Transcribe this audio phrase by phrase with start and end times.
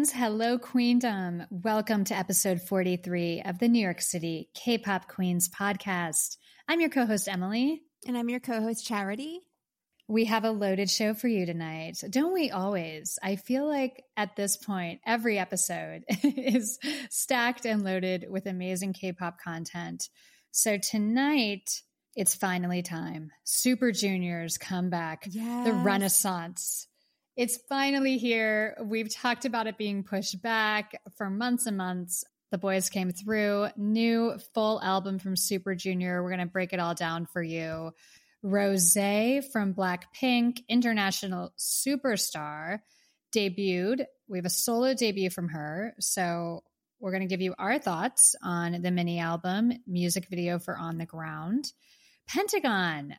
[0.00, 0.12] friends.
[0.12, 1.46] Hello, Queendom.
[1.50, 6.38] Welcome to episode 43 of the New York City K pop Queens podcast.
[6.66, 7.82] I'm your co host, Emily.
[8.06, 9.40] And I'm your co host, Charity.
[10.08, 11.98] We have a loaded show for you tonight.
[12.08, 13.18] Don't we always?
[13.22, 16.78] I feel like at this point, every episode is
[17.10, 20.08] stacked and loaded with amazing K pop content.
[20.50, 21.82] So tonight,
[22.16, 23.32] it's finally time.
[23.44, 25.28] Super Juniors come back.
[25.30, 25.66] Yes.
[25.66, 26.86] The Renaissance.
[27.40, 28.76] It's finally here.
[28.84, 32.22] We've talked about it being pushed back for months and months.
[32.50, 33.68] The boys came through.
[33.78, 36.22] New full album from Super Junior.
[36.22, 37.92] We're going to break it all down for you.
[38.42, 42.80] Rose from Blackpink, international superstar,
[43.34, 44.04] debuted.
[44.28, 45.94] We have a solo debut from her.
[45.98, 46.62] So
[46.98, 50.98] we're going to give you our thoughts on the mini album, music video for On
[50.98, 51.72] the Ground.
[52.28, 53.16] Pentagon,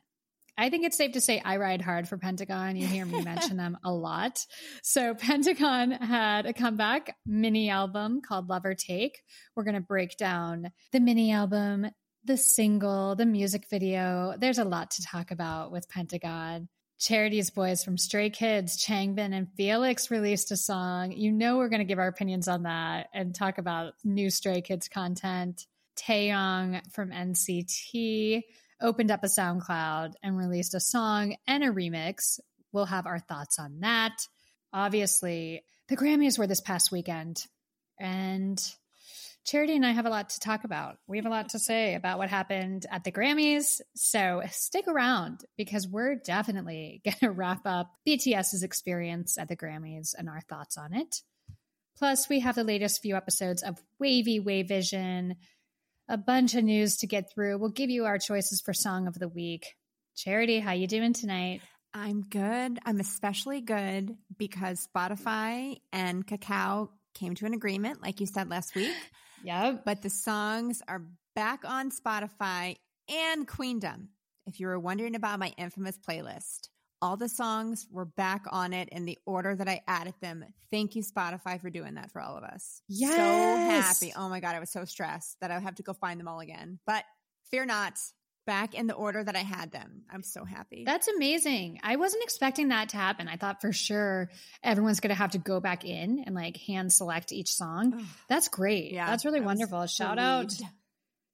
[0.56, 2.76] I think it's safe to say I ride hard for Pentagon.
[2.76, 4.44] You hear me mention them a lot.
[4.82, 9.22] So Pentagon had a comeback mini album called Love or Take.
[9.56, 11.86] We're going to break down the mini album,
[12.24, 14.34] the single, the music video.
[14.38, 16.68] There's a lot to talk about with Pentagon.
[17.00, 21.10] Charity's boys from Stray Kids, Changbin and Felix released a song.
[21.10, 24.60] You know we're going to give our opinions on that and talk about new Stray
[24.60, 25.66] Kids content.
[25.96, 28.42] Taeyong from NCT
[28.82, 32.40] opened up a SoundCloud and released a song and a remix.
[32.72, 34.26] We'll have our thoughts on that.
[34.72, 37.46] Obviously, the Grammys were this past weekend,
[37.98, 38.58] and
[39.44, 40.98] Charity and I have a lot to talk about.
[41.08, 43.80] We have a lot to say about what happened at the Grammys.
[43.96, 50.14] So stick around because we're definitely going to wrap up BTS's experience at the Grammys
[50.16, 51.22] and our thoughts on it.
[51.98, 55.36] Plus, we have the latest few episodes of Wavy Wave Vision,
[56.12, 57.56] a bunch of news to get through.
[57.56, 59.74] We'll give you our choices for song of the week.
[60.14, 61.62] Charity, how you doing tonight?
[61.94, 62.78] I'm good.
[62.84, 68.76] I'm especially good because Spotify and Kakao came to an agreement, like you said last
[68.76, 68.92] week.
[69.44, 69.84] Yep.
[69.84, 71.02] But the songs are
[71.34, 72.76] back on Spotify
[73.10, 74.10] and Queendom.
[74.46, 76.68] If you were wondering about my infamous playlist,
[77.02, 80.44] all the songs were back on it in the order that I added them.
[80.70, 82.80] Thank you, Spotify, for doing that for all of us.
[82.88, 83.98] Yes.
[83.98, 84.14] So happy.
[84.16, 84.54] Oh my God.
[84.54, 86.78] I was so stressed that I would have to go find them all again.
[86.86, 87.04] But
[87.50, 87.98] fear not,
[88.46, 90.02] back in the order that I had them.
[90.10, 90.84] I'm so happy.
[90.84, 91.80] That's amazing.
[91.82, 93.28] I wasn't expecting that to happen.
[93.28, 94.30] I thought for sure
[94.62, 98.04] everyone's going to have to go back in and like hand select each song.
[98.28, 98.92] That's great.
[98.92, 99.86] Yeah, That's really was wonderful.
[99.86, 100.52] Shout out.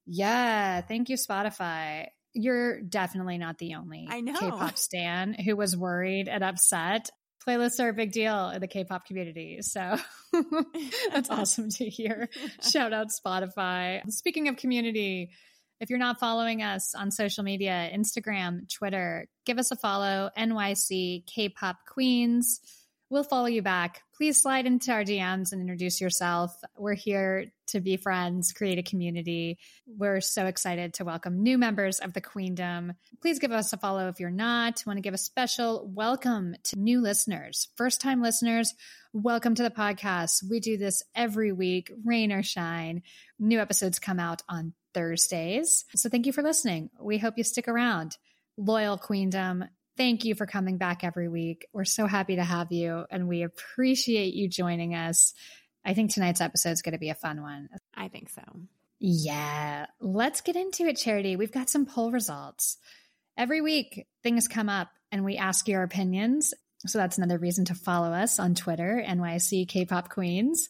[0.05, 0.81] Yeah.
[0.81, 2.07] Thank you, Spotify.
[2.33, 4.37] You're definitely not the only I know.
[4.37, 7.09] K-pop stan who was worried and upset.
[7.47, 9.61] Playlists are a big deal in the K-pop community.
[9.61, 9.97] So
[11.11, 12.29] that's awesome to hear.
[12.61, 14.01] Shout out Spotify.
[14.11, 15.31] Speaking of community,
[15.79, 21.25] if you're not following us on social media, Instagram, Twitter, give us a follow, NYC
[21.25, 22.59] K-pop Queens.
[23.09, 24.01] We'll follow you back.
[24.19, 26.53] Please slide into our DMs and introduce yourself.
[26.77, 29.59] We're here to be friends, create a community.
[29.87, 32.95] We're so excited to welcome new members of the Queendom.
[33.21, 34.83] Please give us a follow if you're not.
[34.85, 38.73] Want to give a special welcome to new listeners, first time listeners.
[39.13, 40.43] Welcome to the podcast.
[40.49, 43.03] We do this every week, rain or shine.
[43.39, 45.85] New episodes come out on Thursdays.
[45.95, 46.89] So thank you for listening.
[46.99, 48.17] We hope you stick around.
[48.57, 49.63] Loyal Queendom,
[49.99, 51.67] thank you for coming back every week.
[51.73, 55.33] We're so happy to have you and we appreciate you joining us.
[55.83, 57.67] I think tonight's episode is going to be a fun one.
[57.93, 58.41] I think so.
[58.99, 61.35] Yeah, let's get into it, Charity.
[61.35, 62.77] We've got some poll results.
[63.37, 66.53] Every week, things come up and we ask your opinions.
[66.87, 70.69] So that's another reason to follow us on Twitter, NYC K-pop Queens.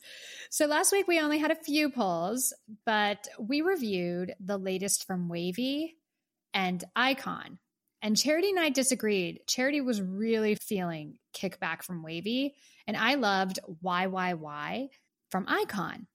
[0.50, 2.52] So last week we only had a few polls,
[2.84, 5.98] but we reviewed the latest from Wavy
[6.52, 7.60] and iKON.
[8.02, 9.42] And Charity and I disagreed.
[9.48, 12.56] Charity was really feeling kickback from Wavy,
[12.88, 14.90] and I loved YYY
[15.30, 16.06] from iKON.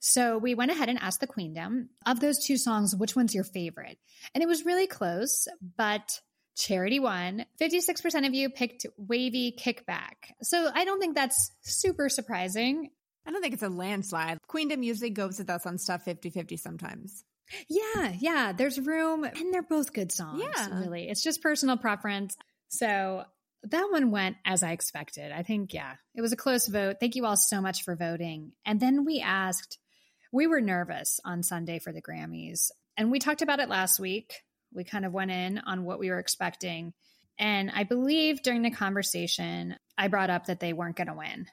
[0.00, 3.44] So we went ahead and asked the Queendom of those two songs, which one's your
[3.44, 3.98] favorite?
[4.34, 6.20] And it was really close, but
[6.56, 7.46] Charity won.
[7.60, 10.34] 56% of you picked Wavy Kickback.
[10.42, 12.90] So I don't think that's super surprising.
[13.26, 14.38] I don't think it's a landslide.
[14.48, 17.24] Queendom usually goes with us on stuff 50 50 sometimes.
[17.68, 20.42] Yeah, yeah, there's room, and they're both good songs.
[20.42, 20.78] Yeah.
[20.78, 21.08] really.
[21.08, 22.36] It's just personal preference.
[22.68, 23.24] So
[23.64, 25.32] that one went as I expected.
[25.32, 26.96] I think, yeah, it was a close vote.
[27.00, 28.52] Thank you all so much for voting.
[28.64, 29.78] And then we asked,
[30.32, 34.34] we were nervous on Sunday for the Grammys, and we talked about it last week.
[34.74, 36.92] We kind of went in on what we were expecting.
[37.38, 41.46] And I believe during the conversation, I brought up that they weren't going to win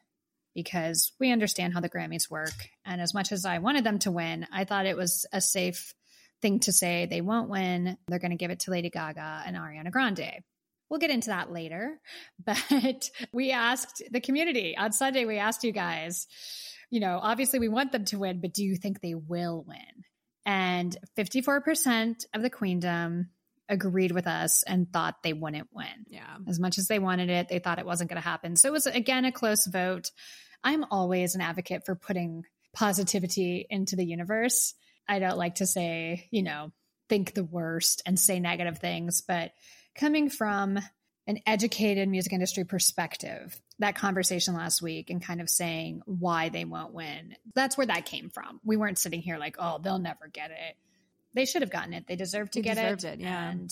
[0.55, 2.53] because we understand how the Grammys work.
[2.85, 5.93] And as much as I wanted them to win, I thought it was a safe
[6.41, 7.97] thing to say they won't win.
[8.07, 10.43] They're going to give it to Lady Gaga and Ariana Grande.
[10.89, 11.99] We'll get into that later.
[12.45, 16.27] But we asked the community on Sunday, we asked you guys,
[16.89, 20.05] you know, obviously we want them to win, but do you think they will win?
[20.45, 23.29] And 54% of the queendom
[23.67, 26.05] agreed with us and thought they wouldn't win.
[26.07, 26.37] Yeah.
[26.47, 28.55] As much as they wanted it, they thought it wasn't going to happen.
[28.55, 30.11] So it was, again, a close vote.
[30.65, 34.73] I'm always an advocate for putting positivity into the universe.
[35.07, 36.71] I don't like to say, you know,
[37.07, 39.51] think the worst and say negative things, but
[39.93, 40.79] coming from
[41.27, 46.65] an educated music industry perspective, that conversation last week and kind of saying why they
[46.65, 48.59] won't win, that's where that came from.
[48.63, 50.75] We weren't sitting here like, oh, they'll never get it.
[51.35, 52.07] They should have gotten it.
[52.07, 53.03] They deserve to They get it.
[53.03, 53.49] it, yeah.
[53.49, 53.71] And,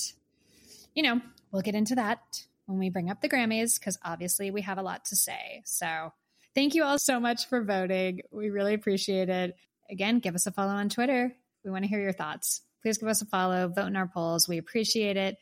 [0.94, 2.20] you know, we'll get into that
[2.66, 5.64] when we bring up the Grammys because obviously we have a lot to say.
[5.66, 6.12] So
[6.56, 8.22] thank you all so much for voting.
[8.32, 9.56] We really appreciate it.
[9.90, 11.36] Again, give us a follow on Twitter.
[11.64, 12.62] We want to hear your thoughts.
[12.82, 14.48] Please give us a follow, vote in our polls.
[14.48, 15.38] We appreciate it.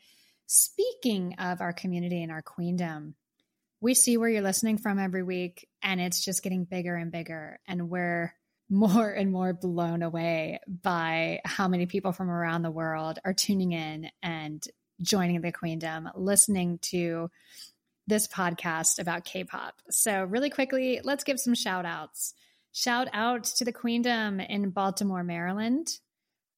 [0.46, 3.14] Speaking of our community and our queendom,
[3.80, 7.58] we see where you're listening from every week, and it's just getting bigger and bigger.
[7.66, 8.32] And we're
[8.70, 13.72] more and more blown away by how many people from around the world are tuning
[13.72, 14.64] in and
[15.02, 17.30] joining the queendom, listening to
[18.06, 19.74] this podcast about K pop.
[19.90, 22.34] So, really quickly, let's give some shout outs.
[22.72, 25.88] Shout out to the queendom in Baltimore, Maryland,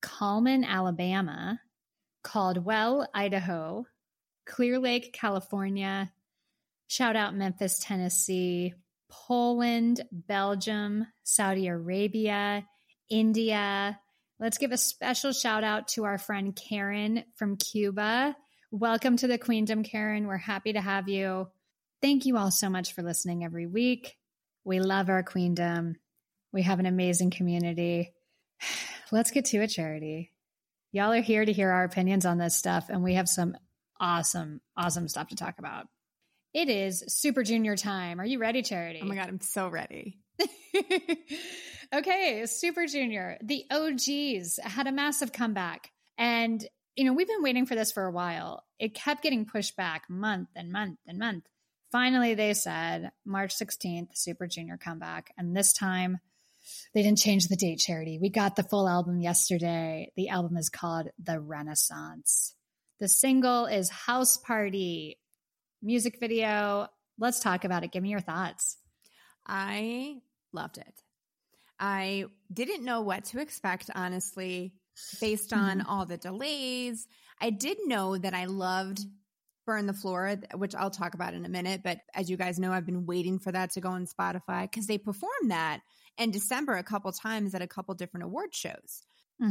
[0.00, 1.60] Cullman, Alabama,
[2.22, 3.84] Caldwell, Idaho,
[4.46, 6.12] Clear Lake, California.
[6.86, 8.74] Shout out Memphis, Tennessee,
[9.10, 12.64] Poland, Belgium, Saudi Arabia,
[13.10, 13.98] India.
[14.38, 18.36] Let's give a special shout out to our friend Karen from Cuba.
[18.76, 20.26] Welcome to the Queendom, Karen.
[20.26, 21.46] We're happy to have you.
[22.02, 24.16] Thank you all so much for listening every week.
[24.64, 25.94] We love our Queendom.
[26.52, 28.12] We have an amazing community.
[29.12, 30.32] Let's get to it, Charity.
[30.90, 33.56] Y'all are here to hear our opinions on this stuff, and we have some
[34.00, 35.86] awesome, awesome stuff to talk about.
[36.52, 38.18] It is Super Junior time.
[38.18, 38.98] Are you ready, Charity?
[39.04, 40.18] Oh my God, I'm so ready.
[41.94, 45.92] okay, Super Junior, the OGs had a massive comeback.
[46.18, 46.66] And,
[46.96, 48.63] you know, we've been waiting for this for a while.
[48.78, 51.44] It kept getting pushed back month and month and month.
[51.92, 55.32] Finally, they said March 16th, Super Junior comeback.
[55.38, 56.18] And this time,
[56.92, 58.18] they didn't change the date, Charity.
[58.20, 60.10] We got the full album yesterday.
[60.16, 62.54] The album is called The Renaissance.
[63.00, 65.18] The single is House Party.
[65.82, 66.88] Music video.
[67.18, 67.92] Let's talk about it.
[67.92, 68.78] Give me your thoughts.
[69.46, 70.16] I
[70.52, 71.02] loved it.
[71.78, 74.72] I didn't know what to expect, honestly,
[75.20, 75.88] based on mm-hmm.
[75.88, 77.06] all the delays.
[77.44, 79.00] I did know that I loved
[79.66, 81.82] Burn the Floor, which I'll talk about in a minute.
[81.84, 84.86] But as you guys know, I've been waiting for that to go on Spotify because
[84.86, 85.80] they performed that
[86.16, 89.02] in December a couple times at a couple different award shows.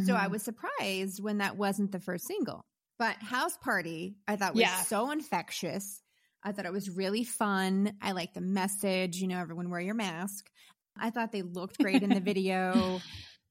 [0.05, 0.31] So I Mhm.
[0.31, 2.65] was surprised when that wasn't the first single.
[2.97, 4.81] But House Party, I thought was Yeah.
[4.85, 6.01] so infectious.
[6.41, 7.95] I thought it was really fun.
[8.01, 10.49] I liked the message, you know, everyone wear your mask.
[10.97, 13.01] I thought they looked great in the video.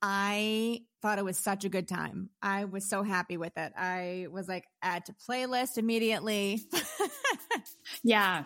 [0.02, 2.30] I thought it was such a good time.
[2.42, 3.72] I was so happy with it.
[3.76, 6.60] I was like, add to playlist immediately.
[8.02, 8.44] Yeah.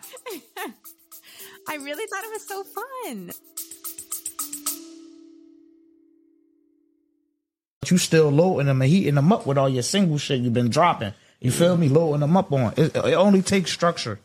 [1.67, 3.31] I really thought it was so fun.
[7.91, 10.69] you still loading them and heating them up with all your single shit you've been
[10.69, 11.13] dropping.
[11.39, 11.87] You feel me?
[11.87, 12.73] Loading them up on.
[12.75, 14.19] It, it only takes structure.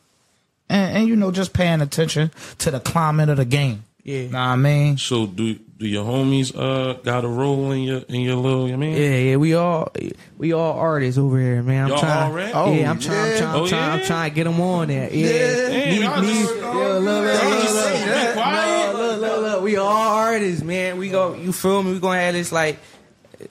[0.69, 3.85] And, and, you know, just paying attention to the climate of the game.
[4.03, 4.29] Yeah.
[4.29, 4.99] Know what I mean?
[4.99, 8.77] So do do your homies uh got a role in your in your little you
[8.77, 8.97] mean?
[8.97, 9.93] Yeah, yeah, we all
[10.39, 11.85] we all artists over here, man.
[11.85, 12.31] I'm Y'all trying.
[12.31, 12.53] already?
[12.53, 13.33] Oh, yeah, I'm trying.
[13.33, 13.51] I'm trying.
[13.55, 13.91] I'm Oh, trying.
[14.01, 15.13] I'm trying to get them on there.
[15.13, 15.29] Yeah.
[15.29, 18.37] Damn, Me- y'all me- just- yeah, look, look, look, Y'all look, look.
[18.37, 19.63] No, look, look, look.
[19.63, 20.99] We all artists, man.
[20.99, 21.35] We go.
[21.35, 21.93] You feel me?
[21.95, 22.79] We gonna have this like.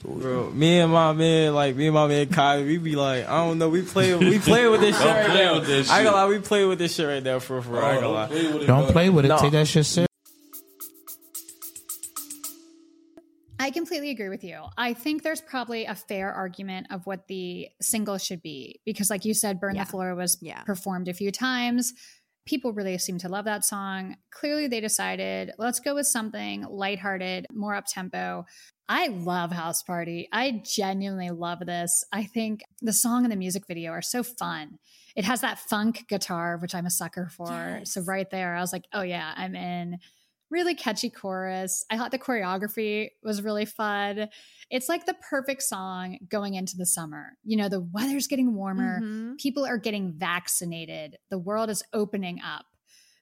[0.05, 3.45] Bro, me and my man, like me and my man Kyle, we be like, I
[3.45, 5.53] don't know, we play, we play with this shit Don't right play now.
[5.55, 6.13] with this I ain't shit.
[6.13, 7.83] gonna lie, we play with this shit right now for for.
[7.83, 8.27] I ain't gonna lie.
[8.27, 9.27] play with it, Don't play with it.
[9.27, 9.37] No.
[9.39, 10.07] Take that shit serious.
[13.61, 14.63] I completely agree with you.
[14.75, 19.23] I think there's probably a fair argument of what the single should be because, like
[19.23, 19.83] you said, Burn Yeah.
[19.83, 20.63] the Floor was Yeah.
[20.63, 21.93] performed a few times.
[22.47, 24.17] People really seem to love that song.
[24.31, 28.45] Clearly, they decided let's go with something lighthearted, more up tempo.
[28.89, 30.27] I love House Party.
[30.33, 32.03] I genuinely love this.
[32.11, 34.79] I think the song and the music video are so fun.
[35.15, 37.51] It has that funk guitar, which I'm a sucker for.
[37.51, 37.93] Yes.
[37.93, 39.99] So, right there, I was like, oh, yeah, I'm in
[40.51, 41.83] really catchy chorus.
[41.89, 44.27] I thought the choreography was really fun.
[44.69, 47.37] It's like the perfect song going into the summer.
[47.43, 49.37] You know, the weather's getting warmer, Mhm.
[49.39, 52.65] people are getting vaccinated, the world is opening up.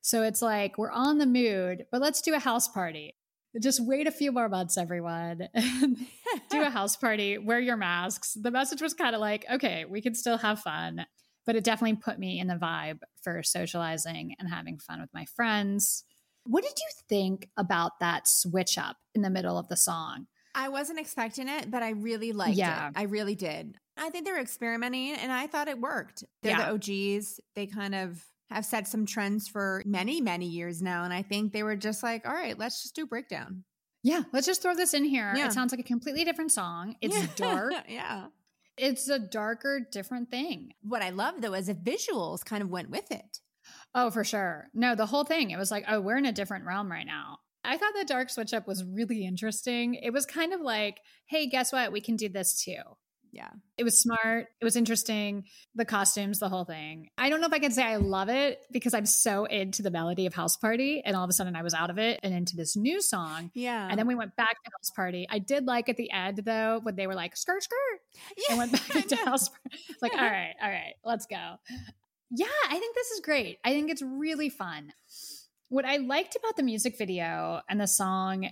[0.01, 3.15] So it's like we're on the mood, but let's do a house party.
[3.61, 5.49] Just wait a few more months, everyone.
[6.49, 8.33] do a house party, wear your masks.
[8.39, 11.05] The message was kind of like, okay, we can still have fun.
[11.45, 15.25] but it definitely put me in the vibe for socializing and having fun with my
[15.35, 16.03] friends.
[16.49, 20.25] What did you think about that switch up in the middle of the song?
[20.55, 22.87] I wasn't expecting it, but I really liked Yeah.
[22.89, 22.93] it.
[22.95, 23.77] I really did.
[23.95, 26.23] I think they were experimenting and I thought it worked.
[26.41, 26.65] They're Yeah.
[26.65, 27.39] the OGs.
[27.55, 31.03] They kind of have set some trends for many, many years now.
[31.03, 33.63] And I think they were just like, all right, let's just do breakdown.
[34.01, 35.33] Yeah, let's just throw this in here.
[35.35, 35.47] Yeah.
[35.47, 36.95] It sounds like a completely different song.
[37.01, 37.73] It's dark.
[37.87, 38.27] yeah.
[38.77, 40.73] It's a darker, different thing.
[40.81, 43.39] What I love though is the visuals kind of went with it.
[43.95, 44.69] Oh, for sure.
[44.73, 47.39] No, the whole thing, it was like, oh, we're in a different realm right now.
[47.63, 49.95] I thought the dark switch up was really interesting.
[49.95, 51.91] It was kind of like, hey, guess what?
[51.91, 52.81] We can do this too.
[53.31, 53.49] Yeah.
[53.77, 54.47] It was smart.
[54.59, 55.43] It was interesting.
[55.75, 57.09] The costumes, the whole thing.
[57.17, 59.91] I don't know if I can say I love it because I'm so into the
[59.91, 61.03] melody of House Party.
[61.05, 63.51] And all of a sudden I was out of it and into this new song.
[63.53, 63.87] Yeah.
[63.87, 65.27] And then we went back to House Party.
[65.29, 67.99] I did like at the end though, when they were like, skirt, skirt.
[68.49, 69.15] and went back into.
[69.17, 69.77] House Party.
[69.89, 71.55] It's like, all right, all right, let's go.
[72.31, 73.59] Yeah, I think this is great.
[73.63, 74.93] I think it's really fun.
[75.69, 78.49] What I liked about the music video and the song,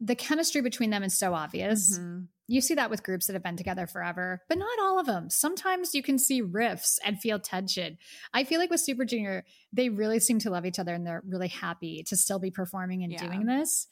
[0.00, 1.98] the chemistry between them is so obvious.
[1.98, 2.28] Mhm.
[2.48, 5.30] You see that with groups that have been together forever, but not all of them.
[5.30, 7.96] Sometimes you can see riffs and feel tension.
[8.34, 11.22] I feel like with Super Junior, they really seem to love each other and they're
[11.26, 13.24] really happy to still be performing and Yeah.
[13.24, 13.86] doing this.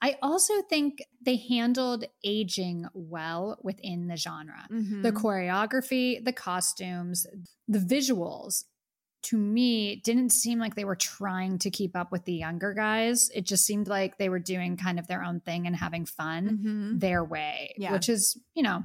[0.00, 5.02] I also think they handled aging well within the genre Mhm.
[5.02, 7.26] the choreography, the costumes,
[7.66, 8.64] the visuals
[9.24, 12.72] to me it didn't seem like they were trying to keep up with the younger
[12.74, 13.30] guys.
[13.34, 16.58] It just seemed like they were doing kind of their own thing and having fun
[16.96, 17.00] Mhm.
[17.00, 17.92] their way, Yeah.
[17.92, 18.84] which is, you know,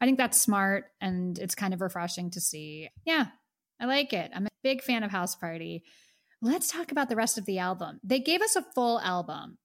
[0.00, 2.88] I think that's smart and it's kind of refreshing to see.
[3.04, 3.26] Yeah,
[3.80, 4.30] I like it.
[4.34, 5.84] I'm a big fan of House Party.
[6.40, 8.00] Let's talk about the rest of the album.
[8.02, 9.58] They gave us a full album,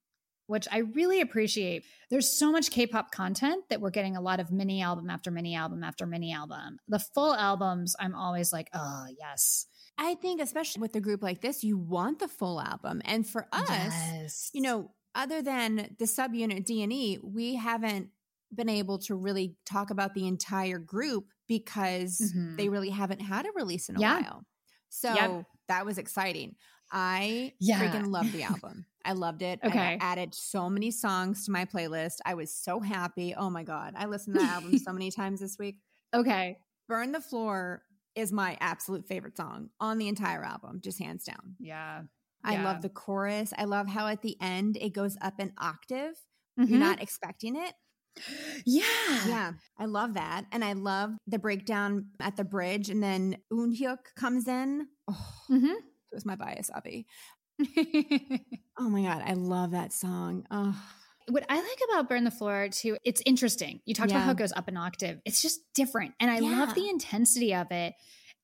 [0.46, 1.84] which I really appreciate.
[2.12, 5.32] There's so much K pop content that we're getting a lot of mini album after
[5.32, 6.78] mini album after mini album.
[6.88, 9.66] The full albums, I'm always like, oh, yes.
[9.98, 13.02] I think, especially with a group like this, you want the full album.
[13.06, 14.50] And for us, yes.
[14.54, 18.10] you know, other than the subunit D and E, we haven't
[18.54, 22.58] been able to really talk about the entire group because Mhm.
[22.58, 24.22] they really haven't had a release in a Yeah.
[24.22, 24.46] while.
[24.90, 25.46] So Yep.
[25.68, 26.56] that was exciting.
[26.92, 27.80] I Yeah.
[27.82, 28.86] freaking loved the album.
[29.04, 29.60] I loved it.
[29.64, 29.98] I Okay.
[30.00, 32.18] added so many songs to my playlist.
[32.26, 33.34] I was so happy.
[33.36, 33.94] Oh my God.
[33.98, 35.80] I listened to that album so many times this week.
[36.14, 36.60] okay.
[36.88, 37.84] Burn the Floor
[38.18, 41.56] is my absolute favorite song on the entire album, just hands down.
[41.60, 42.04] Yeah.
[42.44, 42.64] I Yeah.
[42.64, 43.54] love the chorus.
[43.58, 46.16] I love how at the end it goes up an octave.
[46.60, 46.70] Mhm.
[46.70, 47.74] You're not expecting it.
[48.66, 49.28] Yeah.
[49.28, 50.46] Yeah, I love that.
[50.52, 52.90] And I love the breakdown at the bridge.
[52.90, 54.88] And then Eunhyuk comes in.
[55.08, 57.06] Oh, hmm it was my bias, Abby.
[58.80, 59.24] Oh my God.
[59.26, 60.46] I love that song.
[60.52, 60.76] Oh,
[61.30, 63.82] what I like about Burn the Floor too, it's interesting.
[63.86, 65.20] You talked about how it goes up an octave.
[65.26, 66.14] It's just different.
[66.20, 66.60] And I Yeah.
[66.60, 67.96] love the intensity of it.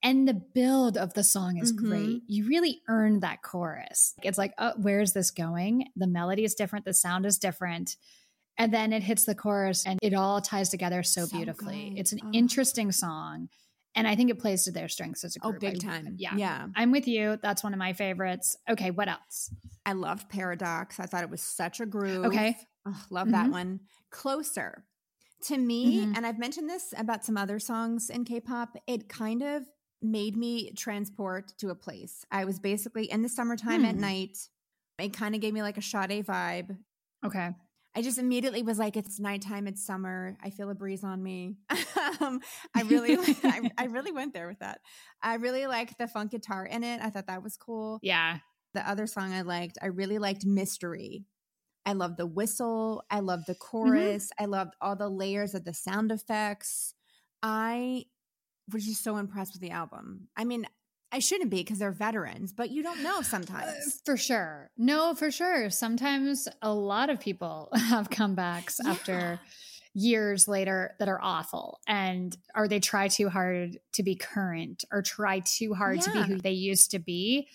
[0.05, 1.77] And the build of the song is Mhm.
[1.77, 2.23] great.
[2.27, 4.13] You really earn that chorus.
[4.21, 5.87] It's like, oh, where's this going?
[5.95, 7.95] The melody is different, the sound is different.
[8.57, 11.91] And then it hits the chorus and it all ties together so, So beautifully.
[11.91, 11.99] good.
[11.99, 12.29] It's an Oh.
[12.33, 13.49] interesting song.
[13.95, 15.55] And I think it plays to their strengths as a group.
[15.55, 15.73] oh group.
[15.73, 16.15] big I- time.
[16.17, 16.35] Yeah.
[16.35, 16.67] Yeah.
[16.75, 17.37] I'm with you.
[17.41, 18.57] That's one of my favorites.
[18.69, 19.53] Okay, what else?
[19.85, 20.99] I love Paradox.
[20.99, 22.25] I thought it was such a groove.
[22.25, 22.57] Okay.
[22.85, 23.51] Oh, love that Mhm.
[23.51, 23.79] one.
[24.09, 24.85] Closer.
[25.43, 26.17] To me, Mhm.
[26.17, 29.69] and I've mentioned this about some other songs in K pop, it kind of
[30.01, 32.25] made me transport to a place.
[32.31, 34.01] I was basically in the summertime at Hmm.
[34.01, 34.49] night.
[34.99, 36.77] It kind of gave me like a Sade vibe.
[37.25, 37.51] Okay.
[37.95, 40.37] I just immediately was like, it's nighttime, it's summer.
[40.41, 41.57] I feel a breeze on me.
[42.21, 42.41] um,
[42.75, 44.81] I really, I, I really went there with that.
[45.21, 47.01] I really liked the funk guitar in it.
[47.01, 47.99] I thought that was cool.
[48.01, 48.39] Yeah.
[48.73, 51.25] The other song I liked, I really liked Mystery.
[51.85, 53.03] I love the whistle.
[53.09, 54.31] I love the chorus.
[54.39, 56.93] I loved all the layers of the sound effects.
[57.41, 58.05] I
[58.71, 60.27] was just so impressed with the album.
[60.37, 60.65] I mean,
[61.11, 64.01] I shouldn't be because they're veterans, but you don't know Uh, sometimes.
[64.05, 64.71] For sure.
[64.77, 65.69] No, for sure.
[65.69, 68.91] Sometimes a lot of people have comebacks Yeah.
[68.91, 69.39] after
[69.93, 71.79] years later that are awful.
[71.87, 76.21] And or they try too hard to be current or try too hard to be
[76.23, 77.47] who they used to be.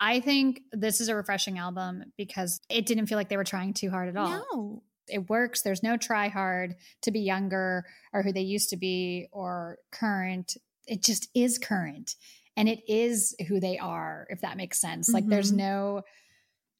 [0.00, 3.74] I think this is a refreshing album because it didn't feel like they were trying
[3.74, 4.46] too hard at all.
[4.52, 4.82] No.
[5.08, 5.62] It works.
[5.62, 10.56] There's no try hard to be younger or who they used to be or current.
[10.86, 12.14] It just is current
[12.56, 15.08] and it is who they are, if that makes sense.
[15.12, 15.56] Like there's Mhm.
[15.56, 16.02] no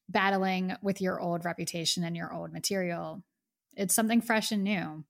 [0.09, 3.23] battling with your old reputation and your old material.
[3.75, 5.03] It's something fresh and new.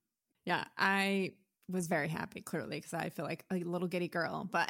[0.46, 1.34] Yeah, I
[1.70, 4.50] was very happy, clearly, because I feel like a little giddy girl.
[4.52, 4.70] But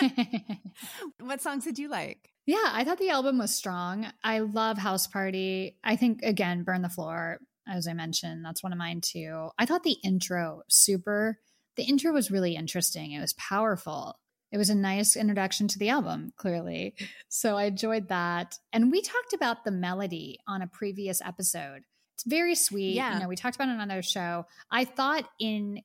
[1.20, 2.30] what songs did you like?
[2.46, 4.06] Yeah, I thought the album was strong.
[4.22, 5.78] I love House Party.
[5.82, 9.48] I think again, Burn the Floor, as I mentioned, that's one of mine too.
[9.58, 11.38] I thought the intro super.
[11.76, 13.12] The intro was really interesting.
[13.12, 14.16] It was powerful.
[14.52, 16.94] it was a nice introduction to the album, clearly.
[17.28, 18.58] So I enjoyed that.
[18.72, 21.82] And we talked about the melody on a previous episode.
[22.14, 22.94] It's very sweet.
[22.94, 23.14] Yeah.
[23.14, 24.46] You know, we talked about it on another show.
[24.70, 25.80] I thought in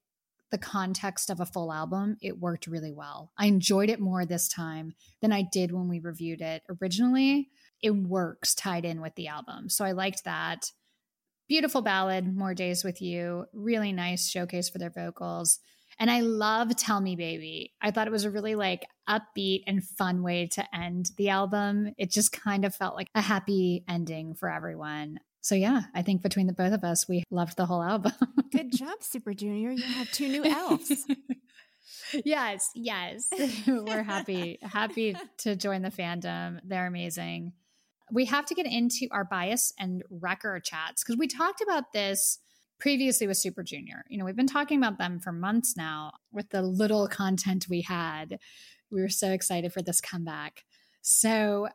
[0.52, 3.32] the context of a full album, it worked really well.
[3.38, 7.50] I enjoyed it more this time than I did when we reviewed it originally.
[7.82, 9.70] It works tied in with the album.
[9.70, 10.72] So I liked that.
[11.48, 13.46] Beautiful ballad, More Days with You.
[13.54, 15.60] Really nice showcase for their vocals.
[16.00, 17.74] And I love Tell Me Baby.
[17.82, 21.94] I thought it was a really like upbeat and fun way to end the album.
[21.98, 25.20] It just kind of felt like a happy ending for everyone.
[25.50, 28.12] So yeah, I think between the both of us, we loved the whole album.
[28.52, 29.72] Good job, Super Junior.
[29.72, 31.08] You have two new elves.
[32.24, 33.28] yes, yes.
[33.68, 36.60] We're happy, happy to join the fandom.
[36.64, 37.54] They're amazing.
[38.12, 42.38] We have to get into our bias and wrecker chats because we talked about this
[42.80, 44.06] previously with Super Junior.
[44.08, 47.82] You know, we've been talking about them for months now with the little content we
[47.82, 48.38] had.
[48.92, 50.64] We were so excited for this comeback.
[51.02, 51.70] So,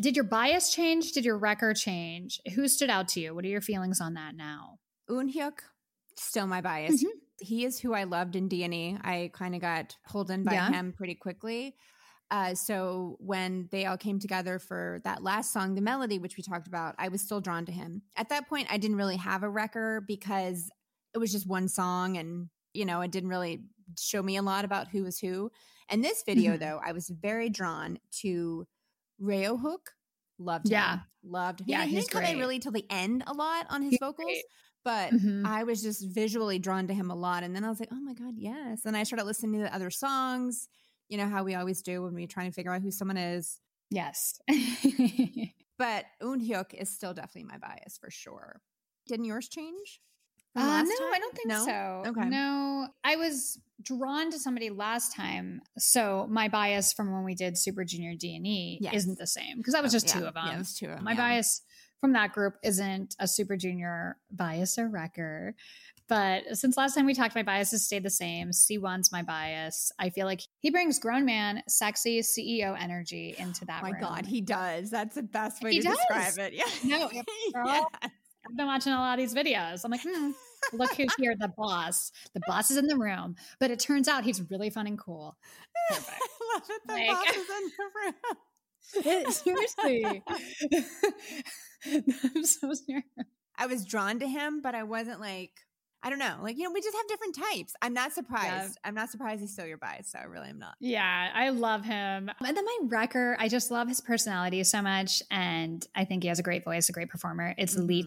[0.00, 1.12] did your bias change?
[1.12, 2.40] Did your wrecker change?
[2.54, 3.34] Who stood out to you?
[3.34, 4.78] What are your feelings on that now?
[5.08, 5.60] Eunhyuk,
[6.16, 7.02] still my bias.
[7.02, 7.10] Mhm.
[7.40, 8.96] He is who I loved in D&E.
[9.02, 10.70] I kind of got pulled in by Yeah.
[10.70, 11.76] him pretty quickly.
[12.30, 16.42] Uh, so when they all came together for that last song, the melody, which we
[16.42, 18.02] talked about, I was still drawn to him.
[18.16, 20.68] At that point, I didn't really have a wrecker because
[21.14, 23.64] it was just one song, and you know, it didn't really
[23.98, 25.50] show me a lot about who was who.
[25.88, 26.60] And this video, Mhm.
[26.60, 28.66] though, I was very drawn to
[29.20, 29.88] Ryeowook.
[30.38, 30.72] Loved him.
[30.72, 30.98] Yeah.
[31.24, 31.60] loved.
[31.60, 31.66] Him.
[31.68, 33.98] Yeah, he he's didn't come in really till the end a lot on his He's
[34.00, 34.44] vocals, great.
[34.84, 35.44] but Mhm.
[35.46, 37.42] I was just visually drawn to him a lot.
[37.42, 38.84] And then I was like, oh my God, yes.
[38.84, 40.68] And I started listening to the other songs,
[41.08, 43.60] you know, how we always do when we try and figure out who someone is.
[43.90, 44.38] Yes.
[45.78, 48.62] But Eunhyuk is still definitely my bias for sure.
[49.08, 50.00] Didn't yours change?
[50.56, 51.64] Uh, no, I don't think No?
[51.64, 52.02] so.
[52.10, 52.28] Okay.
[52.28, 57.58] No, I was drawn to somebody last time, so my bias from when we did
[57.58, 58.94] Super Junior D and E Yes.
[58.94, 60.20] isn't the same because that was Oh, just yeah.
[60.20, 60.46] two of them.
[60.46, 61.04] Yeah, it was two of them.
[61.04, 61.16] my yeah.
[61.18, 61.62] bias
[62.00, 65.54] from that group isn't a Super Junior bias or wrecker.
[66.08, 68.50] But since last time we talked, my biases stayed the same.
[68.50, 69.90] Siwon's my bias.
[69.98, 74.00] I feel like he brings grown man, sexy CEO energy into that Oh my room.
[74.00, 74.88] God, he does.
[74.90, 75.98] That's the best way He to does.
[75.98, 76.52] describe it.
[76.84, 76.98] Yeah.
[76.98, 77.08] No,
[77.52, 77.66] girl.
[77.66, 77.84] Yeah.
[78.02, 79.80] I've been watching a lot of these videos.
[79.84, 80.30] I'm like, hmm,
[80.72, 82.10] look who's here, the boss.
[82.34, 83.36] The boss is in the room.
[83.60, 85.36] But it turns out he's really fun and cool.
[85.90, 86.10] Perfect.
[86.10, 86.82] I love it.
[86.86, 89.32] The Like- boss is in the room.
[89.32, 90.22] Seriously.
[92.36, 93.04] I'm so serious.
[93.58, 95.50] I was drawn to him, but I wasn't like,
[96.02, 96.36] I don't know.
[96.42, 97.72] Like, you know, we just have different types.
[97.82, 98.78] I'm not surprised.
[98.84, 100.12] I'm not surprised he's still your bias.
[100.12, 100.74] So I really am not.
[100.78, 102.30] Yeah, I love him.
[102.44, 105.22] And then my wrecker, I just love his personality so much.
[105.30, 107.54] And I think he has a great voice, a great performer.
[107.58, 108.06] It's Lee Mhm.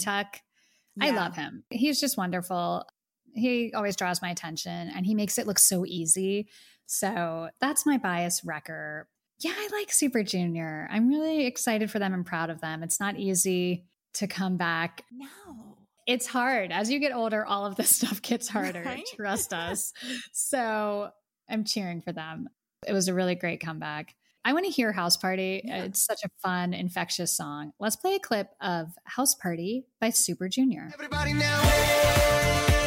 [0.99, 1.09] Tuck.
[1.09, 1.63] I love him.
[1.69, 2.85] He's just wonderful.
[3.33, 6.49] He always draws my attention and he makes it look so easy.
[6.85, 9.07] So that's my bias wrecker.
[9.41, 10.87] Yeah, I like Super Junior.
[10.91, 12.83] I'm really excited for them and proud of them.
[12.83, 13.85] It's not easy
[14.15, 15.03] to come back.
[15.11, 15.77] No.
[16.07, 16.71] It's hard.
[16.71, 18.83] As you get older, all of this stuff gets harder.
[18.83, 19.05] Right?
[19.15, 19.93] Trust us.
[20.33, 21.09] So
[21.49, 22.49] I'm cheering for them.
[22.87, 24.15] It was a really great comeback.
[24.45, 25.61] I want to hear House Party.
[25.63, 25.83] Yeah.
[25.83, 27.73] It's such a fun, infectious song.
[27.79, 30.89] Let's play a clip of House Party by Super Junior.
[30.93, 32.78] Everybody now here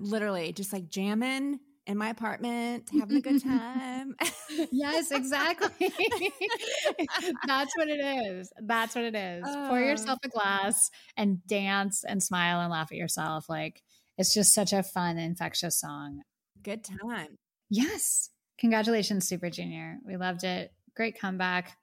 [0.00, 2.98] Literally just like jamming in my apartment, mm-hmm.
[3.00, 4.14] having a good time.
[4.72, 5.68] yes, exactly.
[7.46, 8.52] That's what it is.
[8.60, 9.44] That's what it is.
[9.44, 9.84] Pour Oh.
[9.84, 13.48] yourself a glass and dance and smile and laugh at yourself.
[13.48, 13.82] Like
[14.18, 16.22] it's just such a fun, infectious song.
[16.62, 17.38] good time.
[17.70, 18.30] Yes.
[18.58, 19.98] Congratulations, Super Junior.
[20.04, 20.72] We loved it.
[20.96, 21.76] Great comeback.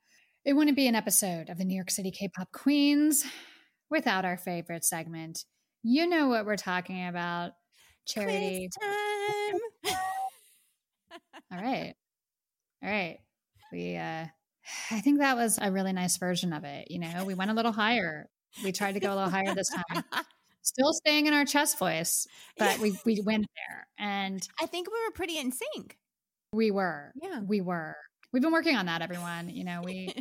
[0.43, 3.23] It wouldn't be an episode of the New York City K pop Queens
[3.89, 5.45] without our favorite segment.
[5.83, 7.51] You know what we're talking about.
[8.05, 8.69] Charity.
[8.77, 9.95] Quiz time.
[11.51, 11.93] All right.
[12.83, 13.19] All right.
[13.71, 14.25] We uh
[14.91, 16.89] I think that was a really nice version of it.
[16.89, 18.29] You know, we went a little higher.
[18.63, 20.03] We tried to go a little higher this time.
[20.61, 22.25] Still staying in our chest voice,
[22.57, 23.87] but we we went there.
[23.99, 25.97] And I think we were pretty in sync.
[26.53, 27.11] we were.
[27.21, 27.41] Yeah.
[27.41, 27.95] We were.
[28.31, 29.49] We've been working on that, everyone.
[29.49, 30.13] You know, we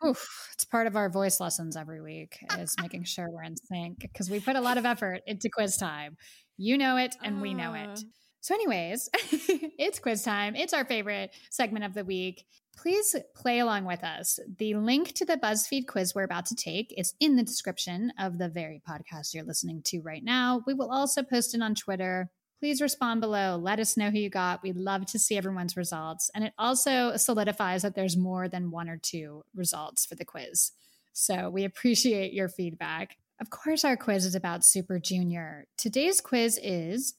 [0.00, 0.16] whew,
[0.54, 4.30] it's part of our voice lessons every week is making sure we're in sync because
[4.30, 6.16] we put a lot of effort into quiz time.
[6.60, 7.88] You know it and we know it.
[7.88, 7.96] Uh,
[8.42, 10.54] So, anyways, it's quiz time.
[10.54, 12.44] It's our favorite segment of the week.
[12.76, 14.38] Please play along with us.
[14.58, 18.36] The link to the BuzzFeed quiz we're about to take is in the description of
[18.36, 20.62] the very podcast you're listening to right now.
[20.66, 22.30] We will also post it on Twitter.
[22.58, 23.56] Please respond below.
[23.56, 24.62] Let us know who you got.
[24.62, 26.30] We'd love to see everyone's results.
[26.34, 30.72] And it also solidifies that there's more than one or two results for the quiz.
[31.14, 33.16] So we appreciate your feedback.
[33.40, 35.66] Of course, our quiz is about Super Junior.
[35.78, 37.14] Today's quiz is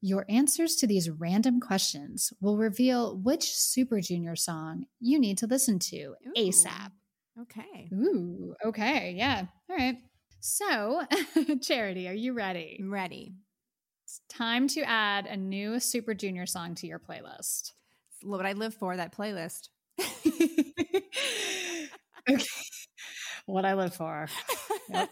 [0.00, 5.46] your answers to these random questions will reveal which Super Junior song you need to
[5.46, 6.32] listen to Ooh.
[6.34, 6.92] ASAP.
[7.42, 7.90] Okay.
[7.92, 9.14] Ooh, okay.
[9.16, 9.44] Yeah.
[9.68, 9.98] All right.
[10.40, 11.02] So,
[11.62, 12.78] Charity, are you ready?
[12.80, 13.34] I'm ready.
[14.04, 17.72] It's time to add a new Super Junior song to your playlist.
[18.12, 19.68] It's what I live for, that playlist.
[22.30, 22.44] okay.
[23.46, 24.28] What I live for.
[24.90, 25.08] Yep.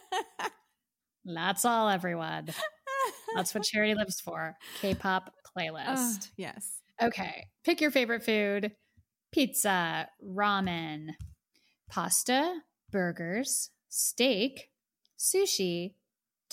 [1.25, 2.49] That's all, everyone.
[3.35, 4.57] That's what Charity lives for.
[4.81, 5.85] K pop playlist.
[5.87, 6.81] Ah, yes.
[7.03, 7.47] Okay.
[7.65, 8.73] Pick your favorite food
[9.33, 11.09] pizza, ramen,
[11.91, 12.61] pasta,
[12.93, 14.71] burgers, steak,
[15.19, 15.95] sushi,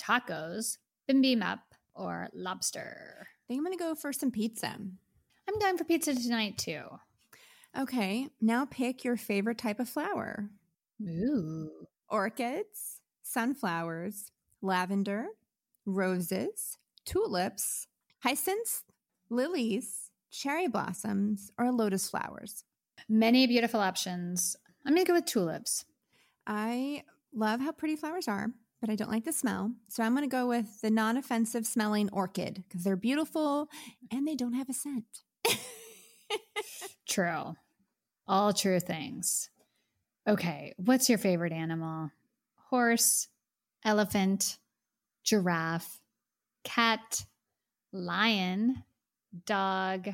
[0.00, 1.60] tacos, bibimbap,
[1.94, 3.28] or lobster.
[3.28, 4.74] I think I'm going to go for some pizza.
[5.48, 6.82] I'm down for pizza tonight too.
[7.78, 8.28] Okay.
[8.40, 10.50] Now pick your favorite type of flower
[11.08, 11.86] Ooh.
[12.08, 15.26] orchids, sunflowers, lavender,
[15.86, 17.86] roses, tulips,
[18.20, 18.84] hyacinths,
[19.30, 22.64] lilies, cherry blossoms, or lotus flowers.
[23.08, 24.56] Many beautiful options.
[24.84, 25.84] I'm going to go with tulips.
[26.46, 28.48] I love how pretty flowers are,
[28.80, 29.72] but I don't like the smell.
[29.88, 33.68] So I'm going to go with the non offensive smelling orchid because they're beautiful
[34.10, 35.22] and they don't have a scent.
[37.08, 37.56] True.
[38.26, 39.50] All true things.
[40.28, 40.74] Okay.
[40.76, 42.10] What's your favorite animal?
[42.70, 43.28] Horse,
[43.84, 44.58] elephant,
[45.24, 46.00] giraffe,
[46.64, 47.24] cat,
[47.92, 48.82] lion,
[49.46, 50.08] dog,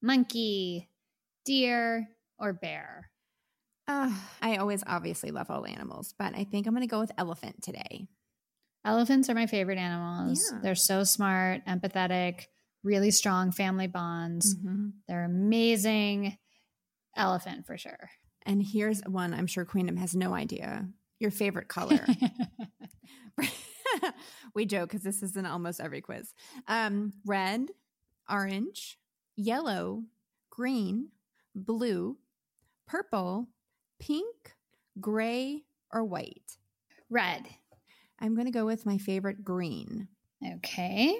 [0.00, 0.88] monkey,
[1.44, 3.10] deer, or bear?
[3.86, 7.12] Uh, I always obviously love all animals, but I think I'm going to go with
[7.18, 8.08] elephant today.
[8.84, 10.42] Elephants are my favorite animals.
[10.50, 10.60] Yeah.
[10.62, 12.46] They're so smart, empathetic,
[12.82, 14.56] really strong family bonds.
[15.08, 16.38] They're amazing.
[17.16, 18.10] Elephant for sure.
[18.44, 20.88] And here's one I'm sure Queendom has no idea.
[21.18, 22.04] Your favorite color.
[24.54, 26.34] we joke because this is in almost every quiz.
[26.66, 27.68] Um, red,
[28.28, 28.98] orange,
[29.36, 30.02] yellow,
[30.50, 31.08] green,
[31.54, 32.18] blue,
[32.86, 33.48] purple,
[33.98, 34.54] pink,
[35.00, 36.58] gray, or white.
[37.08, 37.46] Red.
[38.20, 40.08] I'm going to go with my favorite green.
[40.56, 41.18] Okay.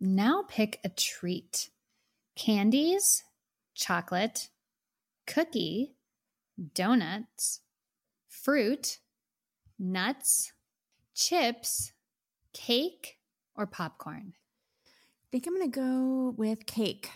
[0.00, 1.70] Now pick a treat
[2.36, 3.22] candies,
[3.74, 4.48] chocolate,
[5.26, 5.94] cookie,
[6.74, 7.60] donuts,
[8.28, 8.98] fruit,
[9.78, 10.52] nuts,
[11.14, 11.92] chips,
[12.52, 13.18] cake,
[13.56, 14.32] or popcorn.
[14.86, 17.10] I think I'm going to go with cake.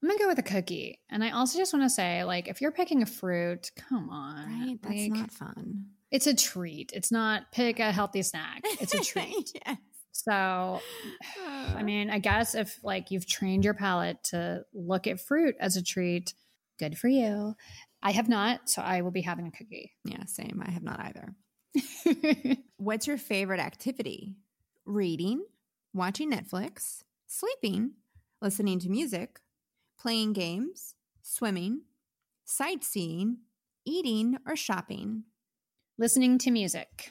[0.00, 1.00] I'm gonna go with a cookie.
[1.10, 4.46] And I also just want to say, like, if you're picking a fruit, come on.
[4.46, 4.78] Right?
[4.80, 5.86] That's Like, not fun.
[6.12, 6.92] It's a treat.
[6.94, 8.60] It's not pick a healthy snack.
[8.62, 9.50] It's a treat.
[9.66, 9.76] yes.
[10.12, 10.80] So,
[11.76, 15.76] I mean, I guess if like you've trained your palate to look at fruit as
[15.76, 16.32] a treat,
[16.78, 17.56] good for you.
[18.02, 19.92] I have not, so I will be having a cookie.
[20.04, 20.62] Yeah, same.
[20.64, 21.34] I have not either.
[22.76, 24.36] What's your favorite activity?
[24.86, 25.44] Reading,
[25.92, 27.92] watching Netflix, sleeping,
[28.40, 29.40] listening to music,
[29.98, 31.82] playing games, swimming,
[32.44, 33.38] sightseeing,
[33.84, 35.24] eating, or shopping?
[35.98, 37.10] Listening to music.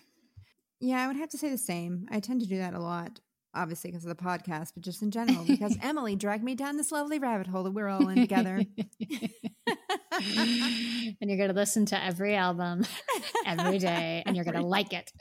[0.80, 2.08] Yeah, I would have to say the same.
[2.10, 3.19] I tend to do that a lot,
[3.54, 6.91] obviously because of the podcast, but just in general, because Emily dragged me down this
[6.91, 8.62] lovely rabbit hole that we're all in together.
[11.22, 12.86] and you're going to listen to every album
[13.46, 15.12] every day and you're going to like it.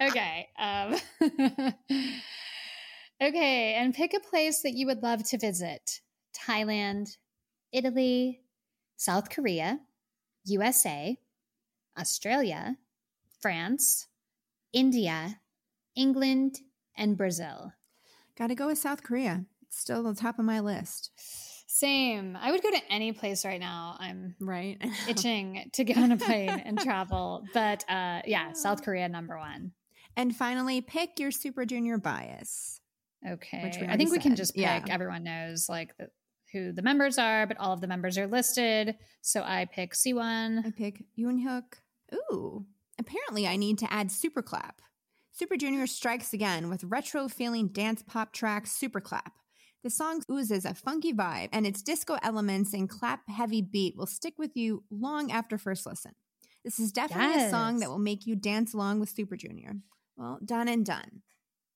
[0.00, 0.48] Okay.
[0.58, 0.96] Um,
[3.22, 3.74] okay.
[3.74, 6.00] And pick a place that you would love to visit
[6.34, 7.16] Thailand,
[7.72, 8.40] Italy,
[8.96, 9.80] South Korea,
[10.44, 11.18] USA,
[11.98, 12.76] Australia,
[13.40, 14.08] France,
[14.72, 15.40] India,
[15.94, 16.60] England,
[16.96, 17.72] and Brazil.
[18.38, 19.44] Got to go with South Korea.
[19.62, 21.10] It's still on top of my list.
[21.72, 22.36] Same.
[22.36, 23.94] I would go to any place right now.
[24.00, 24.76] I'm Right?
[25.08, 27.44] itching to get on a plane and travel.
[27.54, 29.70] But uh, yeah, South Korea number one.
[30.16, 32.80] And finally, pick your Super Junior bias.
[33.26, 33.62] Okay.
[33.62, 34.62] Which we I think we can just pick.
[34.62, 34.82] Yeah.
[34.88, 36.10] Everyone knows like the,
[36.52, 38.96] who the members are, but all of the members are listed.
[39.20, 40.66] So I pick Siwon.
[40.66, 41.62] I pick Eunhyuk.
[42.32, 42.66] Ooh,
[42.98, 44.82] apparently I need to add Super Clap.
[45.30, 49.32] Super Junior strikes again with retro feeling dance pop track Super Clap.
[49.82, 54.06] The song oozes a funky vibe, and its disco elements and clap heavy beat will
[54.06, 56.12] stick with you long after first listen.
[56.62, 59.76] This is definitely a song that will make you dance along with Super Junior.
[60.16, 61.22] Well, done and done.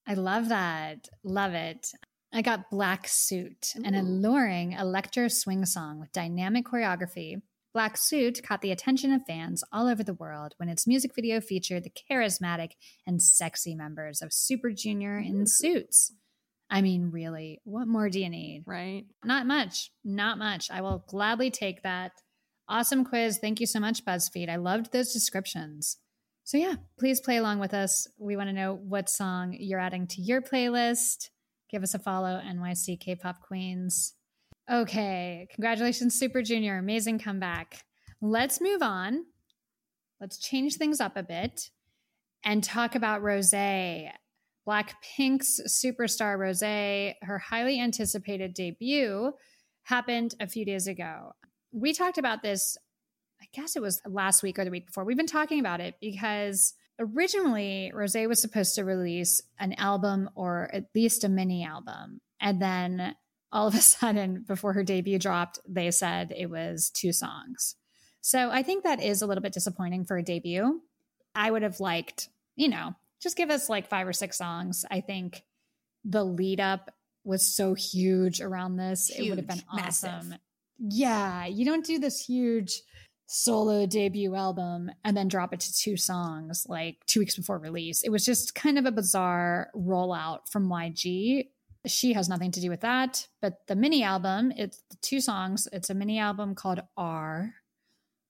[0.06, 1.08] I love that.
[1.22, 1.88] Love it.
[2.30, 7.40] I got Black Suit, an alluring electro swing song with dynamic choreography.
[7.72, 11.40] Black Suit caught the attention of fans all over the world when its music video
[11.40, 12.72] featured the charismatic
[13.06, 16.12] and sexy members of Super Junior in suits.
[16.70, 18.64] I mean, really, what more do you need?
[18.66, 19.04] Right.
[19.24, 19.90] Not much.
[20.04, 20.70] Not much.
[20.70, 22.12] I will gladly take that.
[22.68, 23.38] Awesome quiz.
[23.38, 24.48] Thank you so much, BuzzFeed.
[24.48, 25.98] I loved those descriptions.
[26.44, 28.06] So, yeah, please play along with us.
[28.18, 31.30] We want to know what song you're adding to your playlist.
[31.70, 34.14] Give us a follow, NYC K pop queens.
[34.70, 35.46] Okay.
[35.54, 36.78] Congratulations, Super Junior.
[36.78, 37.84] Amazing comeback.
[38.20, 39.24] Let's move on.
[40.20, 41.70] Let's change things up a bit
[42.44, 43.52] and talk about Rose.
[44.66, 46.60] Blackpink's superstar Rose,
[47.22, 49.32] her highly anticipated debut
[49.82, 51.32] happened a few days ago.
[51.72, 52.78] We talked about this,
[53.40, 55.04] I guess it was last week or the week before.
[55.04, 60.70] We've been talking about it because originally Rose was supposed to release an album or
[60.72, 62.20] at least a mini album.
[62.40, 63.14] And then
[63.52, 67.76] all of a sudden, before her debut dropped, they said it was two songs.
[68.20, 70.80] So I think that is a little bit disappointing for a debut.
[71.34, 74.84] I would have liked, you know, just give us like five or six songs.
[74.90, 75.42] I think
[76.04, 76.90] the lead up
[77.24, 79.10] was so huge around this.
[79.10, 80.10] it would have been Huge, massive.
[80.10, 80.34] awesome.
[80.78, 82.82] Yeah, you don't do this huge
[83.26, 88.02] solo debut album and then drop it to two songs like two weeks before release.
[88.02, 91.48] It was just kind of a bizarre rollout from YG.
[91.86, 93.26] She has nothing to do with that.
[93.40, 95.66] But the mini album, it's two songs.
[95.72, 97.54] It's a mini album called R,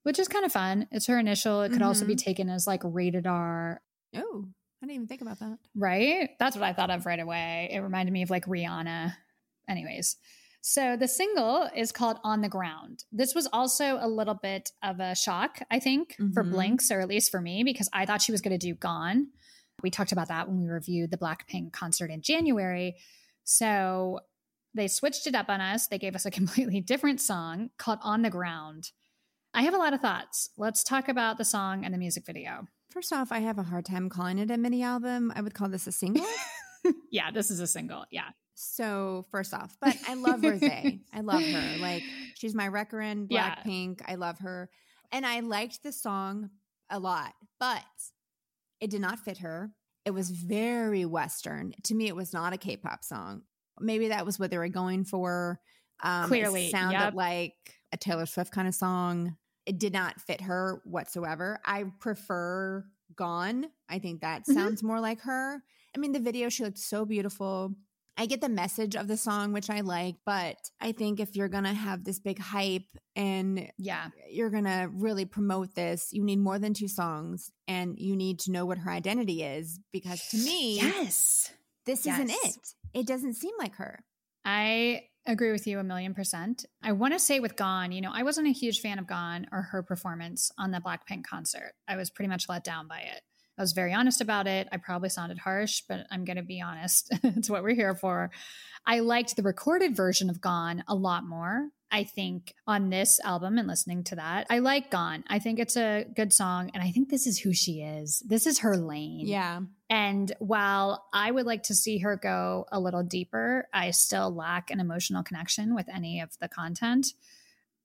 [0.04, 0.86] which is kind of fun.
[0.92, 1.62] It's her initial.
[1.62, 2.24] It could also be mm-hmm.
[2.24, 3.80] taken as like rated R,
[4.16, 4.46] Oh,
[4.84, 5.56] I didn't even think about that.
[5.74, 6.28] right?
[6.38, 7.70] That's what I thought of right away.
[7.72, 9.14] It reminded me of like Rihanna.
[9.66, 10.16] Anyways,
[10.60, 13.04] so the single is called On the Ground.
[13.10, 16.50] This was also a little bit of a shock, I think, for Mhm.
[16.50, 19.28] Blinks, or at least for me, because I thought she was going to do Gone.
[19.82, 22.96] We talked about that when we reviewed the Blackpink concert in January.
[23.44, 24.20] So
[24.74, 25.86] they switched it up on us.
[25.86, 28.90] They gave us a completely different song called On the Ground.
[29.54, 30.50] I have a lot of thoughts.
[30.58, 32.68] Let's talk about the song and the music video.
[32.94, 35.32] First off, I have a hard time calling it a mini album.
[35.34, 36.24] I would call this a single.
[37.10, 38.04] Yeah, this is a single.
[38.10, 38.28] Yeah.
[38.54, 40.62] so, first off, but I love Rose.
[40.62, 41.76] I love her.
[41.80, 42.02] Like,
[42.34, 43.54] she's my wrecker Yeah.
[43.54, 44.02] Blackpink.
[44.06, 44.68] I love her.
[45.10, 46.50] And I liked the song
[46.90, 47.82] a lot, but
[48.80, 49.70] it did not fit her.
[50.04, 51.72] It was very Western.
[51.84, 53.42] To me, it was not a K pop song.
[53.80, 55.58] Maybe that was what they were going for.
[56.02, 57.14] Um, Clearly, it sounded yep.
[57.14, 57.54] like
[57.92, 59.36] a Taylor Swift kind of song.
[59.66, 61.58] It did not fit her whatsoever.
[61.64, 62.84] I prefer
[63.16, 63.66] Gone.
[63.88, 64.54] I think that Mhm.
[64.54, 65.62] sounds more like her.
[65.94, 67.74] I mean, the video, she looked so beautiful.
[68.16, 71.48] I get the message of the song, which I like, but I think if you're
[71.48, 74.10] going to have this big hype and Yeah.
[74.30, 78.38] you're going to really promote this, you need more than two songs and you need
[78.40, 81.52] to know what her identity is because to me, Yes.
[81.86, 82.74] this isn't it.
[82.94, 84.04] It doesn't seem like her.
[84.44, 86.66] I agree with you a million percent.
[86.82, 89.46] I want to say with Gone, you know, I wasn't a huge fan of Gone
[89.52, 91.72] or her performance on the Blackpink concert.
[91.88, 93.22] I was pretty much let down by it.
[93.56, 94.68] I was very honest about it.
[94.72, 97.12] I probably sounded harsh, but I'm going to be honest.
[97.22, 98.30] it's what we're here for.
[98.86, 101.68] I liked the recorded version of Gone a lot more.
[101.94, 105.22] I think on this album and listening to that, I like Gone.
[105.28, 106.72] I think it's a good song.
[106.74, 108.20] And I think this is who she is.
[108.26, 109.28] This is her lane.
[109.28, 109.60] Yeah.
[109.88, 114.72] And while I would like to see her go a little deeper, I still lack
[114.72, 117.06] an emotional connection with any of the content.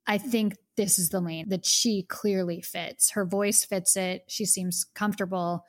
[0.08, 3.12] I think this is the lane that she clearly fits.
[3.12, 4.24] Her voice fits it.
[4.28, 5.66] She seems comfortable.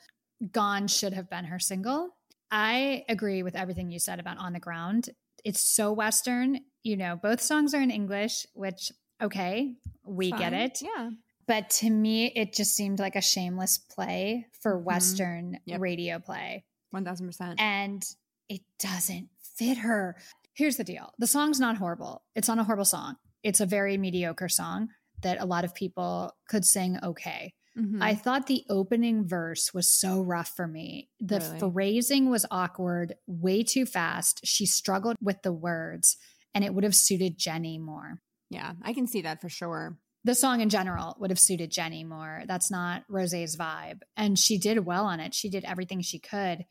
[0.50, 2.16] Gone should have been her single.
[2.50, 5.10] I agree with everything you said about On the Ground.
[5.44, 6.60] It's so Western.
[6.82, 8.90] You know, both songs are in English, which,
[9.22, 9.74] okay,
[10.04, 10.80] we get it.
[10.82, 11.10] Yeah.
[11.46, 15.80] But to me, it just seemed like a shameless play for Western Yep.
[15.80, 16.64] radio play.
[16.94, 17.60] 1000%.
[17.60, 18.04] And
[18.48, 20.16] it doesn't fit her.
[20.54, 22.22] Here's the deal the song's not horrible.
[22.34, 23.16] It's not a horrible song.
[23.42, 24.88] It's a very mediocre song
[25.22, 27.54] that a lot of people could sing okay.
[27.78, 28.02] Mhm.
[28.02, 31.08] I thought the opening verse was so rough for me.
[31.20, 31.58] The Really?
[31.72, 34.40] phrasing was awkward, way too fast.
[34.44, 36.16] She struggled with the words,
[36.54, 38.20] and it would have suited Jennie more
[38.52, 39.96] yeah, I can see that for sure.
[40.24, 42.42] the song in general would have suited Jennie more.
[42.46, 44.00] That's not Rose's vibe.
[44.16, 45.32] And she did well on it.
[45.34, 46.66] She did everything she could,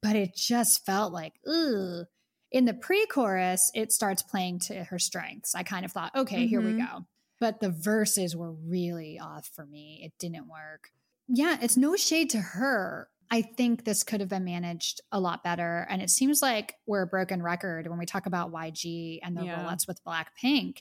[0.00, 2.06] but it just felt like, ugh.
[2.52, 5.52] In the pre chorus, it starts playing to her strengths.
[5.54, 6.86] I kind of thought, okay, here we Mhm.
[6.86, 7.06] go.
[7.40, 10.00] But the verses were really off for me.
[10.04, 10.90] It didn't work.
[11.28, 13.08] Yeah, it's no shade to her.
[13.30, 15.86] I think this could have been managed a lot better.
[15.90, 19.44] And it seems like we're a broken record when we talk about YG and the
[19.44, 19.56] Yeah.
[19.64, 20.78] rollouts with Blackpink.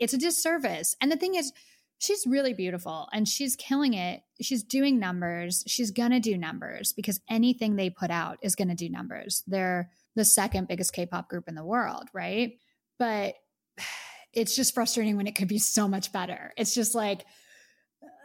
[0.00, 0.94] It's a disservice.
[1.00, 1.52] And the thing is,
[1.98, 4.22] she's really beautiful and she's killing it.
[4.40, 5.64] She's doing numbers.
[5.66, 9.42] She's going to do numbers because anything they put out is going to do numbers.
[9.48, 12.52] They're the second biggest K pop group in the world, right?
[13.00, 13.34] But
[14.32, 16.52] it's just frustrating when it could be so much better.
[16.56, 17.24] It's just like,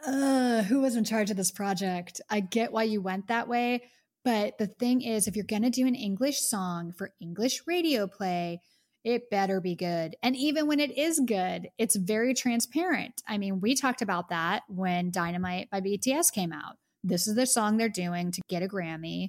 [0.06, 2.20] uh, who was in charge of this project?
[2.30, 3.84] I get why you went that way.
[4.24, 8.06] But the thing is, if you're going to do an English song for English radio
[8.06, 8.60] play,
[9.04, 10.16] it better be good.
[10.22, 13.22] And even when it is good, it's very transparent.
[13.28, 16.76] I mean, we talked about that when Dynamite by BTS came out.
[17.02, 19.28] This is the song they're doing to get a Grammy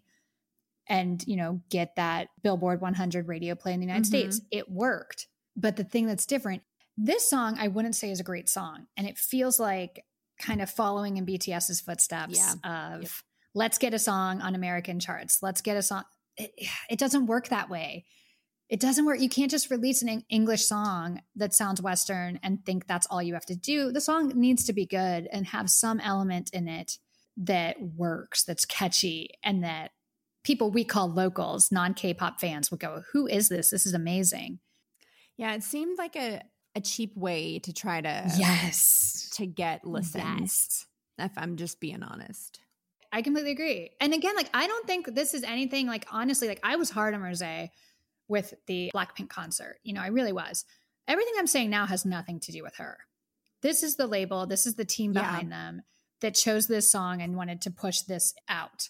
[0.88, 4.08] and, you know, get that Billboard 100 radio play in the United Mhm.
[4.08, 4.42] States.
[4.50, 5.28] It worked.
[5.56, 6.64] But the thing that's different,
[6.98, 8.88] this song I wouldn't say is a great song.
[8.98, 10.04] And it feels like
[10.42, 12.94] kind of following in BTS's footsteps Yeah.
[12.96, 13.12] of Yep.
[13.54, 15.40] let's get a song on American charts.
[15.42, 16.04] Let's get a song.
[16.38, 16.52] It,
[16.90, 18.06] it doesn't work that way.
[18.68, 19.20] It doesn't work.
[19.22, 23.36] You can't just release an English song that sounds Western and think that's all you
[23.36, 23.92] have to do.
[23.92, 26.98] The song needs to be good and have some element in it
[27.38, 29.92] that works, that's catchy, and that
[30.44, 33.70] people we call locals, non K pop fans, would go, Who is this?
[33.70, 34.60] This is amazing.
[35.38, 36.42] Yeah, it seemed like a,
[36.76, 39.30] a cheap way to try to Yes.
[39.36, 40.24] to get listens.
[40.24, 40.86] Yes.
[41.18, 42.60] If I'm just being honest.
[43.12, 43.92] I completely agree.
[44.02, 47.14] And again, like I don't think this is anything like honestly, like I was hard
[47.14, 47.42] on Rose
[48.28, 49.78] with the Blackpink concert.
[49.84, 50.66] You know, I really was.
[51.08, 52.98] Everything I'm saying now has nothing to do with her.
[53.62, 55.22] This is the label, this is the team Yeah.
[55.22, 55.84] behind them
[56.22, 58.90] that chose this song and wanted to push this out.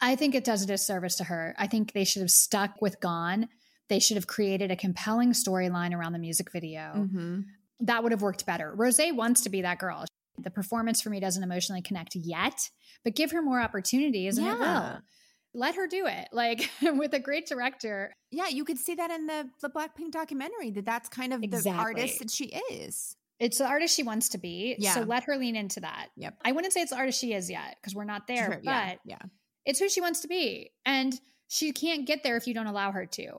[0.00, 1.54] I think it does a disservice to her.
[1.58, 3.48] I think they should have stuck with Gone.
[3.88, 7.40] They should have created a compelling storyline around the music video Mm-hmm.
[7.80, 8.72] that would have worked better.
[8.74, 10.04] Rose wants to be that girl.
[10.38, 12.70] The performance for me doesn't emotionally connect yet,
[13.04, 14.92] but give her more opportunities and it Yeah.
[14.94, 15.00] will.
[15.54, 16.28] Let her do it.
[16.32, 18.12] Like with a great director.
[18.30, 21.70] Yeah, you could see that in the the Blackpink documentary that that's kind of the
[21.70, 23.16] artist that she is.
[23.38, 24.76] It's the artist she wants to be.
[24.78, 24.94] Yeah.
[24.94, 26.08] So let her lean into that.
[26.16, 26.38] Yep.
[26.44, 28.64] I wouldn't say it's the artist she is yet because we're not there, Sure, but
[28.64, 29.18] yeah, yeah.
[29.64, 30.70] it's who she wants to be.
[30.84, 31.18] And
[31.48, 33.38] she can't get there if you don't allow her to.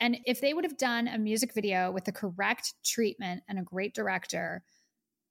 [0.00, 3.62] And if they would have done a music video with the correct treatment and a
[3.62, 4.62] great director,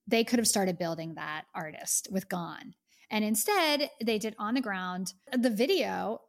[0.08, 2.74] they could have started building that artist with Gone.
[3.10, 5.14] And instead, they did on the ground.
[5.32, 6.20] The video,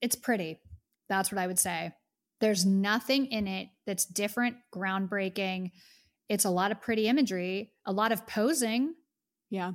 [0.00, 0.60] it's pretty.
[1.08, 1.92] That's what I would say.
[2.40, 5.70] There's nothing in it that's different, groundbreaking.
[6.28, 8.94] It's a lot of pretty imagery, a lot of posing.
[9.50, 9.72] Yeah.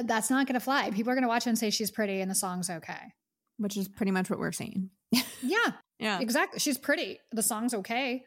[0.00, 0.90] That's not going to fly.
[0.90, 3.12] People are going to watch it and say she's pretty and the song's okay.
[3.58, 4.90] Which is pretty much what we're seeing.
[5.42, 6.18] Yeah, Yeah.
[6.20, 6.58] exactly.
[6.60, 7.18] She's pretty.
[7.32, 8.24] The song's okay.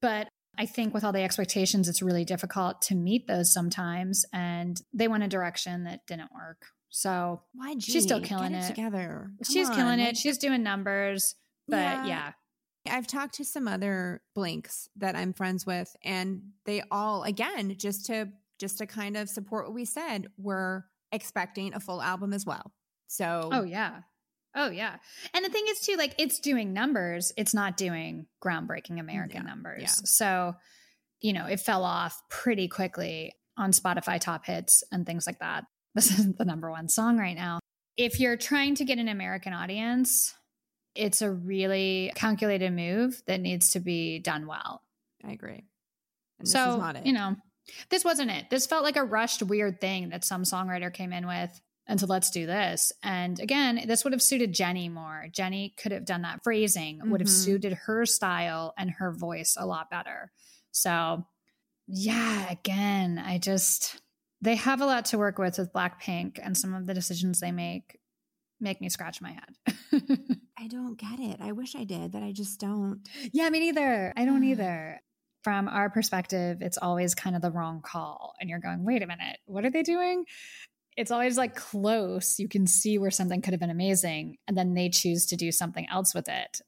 [0.00, 4.24] But I think with all the expectations, it's really difficult to meet those sometimes.
[4.32, 6.66] And they went a direction that didn't work.
[6.90, 8.68] So Why She's still killing Get it, it.
[8.68, 9.30] together.
[9.42, 10.16] Come she's on, killing like, it.
[10.16, 11.34] She's doing numbers.
[11.66, 12.06] But Yeah.
[12.06, 12.32] yeah.
[12.88, 18.06] I've talked to some other blinks that I'm friends with, and they all, again, just
[18.06, 18.28] to
[18.60, 22.72] just to kind of support what we said, were expecting a full album as well.
[23.08, 24.02] So, Oh, yeah.
[24.54, 24.96] Oh, yeah.
[25.34, 29.48] And the thing is, too, like it's doing numbers, it's not doing groundbreaking American Yeah,
[29.48, 29.82] numbers.
[29.82, 29.88] yeah.
[30.04, 30.54] So,
[31.20, 35.64] you know, it fell off pretty quickly on Spotify top hits and things like that.
[35.94, 37.60] This isn't the number one song right now.
[37.96, 40.34] If you're trying to get an American audience,
[40.96, 44.82] it's a really calculated move that needs to be done well.
[45.24, 45.62] I agree.
[46.40, 47.06] And this so, is not it.
[47.06, 47.36] you know,
[47.90, 48.50] this wasn't it.
[48.50, 52.08] This felt like a rushed, weird thing that some songwriter came in with and said,
[52.08, 52.92] let's do this.
[53.02, 55.26] And again, this would have suited Jennie more.
[55.30, 57.44] Jennie could have done that phrasing, would have Mhm.
[57.44, 60.32] suited her style and her voice a lot better.
[60.70, 61.26] So,
[61.86, 64.00] yeah, again, I just,
[64.40, 67.52] they have a lot to work with with Blackpink, and some of the decisions they
[67.52, 67.98] make
[68.60, 69.76] make me scratch my head.
[70.58, 71.38] I don't get it.
[71.40, 73.00] I wish I did, but I just don't.
[73.32, 74.12] Yeah, me neither.
[74.16, 75.00] I don't either.
[75.42, 78.32] From our perspective, it's always kind of the wrong call.
[78.40, 80.24] And you're going, wait a minute, what are they doing?
[80.96, 82.38] It's always like close.
[82.38, 84.36] You can see where something could have been amazing.
[84.46, 86.60] And then they choose to do something else with it.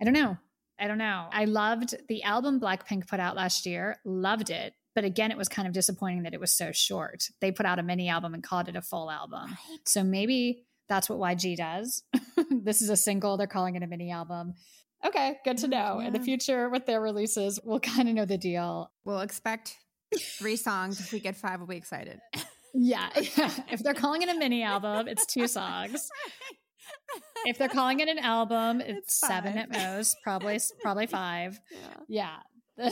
[0.00, 0.38] I don't know.
[0.78, 1.26] I don't know.
[1.30, 4.74] I loved the album Blackpink put out last year, loved it.
[4.94, 7.28] But again, it was kind of disappointing that it was so short.
[7.40, 9.56] They put out a mini album and called it a full album.
[9.84, 12.02] So maybe that's what YG does.
[12.50, 13.36] this is a single.
[13.36, 14.54] They're calling it a mini album.
[15.04, 16.00] Okay, good to know.
[16.00, 18.90] In the future, with their releases, we'll kind of know the deal.
[19.04, 19.76] We'll expect
[20.18, 21.00] three songs.
[21.00, 22.20] If we get five, we'll be excited.
[22.74, 23.50] Yeah, yeah.
[23.70, 26.08] If they're calling it a mini album, it's two songs.
[27.46, 31.58] If they're calling it an album, it's, It's seven at most, probably probably five.
[32.08, 32.36] Yeah.
[32.78, 32.88] Yeah.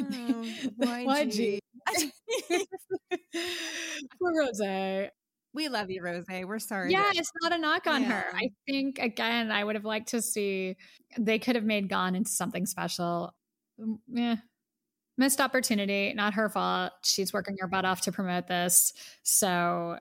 [0.00, 0.44] Oh,
[0.82, 1.58] YG.
[4.18, 5.08] For Rose.
[5.52, 6.24] We love you, Rose.
[6.28, 6.92] We're sorry.
[6.92, 8.24] Yeah, it's not a knock on her.
[8.32, 10.76] I think again, I would have liked to see
[11.18, 13.34] they could have made Gone into something special.
[13.80, 14.36] Mm, Yeah,
[15.20, 16.92] missed opportunity, not her fault.
[17.04, 18.92] She's working her butt off to promote this.
[19.22, 19.98] So,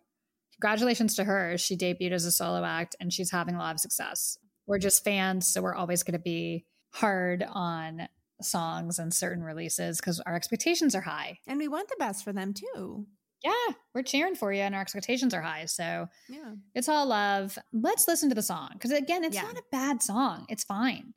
[0.59, 1.57] congratulations to her.
[1.59, 4.37] She debuted as a solo act and she's having a lot of success.
[4.65, 8.07] We're just fans, so we're always going to be hard on
[8.41, 11.39] songs and certain releases because our expectations are high.
[11.47, 13.05] And we want the best for them too.
[13.43, 15.65] Yeah, we're cheering for you and our expectations are high.
[15.65, 16.53] So, Yeah.
[16.75, 17.57] it's all love.
[17.73, 19.43] Let's listen to the song because, again, it's Yeah.
[19.43, 20.45] not a bad song.
[20.49, 21.13] It's fine.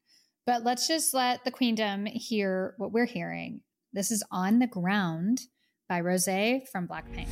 [0.47, 3.61] But let's just let the queendom hear what we're hearing.
[3.95, 5.43] This is On the Ground
[5.87, 6.25] by Rose
[6.73, 7.29] from Blackpink.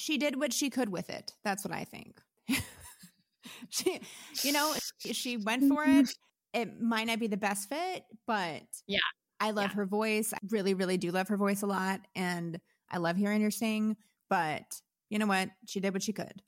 [0.00, 1.32] She did what she could with it.
[1.44, 2.20] That's what I think.
[3.68, 4.00] she,
[4.42, 6.00] you know, she went for mm-hmm.
[6.00, 6.14] it.
[6.52, 8.98] It might not be the best fit, but Yeah.
[9.38, 9.76] I love Yeah.
[9.76, 10.32] her voice.
[10.32, 12.00] I really, really do love her voice a lot.
[12.16, 12.58] And
[12.90, 13.96] I love hearing her sing.
[14.28, 14.80] But
[15.10, 15.50] you know what?
[15.66, 16.42] She did what she could.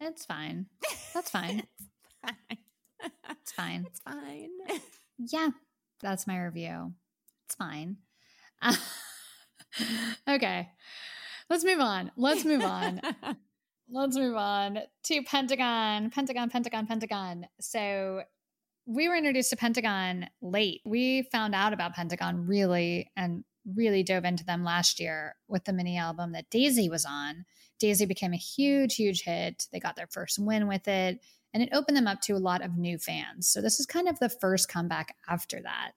[0.00, 0.66] It's fine.
[1.14, 1.62] That's fine.
[3.30, 3.86] It's fine.
[3.86, 4.50] It's fine.
[5.18, 5.50] Yeah,
[6.00, 6.92] that's my review.
[7.46, 7.96] It's fine.
[10.28, 10.68] okay,
[11.50, 12.10] let's move on.
[12.16, 13.00] Let's move on.
[13.90, 17.46] Let's move on to Pentagon, Pentagon, Pentagon, Pentagon.
[17.58, 18.20] So
[18.84, 20.82] we were introduced to Pentagon late.
[20.84, 23.44] We found out about Pentagon really and
[23.74, 27.46] really dove into them last year with the mini album that Daisy was on.
[27.78, 29.66] Daisy became a huge, huge hit.
[29.72, 31.20] They got their first win with it,
[31.54, 33.48] and it opened them up to a lot of new fans.
[33.48, 35.92] So this is kind of the first comeback after that.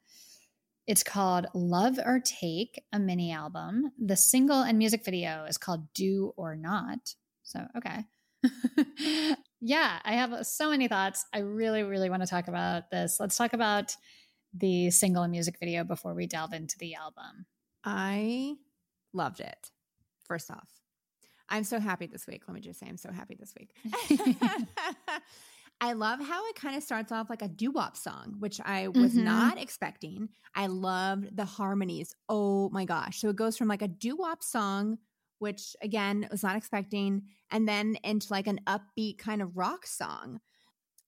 [0.92, 3.94] It's called Love or Take, a mini album.
[3.98, 7.16] The single and music video is called Do or Not.
[7.44, 8.04] So, okay.
[9.62, 11.26] yeah, I have so many thoughts.
[11.34, 13.22] I really, really want to talk about this.
[13.22, 13.96] Let's talk about
[14.54, 17.46] the single and music video before we delve into the album.
[17.86, 18.56] I
[19.14, 19.72] loved it.
[20.26, 20.68] First off,
[21.48, 22.42] I'm so happy this week.
[22.50, 23.74] Let me just say, I'm so happy this week.
[25.84, 28.88] I love how it kind of starts off like a doo wop song, which I
[28.90, 29.24] was Mhm.
[29.26, 30.30] not expecting.
[30.54, 32.16] I loved the harmonies.
[32.30, 33.20] Oh my gosh.
[33.20, 35.00] So it goes from like a doo wop song,
[35.40, 40.40] which again, was not expecting, and then into like an upbeat kind of rock song.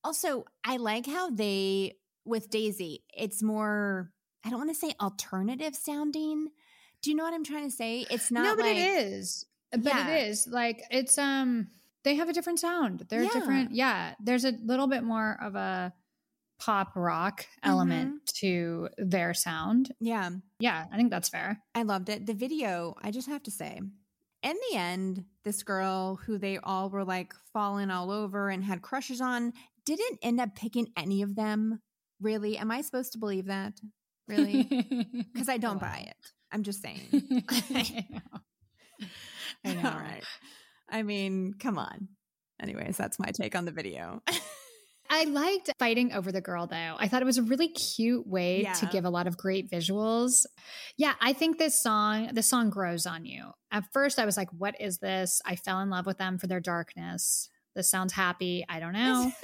[0.03, 4.11] Also, I like how they, with Daisy, it's more,
[4.43, 6.49] I don't want to say alternative sounding.
[7.01, 8.07] Do you know what I'm trying to say?
[8.09, 9.45] It's not no, but like, it is.
[9.71, 10.09] But Yeah.
[10.09, 11.69] it is like it's um
[12.03, 13.05] they have a different sound.
[13.09, 13.29] They're Yeah.
[13.33, 13.71] different.
[13.71, 15.93] Yeah, there's a little bit more of a
[16.59, 18.47] pop rock element mm-hmm.
[18.47, 19.91] to their sound.
[19.99, 20.29] Yeah.
[20.59, 21.61] Yeah, I think that's fair.
[21.75, 22.25] I loved it.
[22.25, 23.81] The video, I just have to say,
[24.43, 28.81] in the end, this girl who they all were like falling all over and had
[28.81, 29.53] crushes on
[29.85, 31.81] didn't end up picking any of them.
[32.21, 32.57] Really?
[32.57, 33.73] Am I supposed to believe that?
[34.27, 34.63] Really?
[35.33, 36.31] Because I don't buy it.
[36.51, 37.01] I'm just saying.
[37.49, 39.07] I know.
[39.65, 39.89] I know.
[39.89, 40.23] All right.
[40.93, 42.07] I mean, come on.
[42.61, 44.21] Anyways, that's my take on the video.
[45.09, 46.95] I liked fighting over the girl though.
[46.97, 50.45] I thought it was a really cute way to give a lot of great visuals.
[50.97, 53.51] Yeah, I think this song, the song grows on you.
[53.71, 55.41] At first I was like, what is this?
[55.45, 57.49] I fell in love with them for their darkness.
[57.75, 58.63] This sounds happy.
[58.69, 59.31] I don't know.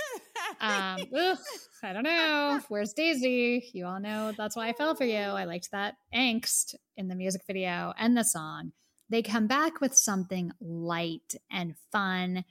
[0.61, 1.37] Um, ugh,
[1.83, 2.59] I don't know.
[2.67, 3.69] Where's Daisy?
[3.73, 5.17] You all know that's why I fell for you.
[5.17, 8.73] I liked that angst in the music video and the song.
[9.09, 12.45] They come back with something light and fun,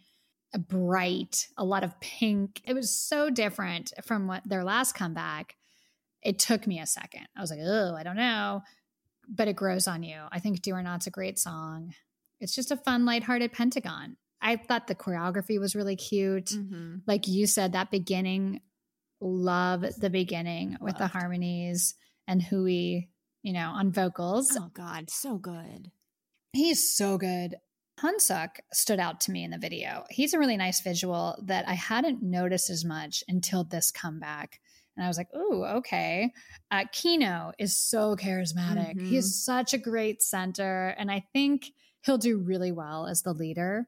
[0.59, 2.61] bright, a lot of pink.
[2.65, 5.57] It was so different from what their last comeback.
[6.23, 7.29] It took me a second.
[7.37, 8.63] I was like, oh, I don't know.
[9.29, 10.21] But it grows on you.
[10.33, 11.95] I think Do or Not's a great song.
[12.41, 14.17] It's just a fun, lighthearted Pentagon.
[14.41, 17.03] I thought the choreography was really cute Mhm.
[17.07, 18.61] like you said, that beginning,
[19.21, 21.95] love the beginning with the harmonies
[22.27, 23.09] and Hui,
[23.43, 24.57] you know, on vocals.
[24.57, 25.11] Oh, God.
[25.11, 25.91] So good.
[26.59, 27.55] He's so good.
[28.01, 30.03] Hongseok stood out to me in the video.
[30.11, 34.59] He's a really nice visual that I hadn't noticed as much until this comeback.
[34.97, 36.33] And I was like, ooh, okay.
[36.73, 38.97] Uh, Kino is so charismatic.
[38.97, 39.07] Mhm.
[39.07, 40.89] He's such a great center.
[40.99, 41.71] And I think
[42.05, 43.87] he'll do really well as the leader.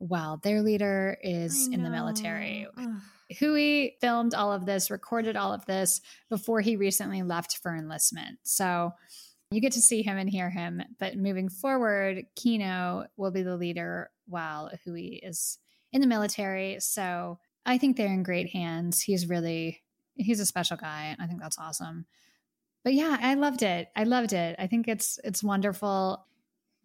[0.00, 2.66] Well, their leader is in the military.
[2.76, 3.00] Ugh.
[3.38, 6.00] Hui filmed all of this, recorded all of this
[6.30, 8.38] before he recently left for enlistment.
[8.42, 8.92] So
[9.50, 13.56] You get to see him and hear him, but moving forward, Kino will be the
[13.56, 15.58] leader while Hui is
[15.92, 16.76] in the military.
[16.80, 19.00] So I think they're in great hands.
[19.00, 19.82] He's really
[20.14, 22.04] he's a special guy, and I think that's awesome.
[22.84, 23.88] But yeah, I loved it.
[23.96, 24.56] I loved it.
[24.58, 26.24] I think it's it's wonderful.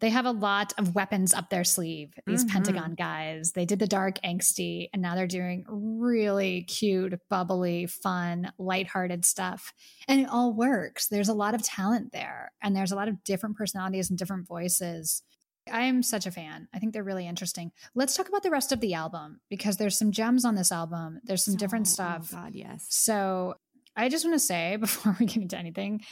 [0.04, 2.50] They have a lot of weapons up their sleeve, these Mhm.
[2.50, 3.52] Pentagon guys.
[3.52, 9.72] They did the dark angsty, and now they're doing really cute, bubbly, fun, lighthearted stuff.
[10.06, 11.08] And it all works.
[11.08, 14.46] There's a lot of talent there, and there's a lot of different personalities and different
[14.46, 15.22] voices.
[15.72, 16.68] I am such a fan.
[16.74, 17.72] I think they're really interesting.
[17.94, 21.22] Let's talk about the rest of the album because there's some gems on this album.
[21.24, 22.28] There's some different stuff.
[22.30, 22.84] Oh God, yes.
[22.90, 23.54] So
[23.96, 26.02] I just want to say before we get into anything,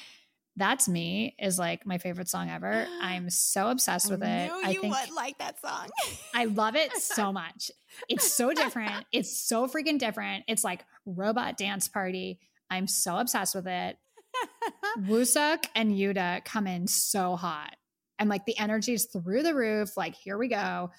[0.57, 2.87] that's me is like my favorite song ever.
[3.01, 4.51] I'm so obsessed with I it.
[4.65, 5.89] I think would like that song.
[6.35, 7.71] I love it so much.
[8.09, 9.07] It's so different.
[9.13, 10.45] It's so freaking different.
[10.49, 12.39] It's like robot dance party.
[12.71, 13.97] I'm so obsessed with it.
[15.01, 17.77] Wooseok and Yuto come in so hot.
[18.19, 19.97] And like the energy is through the roof.
[19.97, 20.91] Like, here we go.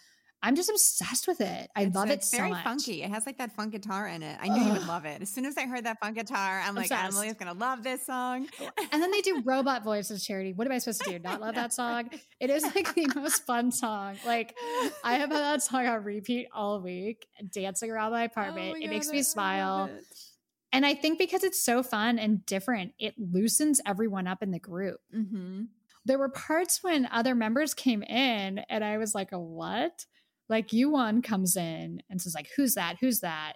[0.46, 1.72] I'm just obsessed with it.
[1.74, 2.18] I It's- love it so much.
[2.18, 3.02] it's so very funky.
[3.02, 4.38] It has like that funk guitar in it.
[4.42, 5.22] I knew you would love it.
[5.22, 7.14] As soon as I heard that funk guitar, I'm like, Obsessed.
[7.18, 8.48] Emily's gonna love this song.
[8.92, 10.52] And then they do robot voices, Charity.
[10.54, 11.20] What am I supposed to do?
[11.20, 12.10] Not love that song?
[12.42, 14.18] It is like the most fun song.
[14.26, 14.54] Like
[15.04, 18.84] I have had that song on repeat all week, dancing around my apartment.
[18.84, 19.90] it makes me smile.
[20.74, 24.60] And I think because it's so fun and different, it loosens everyone up in the
[24.60, 25.00] group.
[25.16, 25.64] Mm-hmm.
[26.06, 30.06] There were parts when other members came in and I was like, what?
[30.54, 32.98] Like Yuan comes in and says, like, who's that?
[33.02, 33.54] Who's that?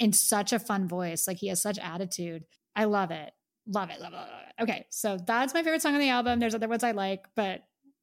[0.00, 1.28] In such a fun voice.
[1.28, 2.42] Like he has such attitude.
[2.74, 3.30] I love it.
[3.68, 4.00] Love it.
[4.00, 4.16] Love it.
[4.16, 4.28] Love
[4.58, 4.62] it.
[4.64, 4.86] Okay.
[4.90, 6.40] So that's my favorite song on the album.
[6.40, 7.60] There's other ones I like, but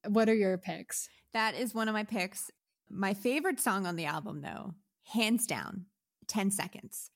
[0.08, 1.10] what are your picks?
[1.34, 2.50] That is one of my picks.
[2.90, 4.76] My favorite song on the album, though,
[5.12, 5.88] hands down,
[6.30, 7.12] 10 seconds.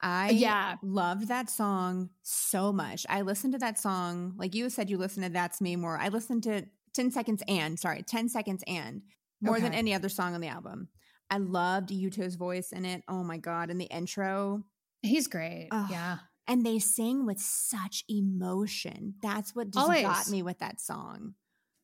[0.00, 0.76] I Yeah.
[0.82, 3.04] loved that song so much.
[3.06, 5.98] I listened to that song, like you said, you listened to That's Me more.
[5.98, 9.02] I listened to 10 Seconds and, sorry, 10 Seconds and
[9.40, 10.88] more than any other song on the album.
[11.30, 13.02] I loved Yuto's voice in it.
[13.08, 13.70] Oh my God.
[13.70, 14.62] And the intro.
[15.02, 15.68] He's great.
[15.70, 15.88] Ugh.
[15.90, 16.18] Yeah.
[16.46, 19.14] And they sing with such emotion.
[19.22, 21.34] That's what just got me with that song.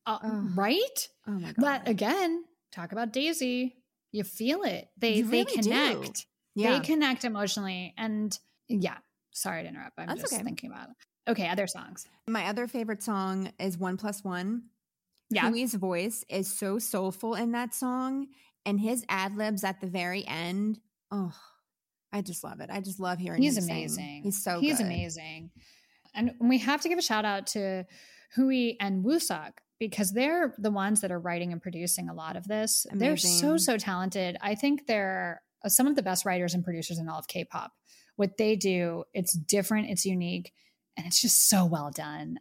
[0.06, 0.50] Uh, Ugh.
[0.54, 1.08] right?
[1.26, 1.54] Oh my God.
[1.58, 3.76] But again, talk about Daisy.
[4.12, 4.88] You feel it.
[4.96, 6.26] They You they really connect.
[6.54, 6.78] yeah.
[6.78, 7.94] They connect emotionally.
[7.98, 8.36] And
[8.68, 8.96] yeah,
[9.32, 9.98] sorry to interrupt.
[9.98, 10.42] I'm That's just okay.
[10.42, 10.96] thinking about it.
[11.30, 12.06] Okay, other songs.
[12.28, 14.64] My other favorite song is One Plus One.
[15.34, 15.50] Yeah.
[15.50, 18.28] Hui's voice is so soulful in that song,
[18.64, 20.78] and his ad libs at the very end.
[21.10, 21.32] Oh,
[22.12, 22.70] I just love it.
[22.72, 23.76] I just love hearing He's him sing.
[23.76, 24.20] amazing.
[24.24, 24.86] He's so he's good.
[24.86, 25.50] amazing.
[26.14, 27.84] And we have to give a shout out to
[28.36, 32.46] Hui and Wooseok because they're the ones that are writing and producing a lot of
[32.46, 32.86] this.
[32.92, 34.36] They're so so talented.
[34.40, 37.72] I think they're uh, some of the best writers and producers in all of K-pop.
[38.16, 40.52] What they do, it's different, it's unique,
[40.96, 42.38] and it's just so well done.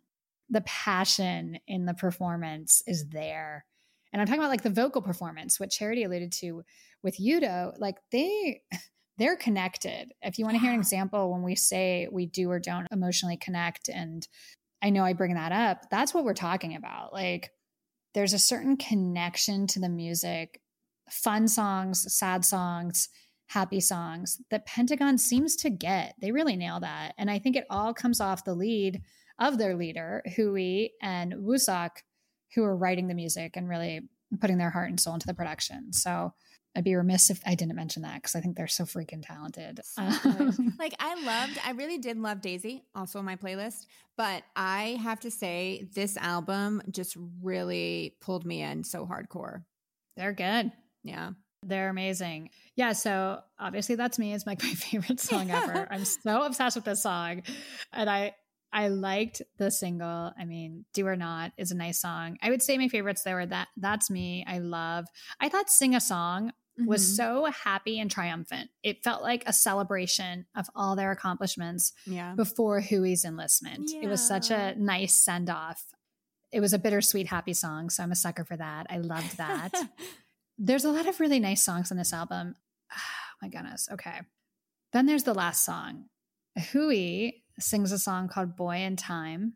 [0.50, 3.66] The passion in the performance is there.
[4.12, 6.64] And I'm talking about like the vocal performance, what Charity alluded to
[7.02, 8.62] with Yuto, like they
[9.18, 10.12] they're connected.
[10.22, 13.38] If you want to hear an example when we say we do or don't emotionally
[13.38, 14.28] connect and
[14.82, 17.14] I know I bring that up, that's what we're talking about.
[17.14, 17.52] Like
[18.14, 20.62] there's a certain connection to the music,
[21.10, 23.10] fun songs, sad songs,
[23.48, 26.16] happy songs that Pentagon seems to get.
[26.20, 27.14] They really nail that.
[27.18, 29.02] And I think it all comes off the lead
[29.40, 31.92] of their leader, Hui and Wooseok,
[32.56, 34.02] who are writing the music and really
[34.40, 35.94] putting their heart and soul into the production.
[35.94, 36.34] So
[36.76, 39.80] I'd be remiss if I didn't mention that because I think they're so freaking talented.
[39.84, 40.02] So
[40.80, 43.86] like I loved, I really did love Daisy, also on my playlist.
[44.18, 49.64] But I have to say, this album just really pulled me in so hardcore.
[50.18, 50.72] they're good.
[51.04, 51.32] Yeah.
[51.66, 52.50] They're amazing.
[52.76, 54.34] Yeah, so obviously that's me.
[54.34, 55.88] It's like my favorite song ever.
[55.92, 57.44] I'm so obsessed with this song.
[57.92, 58.34] And I
[58.74, 60.34] I liked the single.
[60.38, 62.38] I mean, Do or Not is a nice song.
[62.42, 64.44] I would say my favorites there were that That's Me.
[64.48, 65.06] I love.
[65.40, 66.52] I thought Sing a Song
[66.88, 67.16] was Mhm.
[67.16, 68.72] so happy and triumphant.
[68.82, 72.34] It felt like a celebration of all their accomplishments yeah.
[72.34, 73.92] before Hui's enlistment.
[73.92, 75.94] It was such a nice send off.
[76.52, 77.92] It was a bittersweet, happy song.
[77.92, 78.88] So I'm a sucker for that.
[78.90, 79.72] I loved that.
[80.58, 82.56] there's a lot of really nice songs on this album.
[82.96, 83.90] Oh my goodness.
[83.92, 84.22] Okay.
[84.94, 86.06] Then there's the last song.
[86.72, 89.54] Hui sings a song called Boy in Time.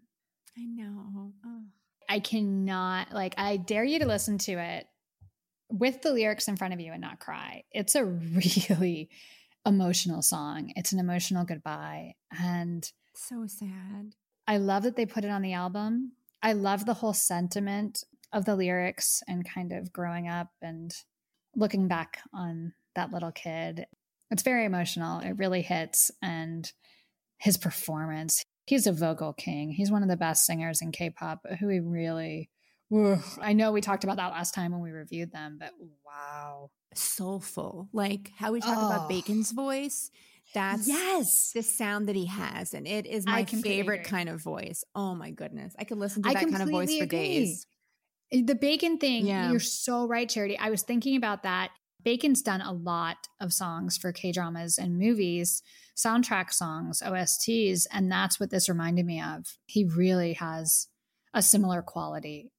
[0.58, 1.34] I know.
[1.46, 1.62] Oh.
[2.10, 4.86] I cannot, like, I dare you to listen to it
[5.70, 7.64] with the lyrics in front of you and not cry.
[7.72, 9.10] It's a really
[9.66, 10.72] emotional song.
[10.76, 12.16] It's an emotional goodbye.
[12.40, 14.14] And So sad.
[14.48, 16.14] I love that they put it on the album.
[16.42, 20.94] I love the whole sentiment of the lyrics and kind of growing up and
[21.56, 23.86] looking back on that little kid.
[24.32, 25.20] It's very emotional.
[25.20, 26.12] It really hits.
[26.22, 26.72] And
[27.38, 29.72] his performance, he's a vocal king.
[29.72, 31.42] He's one of the best singers in K-pop.
[31.60, 32.50] Who he really.
[33.42, 35.72] I know we talked about that last time when we reviewed them, but
[36.06, 37.90] wow, Soulful.
[37.92, 38.86] Like how we talk Oh.
[38.88, 40.10] about Baekhyun's voice.
[40.54, 42.74] That's yes, the sound that he has.
[42.74, 44.10] And it is my favorite agree.
[44.10, 44.86] kind of voice.
[44.96, 45.76] Oh my goodness.
[45.78, 47.18] I could listen to I that kind of voice for agree.
[47.20, 47.68] days.
[48.32, 49.52] The Baekhyun thing, Yeah.
[49.52, 50.58] you're so right, Charity.
[50.58, 51.72] I was thinking about that.
[52.08, 55.62] Baekhyun's done a lot of songs for K dramas and movies,
[55.94, 59.58] soundtrack songs, OSTs, and that's what this reminded me of.
[59.66, 60.88] He really has
[61.34, 62.50] a similar quality.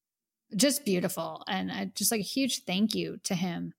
[0.55, 1.45] Just beautiful.
[1.49, 3.73] And uh, just like a huge thank you to him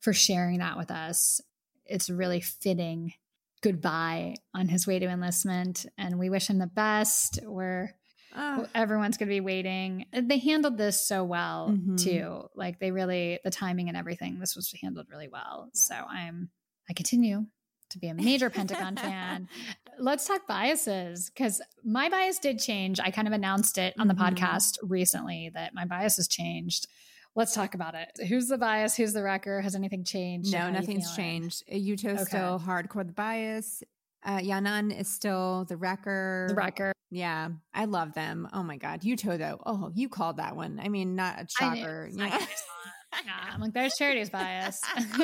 [0.00, 1.40] for sharing that with us.
[1.86, 3.12] It's really fitting
[3.62, 5.86] goodbye on his way to enlistment.
[5.96, 7.38] And we wish him the best.
[7.44, 7.94] We're
[8.34, 10.06] Ah, everyone's going to be waiting.
[10.12, 12.02] They handled this so well Mhm.
[12.02, 12.48] too.
[12.54, 14.38] Like they really the timing and everything.
[14.38, 15.70] This was handled really well.
[15.74, 15.80] Yeah.
[15.80, 16.50] So I'm
[16.88, 17.46] I continue
[17.90, 19.48] to be a major Pentagon fan.
[19.98, 22.98] Let's talk biases because my bias did change.
[23.00, 24.36] I kind of announced it on the Mhm.
[24.36, 26.86] podcast recently that my bias has changed.
[27.34, 28.10] Let's talk about it.
[28.28, 28.96] Who's the bias?
[28.96, 29.60] Who's the wrecker?
[29.62, 30.52] Has anything changed?
[30.52, 31.64] No, nothing's changed.
[31.70, 32.24] Uh, Yuto's Okay.
[32.24, 33.82] still hardcore the bias.
[34.24, 36.46] Uh, Yanan is still the wrecker.
[36.48, 36.92] The wrecker.
[37.10, 38.48] Yeah, I love them.
[38.52, 39.60] Oh my god, Yuto though.
[39.66, 40.80] Oh, you called that one.
[40.82, 42.08] I mean, not a shocker.
[42.18, 42.46] I yeah.
[43.26, 44.80] yeah, I'm like, there's charity's bias.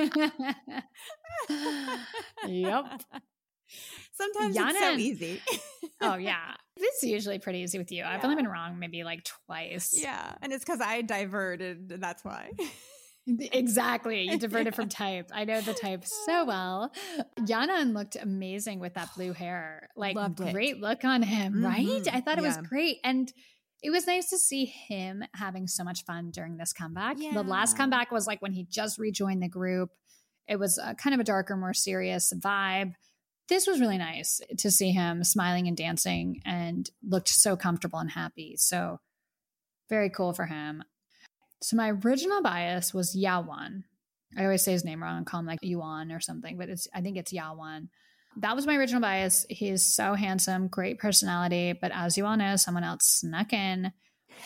[2.47, 2.85] yep.
[4.13, 5.41] Sometimes it's so easy.
[6.01, 6.55] Oh yeah.
[6.77, 8.05] It's usually pretty easy with you.
[8.05, 9.91] I've only been wrong maybe like twice.
[9.95, 11.91] yeah, and it's because I diverted.
[11.93, 12.51] and That's why.
[13.53, 14.23] Exactly.
[14.23, 15.31] You diverted from type.
[15.35, 16.93] I know the type so well.
[17.41, 19.89] Yanan looked amazing with that blue hair.
[19.97, 20.53] Like Loved it.
[20.53, 21.87] great look on him, right?
[21.87, 22.15] Mhm.
[22.15, 22.99] I thought it was great.
[23.05, 23.31] And
[23.83, 27.17] it was nice to see him having so much fun during this comeback.
[27.19, 29.91] The last comeback was like when he just rejoined the group.
[30.49, 32.95] It was a, kind of a darker, more serious vibe.
[33.49, 38.11] This was really nice to see him smiling and dancing and looked so comfortable and
[38.11, 38.55] happy.
[38.57, 38.99] So
[39.89, 40.83] very cool for him.
[41.63, 43.83] So my original bias was Yawan.
[44.37, 46.87] I always say his name wrong and call him like Yuan or something, but it's
[46.95, 47.89] I think it's Yawan.
[48.37, 49.47] That was my original bias.
[49.49, 53.93] He's so handsome, great personality, but as you all know, someone else snuck in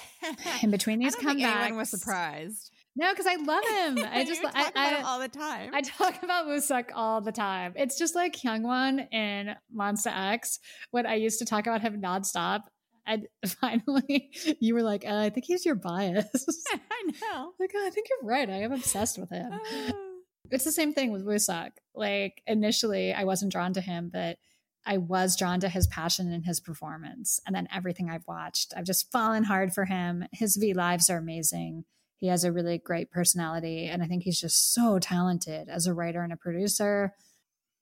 [0.62, 2.70] in between these I don't think anyone was surprised.
[2.94, 4.06] No, because I love him.
[4.12, 5.70] I just You I, about I, him all the time.
[5.74, 7.72] I talk about Wooseok all the time.
[7.76, 10.58] It's just like Hyungwon in Monsta X
[10.90, 12.60] when I used to talk about him nonstop.
[13.06, 14.30] And finally,
[14.60, 16.26] you were like, uh, I think he's your bias.
[16.72, 17.52] I know.
[17.58, 18.48] like, oh, I think you're right.
[18.48, 19.50] I am obsessed with him.
[19.52, 20.08] Oh.
[20.50, 21.70] It's the same thing with Wooseok.
[21.94, 24.36] Like, initially, I wasn't drawn to him, but
[24.84, 27.40] I was drawn to his passion and his performance.
[27.46, 30.24] And then everything I've watched, I've just fallen hard for him.
[30.32, 31.84] His V lives are amazing.
[32.18, 33.86] He has a really great personality.
[33.86, 37.14] And I think he's just so talented as a writer and a producer.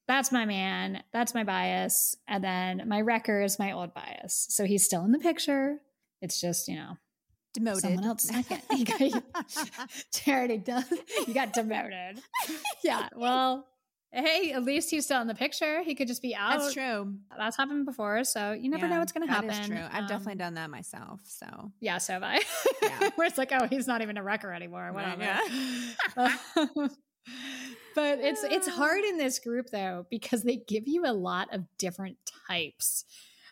[0.07, 1.03] That's my man.
[1.13, 2.15] That's my bias.
[2.27, 4.47] And then my wrecker is my old bias.
[4.49, 5.77] So he's still in the picture.
[6.21, 6.97] It's just, you know,
[7.53, 7.81] Demoted.
[7.81, 8.61] Someone else second.
[10.13, 10.85] Charity does.
[11.27, 12.19] You got demoted.
[12.83, 13.09] Yeah.
[13.15, 13.67] Well,
[14.11, 15.83] hey, at least he's still in the picture.
[15.83, 16.59] He could just be out.
[16.59, 17.13] That's true.
[17.37, 19.49] That's happened before, so you never know what's going to happen.
[19.51, 19.77] is true.
[19.91, 21.19] I've Um, definitely done that myself.
[21.25, 22.39] So Yeah, so have I.
[22.81, 23.09] Yeah.
[23.15, 24.91] Where it's like, oh, he's not even a wrecker anymore.
[24.93, 25.17] Right,
[26.15, 26.89] Whatever.
[27.95, 31.65] But it's it's hard in this group though because they give you a lot of
[31.77, 32.17] different
[32.47, 33.05] types.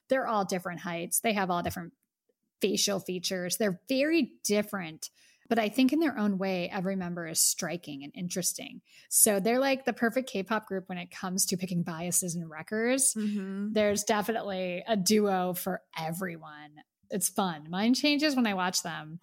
[0.07, 1.19] They're all different heights.
[1.19, 1.93] They have all different
[2.61, 3.57] facial features.
[3.57, 5.09] They're very different.
[5.47, 8.81] But I think in their own way, every member is striking and interesting.
[9.09, 13.15] So they're like the perfect K-pop group when it comes to picking biases and wreckers
[13.15, 13.73] Mhm.
[13.73, 16.83] there's definitely a duo for everyone.
[17.09, 17.67] It's fun.
[17.69, 19.19] Mine changes when I watch them.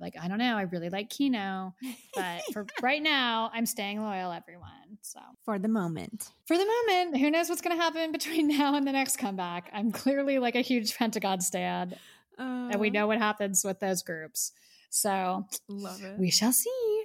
[0.00, 0.56] Like, I don't know.
[0.56, 1.74] I really like Kino,
[2.14, 4.98] but for right now, I'm staying loyal, everyone.
[5.02, 6.30] So for the moment.
[6.46, 9.70] for the moment, who knows what's going to happen between now and the next comeback?
[9.72, 11.94] I'm clearly like a huge Pentagon stan,
[12.38, 14.52] and we Uh, know what happens with those groups.
[14.90, 16.18] So Love it.
[16.18, 17.04] we shall see.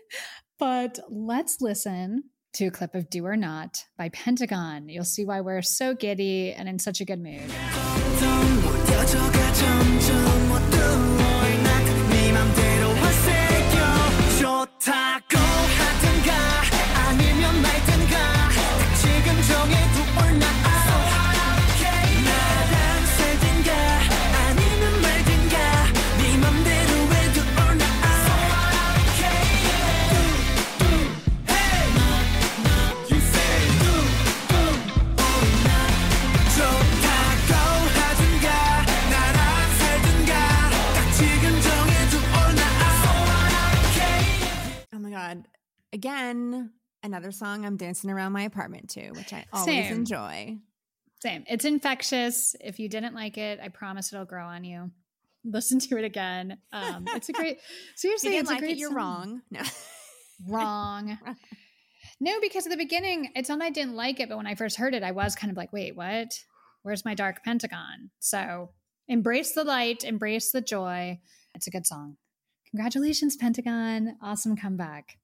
[0.60, 4.88] But let's listen to a clip of Do or Not by Pentagon.
[4.88, 7.52] You'll see why we're so giddy and in such a good mood.
[45.14, 45.48] God.
[45.92, 46.72] Again,
[47.04, 49.94] another song I'm dancing around my apartment to, which I always Same.
[49.94, 50.58] enjoy.
[51.22, 51.44] Same.
[51.48, 52.56] It's infectious.
[52.60, 54.92] If you didn't like it, I promise it'll grow on you.
[55.46, 56.58] Listen to it again.
[56.72, 57.58] Um, it's a great.
[57.96, 58.72] If you Seriously, didn't it's like a great.
[58.72, 58.98] it, you're song.
[58.98, 59.42] wrong.
[59.52, 59.62] No.
[60.48, 61.18] Wrong.
[62.20, 64.56] No, because at the beginning, it's not that I didn't like it, but when I
[64.56, 66.34] first heard it, I was kind of like, wait, what?
[66.82, 68.10] Where's my dark pentagon?
[68.20, 68.72] So
[69.08, 71.20] embrace the light, embrace the joy.
[71.54, 72.18] It's a good song.
[72.74, 74.18] Congratulations, Pentagon.
[74.20, 75.20] Awesome comeback.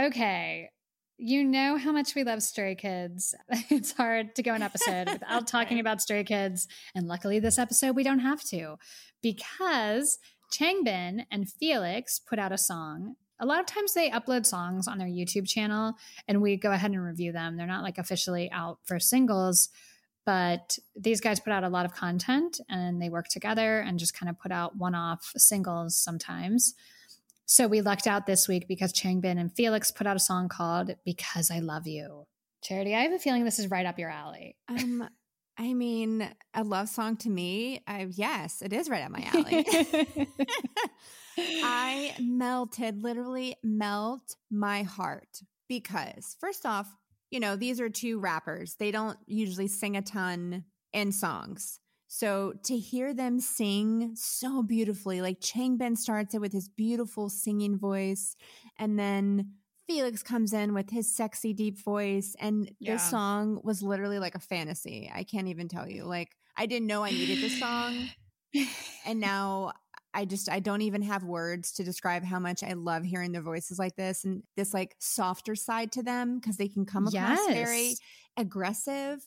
[0.00, 0.70] Okay.
[1.18, 3.34] You know how much we love Stray Kids.
[3.68, 6.66] It's hard to go an episode without talking about Stray Kids.
[6.94, 8.76] And luckily, this episode, we don't have to
[9.20, 10.18] because
[10.50, 13.16] Changbin and Felix put out a song.
[13.38, 15.92] A lot of times they upload songs on their YouTube channel
[16.26, 17.58] and we go ahead and review them.
[17.58, 19.68] They're not like officially out for singles,
[20.24, 24.14] but these guys put out a lot of content and they work together and just
[24.14, 26.74] kind of put out one off singles sometimes.
[27.46, 30.94] So we lucked out this week because Changbin and Felix put out a song called
[31.04, 32.26] Because I Love You.
[32.62, 34.56] Charity, I have a feeling this is right up your alley.
[34.68, 35.08] Um,
[35.58, 39.66] I mean, a love song to me, I, yes, it is right up my alley.
[41.38, 46.86] I melted, literally melt my heart because, first off,
[47.30, 48.76] you know, these are two rappers.
[48.76, 51.78] They don't usually sing a ton in songs.
[52.08, 57.78] So to hear them sing so beautifully, like Changbin starts it with his beautiful singing
[57.78, 58.34] voice,
[58.78, 59.52] and then
[59.86, 62.94] Felix comes in with his sexy deep voice, and Yeah.
[62.94, 65.10] this song was literally like a fantasy.
[65.14, 66.04] I can't even tell you.
[66.04, 68.08] Like I didn't know I needed this song,
[69.06, 69.72] and now
[70.12, 73.42] I just I don't even have words to describe how much I love hearing their
[73.42, 77.46] voices like this and this like softer side to them because they can come across
[77.46, 77.94] very
[78.36, 79.20] aggressive,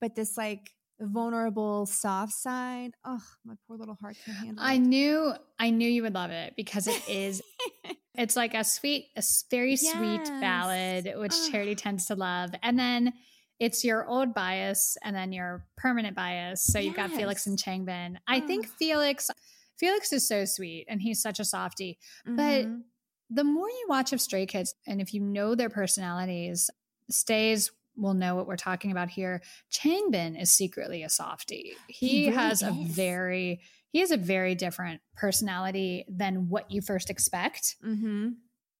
[0.00, 0.70] but this like
[1.00, 2.92] vulnerable soft side.
[3.04, 4.78] Oh, my poor little heart can't handle I it.
[4.78, 7.42] knew I knew you would love it because it is
[8.14, 11.52] it's like a sweet a very sweet ballad which Ugh.
[11.52, 12.50] Charity tends to love.
[12.62, 13.12] And then
[13.60, 16.62] it's your old bias and then your permanent bias.
[16.62, 18.16] So you've got Felix and Changbin.
[18.26, 19.30] I think Felix
[19.78, 21.98] Felix is so sweet and he's such a softie.
[22.24, 22.82] But Mhm.
[23.30, 26.70] the more you watch of Stray Kids, and if you know their personalities,
[27.10, 29.42] Stays will know what we're talking about here.
[29.72, 31.72] Changbin is secretly a softie.
[31.88, 33.60] He, He really has a very
[33.90, 37.76] he has a very different personality than what you first expect.
[37.82, 38.28] Mm-hmm.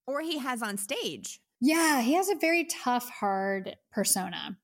[0.06, 1.40] or he has on stage.
[1.60, 4.58] Yeah, he has a very tough, hard persona.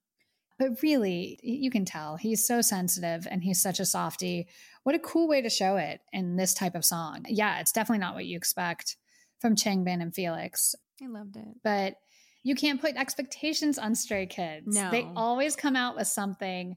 [0.59, 4.47] But really, you can tell he's so sensitive and he's such a softie.
[4.85, 7.25] What a cool way to show it in this type of song.
[7.29, 8.97] Yeah, it's definitely not what you expect
[9.41, 10.75] from Changbin and Felix.
[11.03, 11.49] I loved it.
[11.65, 11.97] but
[12.45, 14.77] you can't put expectations on stray kids.
[14.77, 14.91] No.
[14.91, 16.77] They always come out with something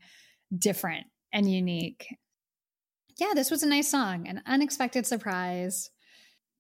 [0.58, 2.08] different and unique.
[3.18, 5.90] Yeah, this was a nice song, an unexpected surprise.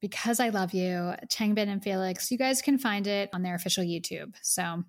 [0.02, 3.84] Because I love you, Changbin and Felix, you guys can find it on their official
[3.84, 4.36] YouTube.
[4.44, 4.84] So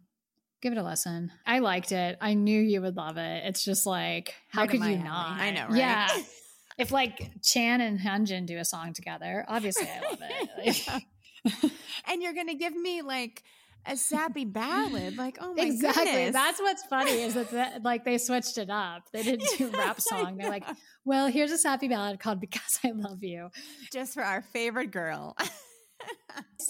[0.61, 1.31] give it a listen.
[1.47, 2.19] I liked it.
[2.21, 3.45] I knew you would love it.
[3.47, 4.99] It's just like, how Right could you alley.
[4.99, 5.41] not?
[5.41, 5.77] I know, right?
[5.77, 6.09] Yeah.
[6.79, 10.85] If like Chan and Hyunjin do a song together, obviously I love it.
[10.89, 11.05] Like-
[12.07, 13.43] and you're gonna give me like
[13.87, 15.17] a sappy ballad.
[15.17, 16.05] Like, oh my exactly.
[16.05, 16.33] goodness.
[16.35, 19.05] That's what's funny is that, that like they switched it up.
[19.13, 20.37] They didn't do rap song.
[20.37, 20.65] They're like,
[21.05, 23.51] well, here's a sappy ballad called "Because I Love You."
[23.93, 25.37] just for our favorite girl.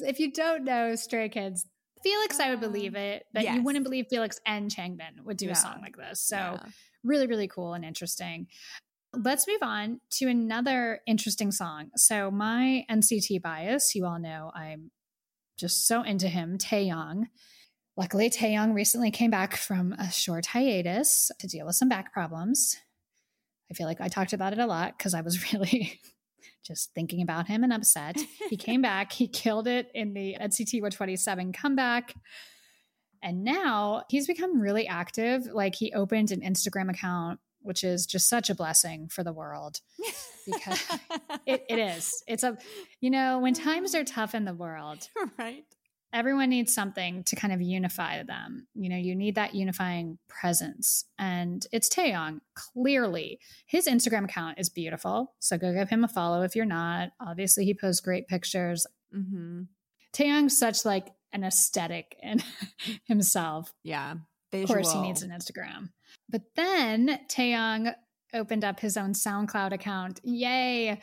[0.01, 1.67] If you don't know Stray Kids,
[2.03, 5.47] Felix, I would believe um, it, but you wouldn't believe Felix and Changbin would do
[5.47, 5.53] Yeah.
[5.53, 6.21] a song like this.
[6.21, 6.59] So Yeah.
[7.05, 8.47] really, really cool and interesting.
[9.15, 11.91] Let's move on to another interesting song.
[11.97, 14.91] So my NCT bias, you all know I'm
[15.59, 17.25] just so into him, Taeyong.
[17.97, 22.77] Luckily, Taeyong recently came back from a short hiatus to deal with some back problems.
[23.71, 26.01] I feel like I talked about it a lot because I was really
[26.65, 28.17] just thinking about him and upset.
[28.51, 32.15] He came back, he killed it in the NCT 127 comeback.
[33.23, 35.47] And now he's become really active.
[35.53, 39.81] Like he opened an Instagram account, which is just such a blessing for the world.
[40.47, 40.83] Because
[41.45, 42.23] It, it is.
[42.27, 42.57] It's a,
[43.03, 45.07] you know, when times are tough in the world,
[45.39, 45.63] right.
[46.11, 48.67] everyone needs something to kind of unify them.
[48.75, 51.05] You know, you need that unifying presence.
[51.19, 53.41] And it's Taeyong, clearly.
[53.67, 55.35] His Instagram account is beautiful.
[55.39, 57.11] So go give him a follow if you're not.
[57.21, 58.87] Obviously, he posts great pictures.
[59.15, 59.65] Mm-hmm.
[60.15, 62.43] Taeyong's such like an aesthetic in
[63.05, 63.75] himself.
[63.83, 64.15] Yeah.
[64.55, 65.91] Of course, he needs an Instagram.
[66.29, 67.95] But then Taeyong
[68.35, 70.21] opened up his own SoundCloud account.
[70.23, 71.01] Yay!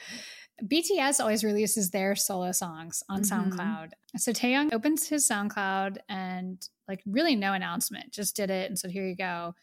[0.63, 3.25] BTS always releases their solo songs on Mhm.
[3.29, 3.91] SoundCloud.
[4.17, 8.91] So Taeyong opens his SoundCloud and like really no announcement, just did it and said,
[8.91, 9.55] "Here you go."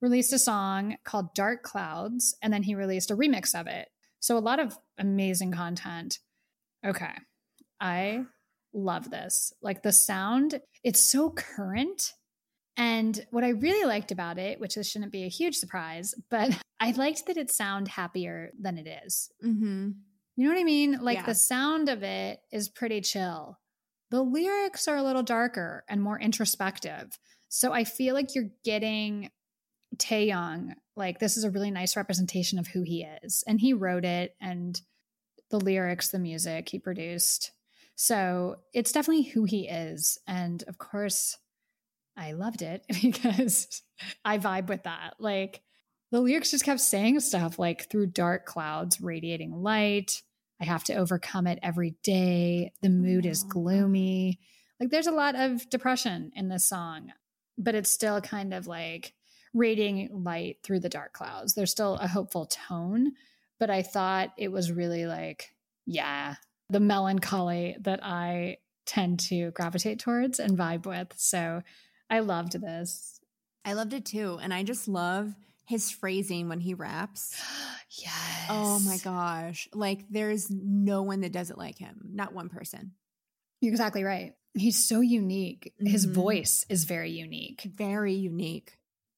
[0.00, 3.88] Released a song called Dark Clouds and then he released a remix of it.
[4.20, 6.18] So a lot of amazing content.
[6.84, 7.14] Okay.
[7.80, 8.26] I
[8.72, 9.52] love this.
[9.62, 12.14] Like the sound, it's so current
[12.76, 16.50] And what I really liked about it, which this shouldn't be a huge surprise, but
[16.80, 19.30] I liked that it sound happier than it is.
[19.44, 19.90] Mm-hmm.
[20.36, 20.98] You know what I mean?
[21.00, 21.26] Like Yeah.
[21.26, 23.58] the sound of it is pretty chill.
[24.10, 27.16] The lyrics are a little darker and more introspective.
[27.48, 29.30] So I feel like you're getting
[29.96, 30.74] Taeyong.
[30.96, 33.44] Like this is a really nice representation of who he is.
[33.46, 34.80] And he wrote it and
[35.50, 37.52] the lyrics, the music he produced.
[37.96, 40.18] So it's definitely who he is.
[40.26, 41.38] And of course,
[42.16, 43.82] I loved it because
[44.24, 45.14] I vibe with that.
[45.18, 45.62] Like
[46.10, 50.22] the lyrics just kept saying stuff like through dark clouds radiating light.
[50.60, 52.72] I have to overcome it every day.
[52.82, 54.38] The mood is gloomy.
[54.78, 57.12] Like there's a lot of depression in this song,
[57.58, 59.14] but it's still kind of like
[59.52, 61.54] radiating light through the dark clouds.
[61.54, 63.12] There's still a hopeful tone,
[63.58, 65.54] but I thought it was really like,
[65.86, 66.36] yeah,
[66.70, 71.12] the melancholy that I tend to gravitate towards and vibe with.
[71.16, 71.62] So
[72.10, 73.20] I loved this.
[73.64, 74.38] I loved it too.
[74.42, 75.34] And I just love
[75.66, 77.34] his phrasing when he raps.
[77.90, 78.10] yes.
[78.50, 79.68] Oh my gosh.
[79.72, 82.10] Like there's no one that does it like him.
[82.12, 82.92] Not one person.
[83.62, 84.34] You're exactly right.
[84.52, 85.72] He's so unique.
[85.80, 86.12] His Mhm.
[86.12, 87.62] voice is very unique.
[87.74, 88.76] Very unique.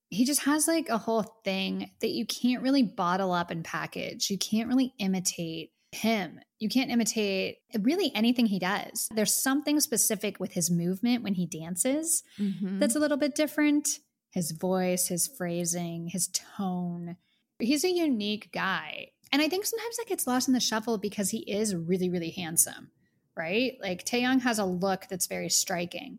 [0.08, 4.30] He just has like a whole thing that you can't really bottle up and package.
[4.30, 6.40] You can't really imitate him.
[6.58, 9.08] You can't imitate really anything he does.
[9.14, 12.80] There's something specific with his movement when he dances Mhm.
[12.80, 14.00] that's a little bit different.
[14.30, 17.16] His voice, his phrasing, his tone.
[17.58, 19.12] He's a unique guy.
[19.32, 22.30] And I think sometimes that gets lost in the shuffle because he is really, really
[22.30, 22.90] handsome,
[23.36, 23.76] right?
[23.80, 26.18] Like Taeyong has a look that's very striking.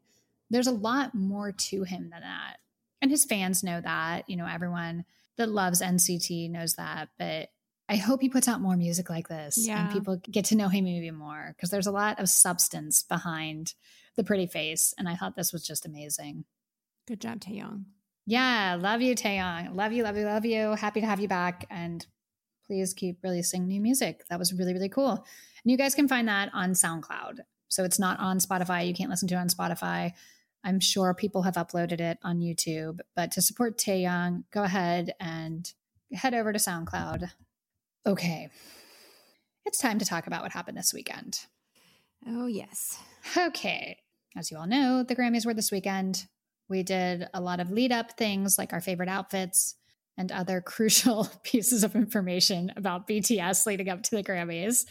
[0.50, 2.58] There's a lot more to him than that.
[3.02, 4.28] And his fans know that.
[4.30, 5.06] You know, everyone
[5.38, 7.10] that loves NCT knows that.
[7.20, 7.50] But
[7.90, 9.84] I hope he puts out more music like this Yeah.
[9.86, 13.74] and people get to know him even more because there's a lot of substance behind
[14.18, 14.94] the pretty face.
[14.98, 16.46] And I thought this was just amazing.
[17.08, 17.86] Good job, Taeyong.
[18.26, 19.74] Yeah, love you, Taeyong.
[19.74, 20.72] Love you, love you, love you.
[20.72, 21.66] Happy to have you back.
[21.70, 22.06] And
[22.66, 24.26] please keep releasing new music.
[24.30, 25.12] That was really, really cool.
[25.12, 27.40] And you guys can find that on SoundCloud.
[27.70, 28.86] So it's not on Spotify.
[28.86, 30.12] You can't listen to it on Spotify.
[30.66, 33.00] I'm sure people have uploaded it on YouTube.
[33.16, 35.72] But to support Taeyong, go ahead and
[36.12, 37.32] head over to SoundCloud.
[38.06, 38.50] Okay.
[39.66, 41.42] It's time to talk about what happened this weekend.
[42.26, 42.98] Oh, yes.
[43.36, 43.98] Okay.
[44.36, 46.26] As you all know, the Grammys were this weekend.
[46.70, 49.76] We did a lot of lead up things like our favorite outfits
[50.18, 54.86] and other crucial pieces of information about BTS leading up to the Grammys.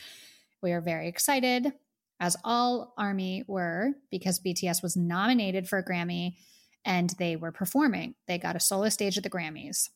[0.63, 1.73] We are very excited,
[2.19, 6.37] as all Army were, because BTS was nominated for a Grammy
[6.85, 8.15] and they were performing.
[8.27, 9.91] They got a solo stage at the Grammys.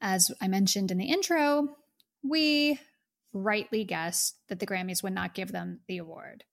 [0.00, 1.68] As I mentioned in the intro,
[2.22, 2.78] we
[3.32, 6.44] rightly guessed that the Grammys would not give them the award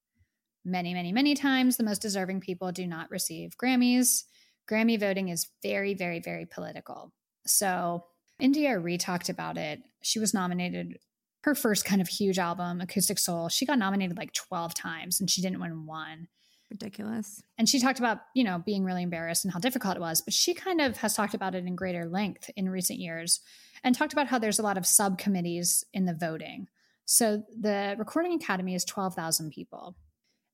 [0.65, 4.23] many, many, many times the most deserving people do not receive Grammys.
[4.69, 7.13] Grammy voting is very, very, very political.
[7.45, 8.03] So
[8.39, 9.79] India.Arie talked about it.
[10.01, 10.97] She was nominated
[11.43, 13.49] her first kind of huge album, Acoustic Soul.
[13.49, 16.27] She got nominated like 12 times and she didn't win one.
[16.71, 17.43] Ridiculous.
[17.57, 20.33] And she talked about, you know, being really embarrassed and how difficult it was, but
[20.33, 23.39] she kind of has talked about it in greater length in recent years
[23.83, 26.67] and talked about how there's a lot of subcommittees in the voting.
[27.05, 29.95] So the Recording Academy is 12,000 people.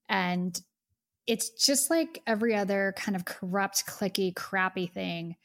[0.10, 0.60] And
[1.28, 5.38] it's just like every other kind of corrupt, cliquey, crappy thing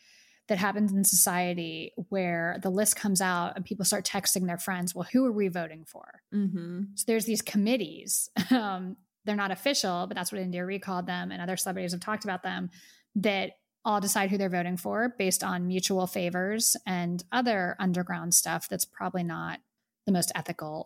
[0.48, 4.94] that happens in society where the list comes out and people start texting their friends,
[4.94, 6.22] well, who are we voting for?
[6.34, 6.82] Mm-hmm.
[6.94, 8.30] So there's these committees.
[8.50, 8.96] Um,
[9.26, 12.42] they're not official, but that's what India.Arie called them, and other celebrities have talked about
[12.42, 12.70] them
[13.16, 13.52] that
[13.84, 18.84] all decide who they're voting for based on mutual favors and other underground stuff that's
[18.84, 19.60] probably not
[20.06, 20.84] the most ethical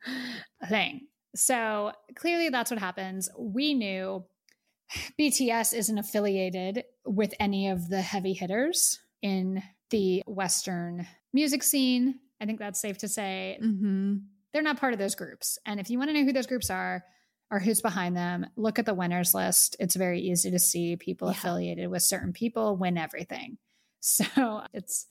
[0.68, 1.06] thing.
[1.34, 3.28] So clearly that's what happens.
[3.38, 4.24] We knew
[5.18, 12.18] BTS isn't affiliated with any of the heavy hitters in the Western music scene.
[12.40, 14.16] I think that's safe to say Mm-hmm.
[14.52, 15.58] they're not part of those groups.
[15.64, 17.04] And if you want to know who those groups are
[17.52, 19.76] or who's behind them, look at the winners list.
[19.78, 21.32] It's very easy to see people Yeah.
[21.32, 23.58] affiliated with certain people win everything.
[24.04, 25.06] So it's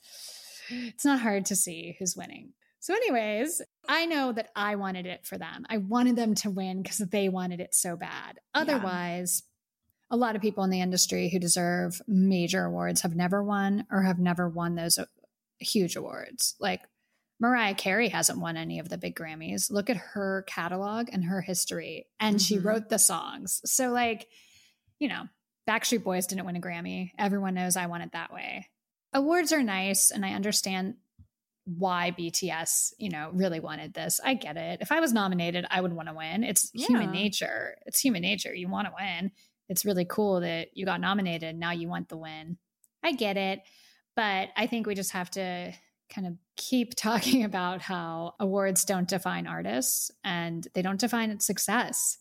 [0.69, 2.51] it's not hard to see who's winning.
[2.79, 5.65] So anyways, I know that I wanted it for them.
[5.69, 8.39] I wanted them to win because they wanted it so bad.
[8.53, 9.43] Otherwise,
[10.09, 14.01] a lot of people in the industry who deserve major awards have never won or
[14.01, 15.05] have never won those uh,
[15.59, 16.55] huge awards.
[16.59, 16.81] Like
[17.41, 19.71] Mariah Carey hasn't won any of the big Grammys.
[19.71, 22.07] Look at her catalog and her history.
[22.19, 22.63] And she Mhm.
[22.63, 23.61] wrote the songs.
[23.65, 24.29] So, like,
[24.99, 25.27] you know,
[25.67, 27.11] Backstreet Boys didn't win a Grammy.
[27.17, 28.69] Everyone knows I want it that way.
[29.13, 30.95] Awards are nice, and I understand
[31.65, 34.19] why BTS, you know, really wanted this.
[34.23, 34.79] I get it.
[34.81, 36.43] If I was nominated, I would want to win.
[36.43, 36.87] It's Yeah.
[36.87, 37.77] human nature.
[37.85, 38.53] It's human nature.
[38.53, 39.31] You want to win.
[39.69, 41.55] it's really cool that you got nominated.
[41.55, 42.57] Now you want the win.
[43.03, 43.61] I get it.
[44.17, 45.73] But I think we just have to
[46.13, 52.17] kind of keep talking about how awards don't define artists and they don't define success.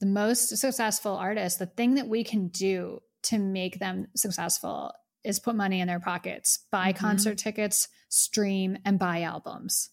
[0.00, 4.92] The most successful artists, the thing that we can do to make them successful
[5.24, 6.96] is put money in their pockets, buy Mhm.
[6.96, 9.90] concert tickets, stream, and buy albums.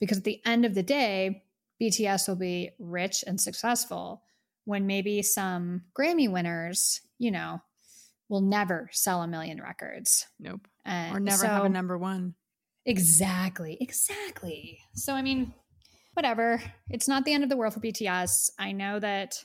[0.00, 1.44] Because at the end of the day,
[1.80, 4.22] BTS will be rich and successful
[4.64, 7.62] when maybe some Grammy winners, you know,
[8.28, 10.26] will never sell a million records.
[10.38, 10.68] Nope.
[10.84, 12.34] And Or never have a number one.
[12.86, 13.78] Exactly.
[13.80, 14.78] Exactly.
[14.94, 15.54] So, I mean,
[16.14, 16.62] whatever.
[16.90, 18.50] It's not the end of the world for BTS.
[18.58, 19.44] I know that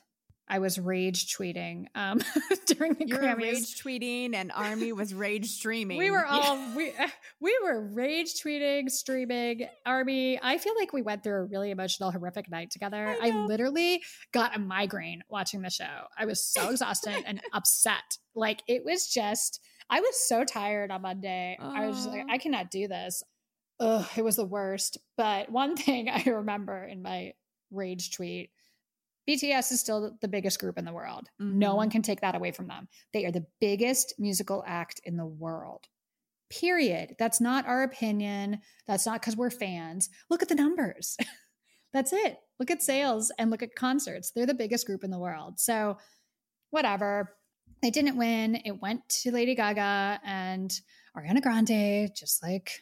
[0.49, 2.21] I was rage tweeting um,
[2.67, 3.37] during the You Grammys.
[3.37, 5.97] rage tweeting and Army was rage streaming.
[5.97, 6.25] we were Yeah.
[6.41, 6.93] all we
[7.41, 9.67] we were rage tweeting, streaming.
[9.85, 13.15] Army, I feel like we went through a really emotional, horrific night together.
[13.21, 16.05] I I, literally got a migraine watching the show.
[16.17, 18.17] I was so exhausted and upset.
[18.33, 19.59] Like it was just,
[19.89, 21.57] I was so tired on Monday.
[21.59, 23.23] I was just like, I cannot do this.
[23.79, 24.97] Ugh, it was the worst.
[25.15, 27.33] But one thing I remember in my
[27.71, 28.49] rage tweet.
[29.29, 31.27] BTS is still the biggest group in the world.
[31.37, 31.77] No Mhm.
[31.77, 32.87] one can take that away from them.
[33.13, 35.85] They are the biggest musical act in the world.
[36.49, 37.15] Period.
[37.19, 38.61] That's not our opinion.
[38.87, 40.09] That's not because we're fans.
[40.29, 41.17] Look at the numbers.
[41.93, 42.37] That's it.
[42.57, 44.31] Look at sales and look at concerts.
[44.31, 45.59] They're the biggest group in the world.
[45.59, 45.97] So,
[46.69, 47.36] whatever.
[47.81, 48.55] They didn't win.
[48.65, 50.71] It went to Lady Gaga and
[51.15, 52.81] Ariana Grande, just like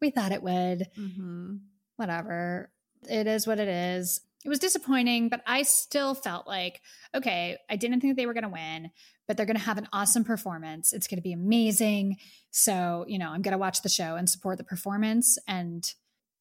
[0.00, 1.60] we thought it would Mhm.
[1.96, 2.70] whatever.
[3.08, 4.20] It is what it is.
[4.44, 6.82] It was disappointing, but I still felt like,
[7.14, 8.90] okay, I didn't think they were going to win,
[9.26, 10.92] but they're going to have an awesome performance.
[10.92, 12.18] It's going to be amazing.
[12.50, 15.90] So, you know, I'm going to watch the show and support the performance, and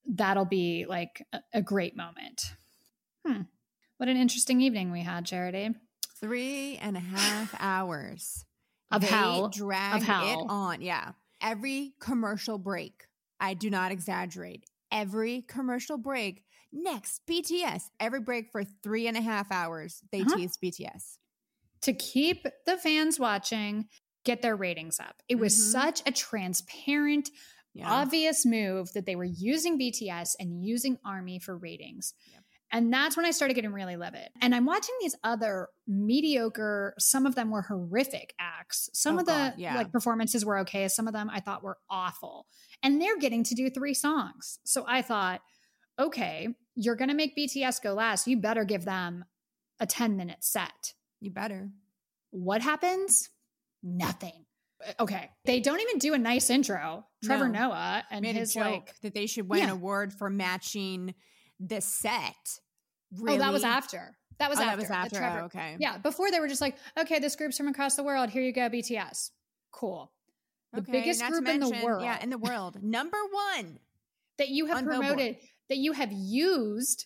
[0.06, 2.54] that'll be like a, a great moment.
[3.26, 3.44] Hmm.
[3.98, 5.70] What an interesting evening we had, Charity.
[6.24, 8.46] Three and a half hours
[8.92, 9.50] Of They hell.
[9.50, 10.26] Dragged hell.
[10.44, 10.82] it on.
[10.82, 11.12] Yeah.
[11.42, 13.04] Every commercial break,
[13.42, 14.64] I do not exaggerate.
[14.90, 17.90] Every commercial break, next BTS.
[18.00, 20.38] Every break for three and a half hours, they Uh-huh.
[20.38, 21.18] teased BTS.
[21.82, 23.90] to keep the fans watching,
[24.24, 25.22] get their ratings up.
[25.28, 25.72] It was Mhm.
[25.74, 27.30] such a transparent,
[27.74, 27.92] Yeah.
[27.92, 32.14] obvious move that they were using BTS and using Army for ratings.
[32.32, 32.43] Yep.
[32.74, 34.28] And that's when I started getting really livid.
[34.42, 38.90] And I'm watching these other mediocre, some of them were horrific acts.
[38.94, 39.76] Some Oh, of the God, yeah.
[39.76, 40.88] like performances were okay.
[40.88, 42.48] Some of them I thought were awful.
[42.82, 44.58] And they're getting to do three songs.
[44.66, 45.42] So I thought,
[46.00, 48.28] okay, you're going to make BTS go last.
[48.28, 49.26] You better give them
[49.80, 50.94] a 10 minute set.
[51.22, 51.70] you better.
[52.32, 53.30] What happens?
[53.84, 54.46] Nothing.
[54.86, 55.30] Uh, okay.
[55.46, 57.06] They don't even do a nice intro.
[57.24, 57.68] Trevor No.
[57.68, 61.14] Noah and Made his a joke like that they should win an award for matching
[61.60, 62.60] the set.
[63.28, 64.16] Oh, that was after.
[64.40, 64.78] That was Oh, after.
[64.78, 65.16] that was after.
[65.18, 65.78] Trevor- Oh, okay.
[65.80, 65.98] Yeah.
[65.98, 68.30] Before they were just like, okay, this group's from across the world.
[68.30, 69.32] Here you go, BTS.
[69.72, 70.12] Cool.
[70.74, 72.82] The Okay, biggest group in the world Yeah, in the world.
[72.84, 73.18] Number
[73.58, 73.80] one.
[74.40, 75.06] that you have on Billboard.
[75.08, 75.38] promoted,
[75.70, 77.06] that you have used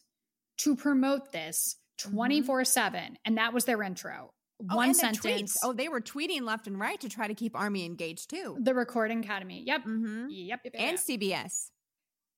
[0.59, 3.17] to promote this 24 7.
[3.25, 4.31] And that was their intro.
[4.63, 4.71] Mm-hmm.
[4.71, 5.57] Oh, One the sentence.
[5.63, 8.57] Oh, they were tweeting left and right to try to keep Army engaged too.
[8.61, 9.63] the Recording Academy.
[9.67, 9.81] Yep.
[9.81, 10.27] Mm-hmm.
[10.29, 10.61] Yep.
[10.63, 11.19] yep, yep, And yep.
[11.45, 11.69] CBS.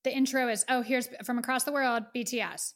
[0.02, 2.72] the intro is oh here's from across the world bts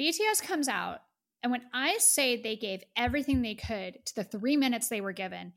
[0.00, 1.00] bts comes out
[1.42, 5.12] and when i say they gave everything they could to the three minutes they were
[5.12, 5.52] given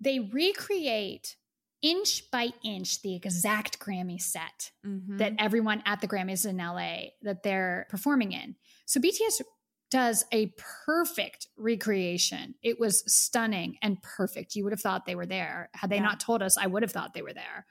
[0.00, 1.36] they recreate
[1.82, 5.16] inch by inch the exact grammy set Mm-hmm.
[5.18, 8.56] that everyone at the grammys in la that they're performing in.
[8.86, 9.40] So bts
[9.90, 10.52] does a
[10.84, 12.54] perfect recreation.
[12.62, 14.54] It was stunning and perfect.
[14.54, 15.70] You would have thought they were there.
[15.72, 16.02] Had they Yeah.
[16.02, 17.66] not told us i would have thought they were there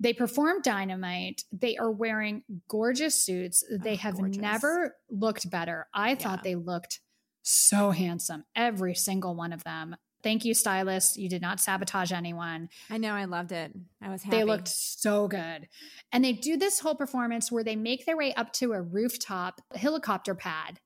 [0.00, 1.42] they perform Dynamite.
[1.52, 3.64] They are wearing gorgeous suits.
[3.70, 4.36] They Oh, have gorgeous.
[4.40, 5.86] never looked better.
[5.94, 7.00] I thought they looked
[7.42, 9.96] so handsome, every single one of them.
[10.22, 11.18] Thank you, stylists.
[11.18, 12.70] You did not sabotage anyone.
[12.88, 13.12] I know.
[13.12, 13.72] I loved it.
[14.00, 14.38] I was happy.
[14.38, 15.68] They looked so good.
[16.12, 19.60] And they do this whole performance where they make their way up to a rooftop
[19.74, 20.80] helicopter pad.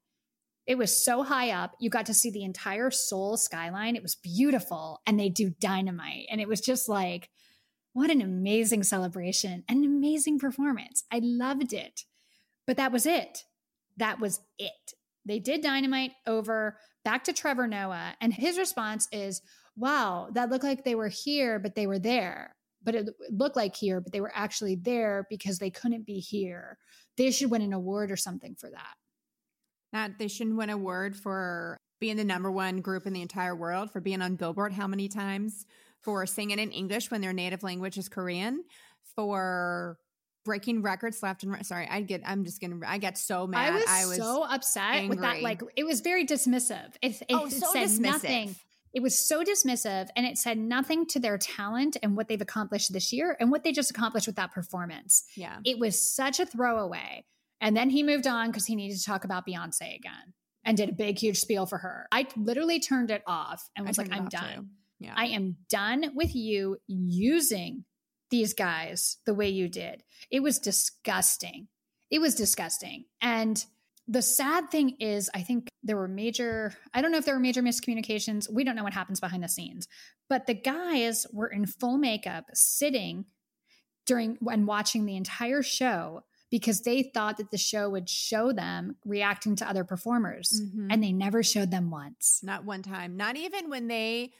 [0.67, 1.77] It was so high up.
[1.81, 3.95] You got to see the entire Seoul skyline.
[3.95, 5.01] It was beautiful.
[5.07, 6.27] And they do dynamite.
[6.31, 7.31] And it was just like,
[7.99, 11.03] what an amazing celebration, an amazing performance.
[11.11, 12.05] I loved it.
[12.65, 13.43] But that was it.
[13.97, 14.95] That was it.
[15.27, 18.15] They did dynamite over back to Trevor Noah.
[18.21, 19.43] And his response is,
[19.77, 22.55] wow, that looked like they were here, but they were there.
[22.85, 26.79] But it looked like here, but they were actually there because they couldn't be here.
[27.17, 28.95] They should win an award or something for that.
[29.93, 33.57] That they shouldn't win a award for being the number one group in the entire
[33.57, 35.67] world for being on Billboard how many times
[36.03, 38.65] for singing in English when their native language is Korean
[39.15, 39.99] for
[40.45, 41.67] breaking records left and right.
[41.67, 43.83] Sorry, I get I'm just gonna I get so mad.
[43.89, 45.43] I was, so upset with that.
[45.43, 46.95] Like it was very dismissive.
[47.03, 48.01] It, it Oh, so said dismissive.
[48.01, 48.57] nothing.
[48.95, 52.93] It was so dismissive and it said nothing to their talent and what they've accomplished
[52.93, 55.25] this year and what they just accomplished with that performance.
[55.37, 55.59] Yeah.
[55.65, 57.27] It was such a throwaway.
[57.61, 60.33] And then he moved on because he needed to talk about Beyonce again
[60.65, 62.07] and did a big, huge spiel for her.
[62.11, 64.55] I literally turned it off and was like, I'm done.
[64.55, 64.67] too.
[65.01, 65.15] Yeah.
[65.17, 67.85] I am done with you using
[68.31, 70.03] these guys the way you did.
[70.31, 71.69] It was disgusting.
[72.11, 73.05] It was disgusting.
[73.21, 73.65] And
[74.07, 77.41] the sad thing is, I think there were major, I don't know if there were
[77.41, 78.51] major miscommunications.
[78.51, 79.87] We don't know what happens behind the scenes,
[80.29, 83.27] but the guys were in full makeup sitting
[84.07, 88.97] during and watching the entire show because they thought that the show would show them
[89.05, 90.87] reacting to other performers Mhm.
[90.91, 92.41] and they never showed them once.
[92.43, 93.17] Not one time.
[93.19, 94.33] Not even when they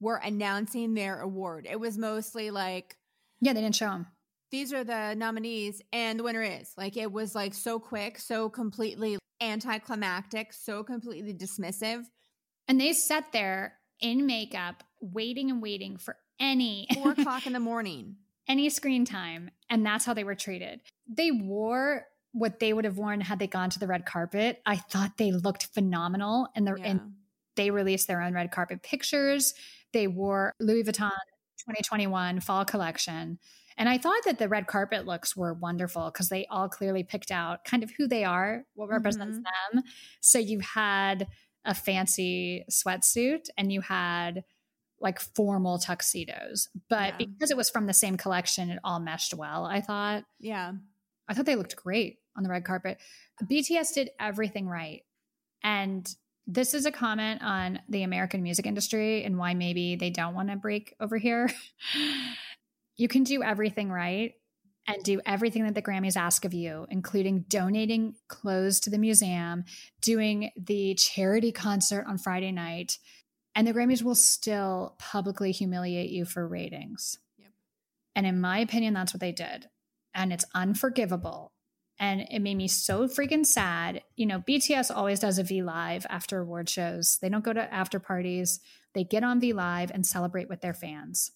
[0.00, 1.66] were announcing their award.
[1.70, 2.96] It was mostly like,
[3.40, 4.06] Yeah, they didn't show them.
[4.50, 6.72] these are the nominees and the winner is.
[6.76, 12.04] Like it was like so quick, so completely anticlimactic, so completely dismissive.
[12.68, 17.60] And they sat there in makeup, waiting and waiting for any Four o'clock in the
[17.60, 18.16] morning.
[18.48, 20.80] any screen time, and that's how they were treated.
[21.08, 24.60] They wore what they would have worn had they gone to the red carpet.
[24.66, 26.84] I thought they looked phenomenal, and the Yeah.
[26.86, 27.00] and
[27.56, 29.54] they released their own red carpet pictures.
[29.96, 31.08] They wore Louis Vuitton
[31.56, 33.38] 2021 fall collection.
[33.78, 37.30] And I thought that the red carpet looks were wonderful because they all clearly picked
[37.30, 39.76] out kind of who they are, what represents mm-hmm.
[39.76, 39.84] them.
[40.20, 41.26] So you had
[41.64, 44.44] a fancy sweatsuit and you had
[45.00, 46.68] like formal tuxedos.
[46.90, 47.26] But Yeah.
[47.28, 50.24] because it was from the same collection, it all meshed well, I thought.
[50.38, 50.72] Yeah.
[51.26, 52.98] I thought they looked great on the red carpet.
[53.42, 55.04] BTS did everything right.
[55.64, 56.06] And
[56.46, 60.50] this is a comment on the American music industry and why maybe they don't want
[60.50, 61.50] to break over here.
[62.96, 64.34] you can do everything right
[64.86, 69.64] and do everything that the Grammys ask of you, including donating clothes to the museum,
[70.00, 72.98] doing the charity concert on Friday night,
[73.56, 77.18] and the Grammys will still publicly humiliate you for ratings.
[77.38, 77.48] Yep.
[78.14, 79.66] And in my opinion, that's what they did
[80.16, 81.52] and it's unforgivable.
[81.98, 84.02] And it made me so freaking sad.
[84.16, 87.18] You know, BTS always does a V Live after award shows.
[87.22, 88.60] They don't go to after parties.
[88.94, 91.32] They get on V Live and celebrate with their fans.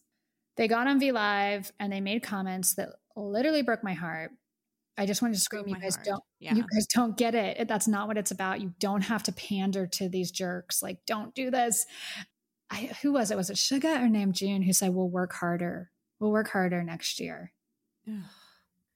[0.56, 4.32] They got on V Live and they made comments that literally broke my heart.
[4.98, 6.06] I just wanted to scream, you guys heart.
[6.06, 6.54] don't Yeah.
[6.54, 7.66] you guys don't get it.
[7.66, 8.60] That's not what it's about.
[8.60, 10.82] You don't have to pander to these jerks.
[10.82, 11.86] Like, don't do this.
[12.70, 13.36] I, who was it?
[13.36, 15.90] Was it Suga or Namjoon who said, we'll work harder?
[16.18, 17.52] We'll work harder next year.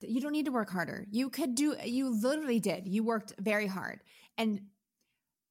[0.01, 1.07] You don't need to work harder.
[1.11, 2.87] You could do, you literally did.
[2.87, 4.01] You worked very hard.
[4.37, 4.63] And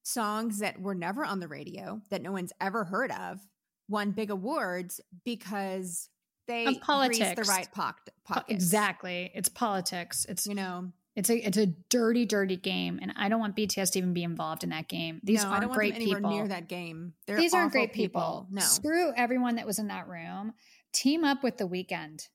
[0.03, 3.39] songs that were never on the radio, that no one's ever heard of,
[3.87, 6.09] won big awards because
[6.47, 7.35] they politics.
[7.35, 8.53] the right poc- Po- pockets.
[8.53, 9.31] Exactly.
[9.33, 10.25] It's politics.
[10.27, 13.91] It's You know, it's a it's a dirty, dirty game, and I don't want BTS
[13.91, 15.19] to even be involved in that game.
[15.23, 16.29] These no, aren't don't want great people.
[16.31, 17.13] near that game.
[17.27, 18.47] They're These aren't great people.
[18.51, 20.53] No, Screw everyone that was in that room.
[20.91, 22.27] Team up with the Weeknd.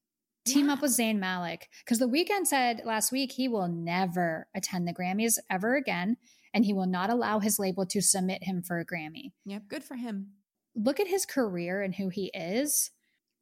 [0.53, 1.69] Team up with Zayn Malik.
[1.85, 6.17] Because the Weeknd said last week he will never attend the Grammys ever again,
[6.55, 9.33] and he will not allow his label to submit him for a Grammy.
[9.45, 10.33] Yep, good for him.
[10.75, 12.91] look at his career and who he is.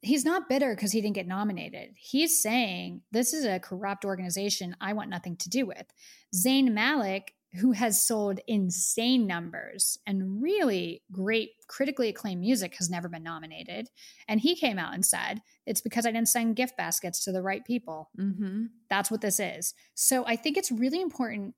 [0.01, 1.95] He's not bitter because he didn't get nominated.
[1.97, 5.85] He's saying, This is a corrupt organization I want nothing to do with.
[6.35, 13.07] Zayn Malik, who has sold insane numbers and really great, critically acclaimed music, has never
[13.09, 13.87] been nominated.
[14.27, 17.41] And he came out and said, It's because I didn't send gift baskets to the
[17.41, 18.09] right people.
[18.19, 18.65] Mm-hmm.
[18.89, 19.73] That's what this is.
[19.95, 21.55] So I think it's really important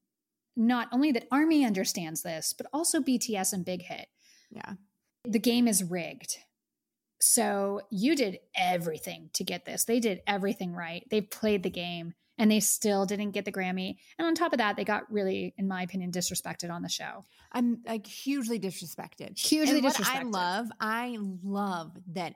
[0.56, 4.08] not only that Army understands this, but also BTS and Big Hit
[4.52, 4.74] Yeah.
[5.26, 6.38] the game is rigged.
[7.22, 9.84] So you did everything to get this.
[9.86, 11.04] They did everything right.
[11.10, 13.98] They played the game and they still didn't get the Grammy.
[14.18, 17.26] And on top of that, they got really, in my opinion, disrespected on the show.
[17.52, 19.38] I'm like hugely disrespected.
[19.38, 20.34] Hugely and what I disrespected.
[20.34, 22.36] love, I love that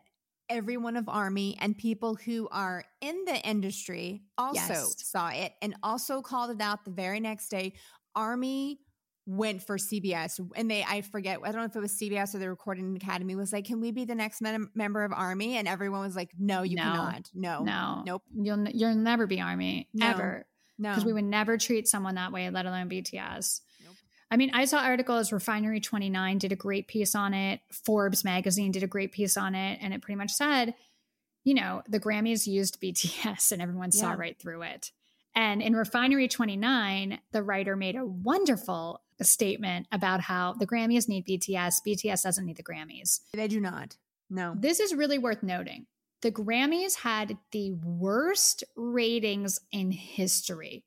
[0.50, 4.96] everyone of Army and people who are in the industry also Yes.
[4.98, 7.74] saw it and also called it out the very next day.
[8.14, 8.80] Army
[9.26, 12.40] went for CBS and they, I forget, I don't know if it was CBS or
[12.40, 15.56] the Recording Academy was like, can we be the next mem- member of Army?
[15.56, 16.84] And everyone was like, no, you No.
[16.84, 17.30] cannot.
[17.34, 20.08] No, no, nope, You'll you'll never be Army No.
[20.08, 20.46] ever
[20.78, 20.90] no.
[20.90, 23.62] because we would never treat someone that way, let alone BTS.
[23.86, 23.96] Nope.
[24.30, 25.32] I mean, I saw articles.
[25.32, 27.62] Refinery Twenty Nine did a great piece on it.
[27.72, 30.74] Forbes magazine did a great piece on it, and it pretty much said,
[31.46, 34.92] you know, the Grammys used BTS, and everyone saw right through it.
[35.36, 41.26] And in Refinery 29, the writer made a wonderful statement about how the Grammys need
[41.28, 41.76] BTS.
[41.86, 43.22] BTS doesn't need the Grammys.
[43.34, 43.98] they do not.
[44.30, 44.56] No.
[44.58, 45.86] This is really worth noting.
[46.22, 50.86] The Grammys had the worst ratings in history.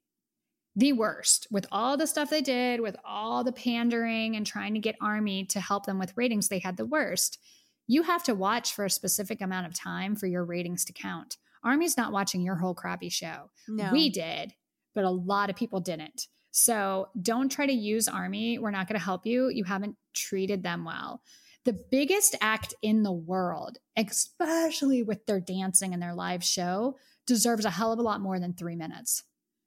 [0.79, 4.81] the worst with all the stuff they did, with all the pandering and trying to
[4.81, 6.49] get Army to help them with ratings.
[6.49, 7.39] They had the worst.
[7.87, 11.37] You have to watch for a specific amount of time for your ratings to count.
[11.65, 13.51] Army's not watching your whole crappy show.
[13.69, 13.91] No.
[13.91, 14.53] We did,
[14.95, 16.27] but a lot of people didn't.
[16.57, 18.59] So don't try to use Army.
[18.59, 19.51] We're not going to help you.
[19.51, 21.21] You haven't treated them well.
[21.67, 26.97] The biggest act in the world, especially with their dancing and their live show,
[27.27, 29.23] deserves a hell of a lot more than three minutes.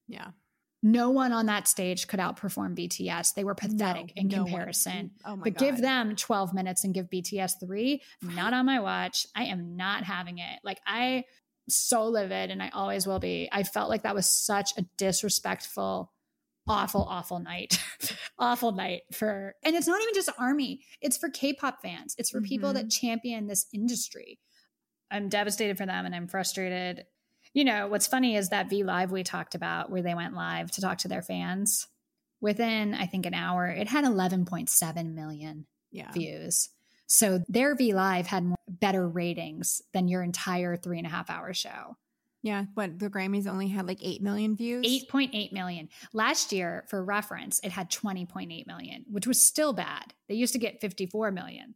[0.08, 0.30] Yeah.
[0.82, 3.36] No one on that stage could outperform BTS.
[3.36, 5.12] They were pathetic No, in no comparison.
[5.26, 8.02] Oh my but give them 12 minutes and give BTS three.
[8.24, 9.28] Not on my watch.
[9.36, 10.60] I am not having it.
[10.64, 11.26] Like I
[11.68, 13.48] so livid and I always will be.
[13.52, 16.12] I felt like that was such a disrespectful,
[16.70, 17.84] awful, awful night.
[18.40, 22.16] awful night for and it's not even just army, it's for K-pop fans.
[22.18, 23.08] It's for people that mm-hmm.
[23.08, 24.40] champion this industry.
[25.12, 27.06] I'm devastated for them and I'm frustrated.
[27.54, 30.72] You know, what's funny is that V Live we talked about where they went live
[30.72, 31.88] to talk to their fans.
[32.42, 36.12] Within, I think, an hour, it had 11.7 million Yeah.
[36.12, 36.70] views.
[37.08, 41.30] So their V Live had more, better ratings than your entire three and a half
[41.30, 41.98] hour show.
[42.42, 42.66] Yeah.
[42.74, 44.86] But the Grammys only had like 8 million views.
[44.86, 45.90] 8.8 million.
[46.14, 50.14] Last year, for reference, it had 20.8 million, which was still bad.
[50.28, 51.76] They used to get 54 million.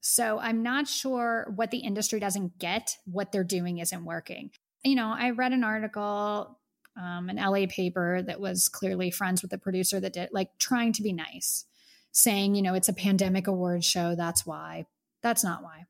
[0.00, 4.50] So I'm not sure what the industry doesn't get, what they're doing isn't working.
[4.84, 6.58] You know, I read an article,
[6.94, 10.92] um, an LA paper that was clearly friends with the producer that did, like, trying
[10.92, 11.64] to be nice,
[12.12, 14.14] saying, you know, it's a pandemic award show.
[14.14, 14.84] That's why.
[15.22, 15.86] That's not why.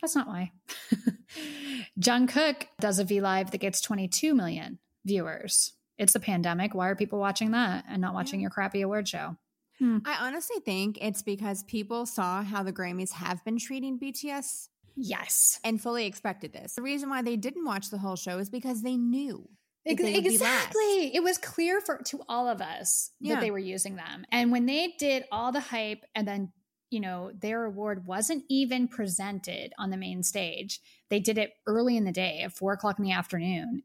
[0.00, 0.52] That's not why.
[2.00, 5.72] Jungkook does a V Live that gets 22 million viewers.
[5.98, 6.74] It's the pandemic.
[6.74, 9.36] Why are people watching that and not watching your crappy award show?
[9.78, 9.98] Hmm.
[10.04, 15.60] I honestly think it's because people saw how the Grammys have been treating BTS Yes.
[15.64, 16.74] and fully expected this.
[16.74, 19.48] The reason why they didn't watch the whole show is because they knew.
[19.84, 20.26] they would be last.
[20.26, 21.14] Exactly.
[21.14, 23.34] It was clear for to all of us Yeah.
[23.34, 24.24] that they were using them.
[24.32, 26.52] And when they did all the hype and then,
[26.96, 30.80] you know, their award wasn't even presented on the main stage.
[31.10, 33.82] They did it early in the day at four o'clock in the afternoon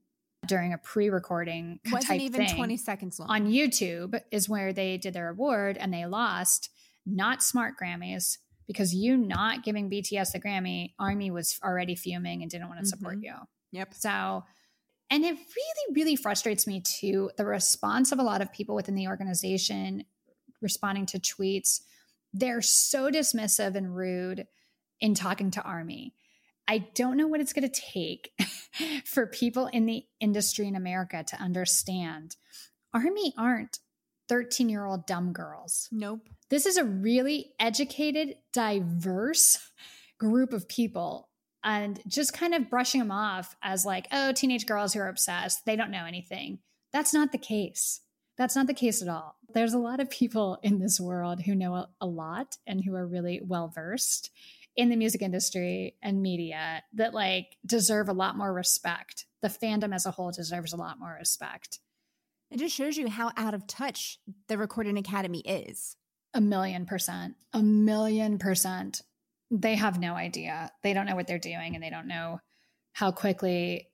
[0.47, 2.55] during a pre-recording Wasn't type even thing.
[2.55, 3.29] 20 seconds long.
[3.29, 6.69] on YouTube is where they did their award and they lost.
[7.05, 12.49] Not smart Grammys because you not giving BTS the Grammy, Army was already fuming and
[12.49, 13.23] didn't want to support Mhm.
[13.25, 13.33] you.
[13.73, 13.93] Yep.
[13.95, 14.45] So,
[15.09, 18.95] and it really, really frustrates me too the response of a lot of people within
[18.95, 20.05] the organization
[20.61, 21.81] responding to tweets.
[22.33, 24.47] They're so dismissive and rude
[24.99, 26.13] in talking to Army.
[26.67, 28.31] I don't know what it's going to take
[29.05, 32.37] for people in the industry in America to understand
[32.93, 33.79] Army aren't
[34.29, 35.89] 13 year old dumb girls.
[35.91, 36.29] Nope.
[36.49, 39.59] This is a really educated, diverse
[40.17, 41.27] group of people.
[41.63, 45.65] And just kind of brushing them off as like, oh, teenage girls who are obsessed,
[45.65, 46.59] they don't know anything.
[46.91, 48.01] That's not the case.
[48.37, 49.35] That's not the case at all.
[49.53, 53.05] There's a lot of people in this world who know a, lot and who are
[53.05, 54.31] really well versed
[54.75, 59.25] in the music industry and media that like deserve a lot more respect.
[59.41, 61.79] The fandom as a whole deserves a lot more respect.
[62.49, 65.95] It just shows you how out of touch the Recording Academy is.
[66.33, 67.35] A million percent.
[67.53, 69.01] A million percent.
[69.49, 70.71] They have no idea.
[70.83, 72.39] They don't know what they're doing and they don't know
[72.93, 73.90] how quickly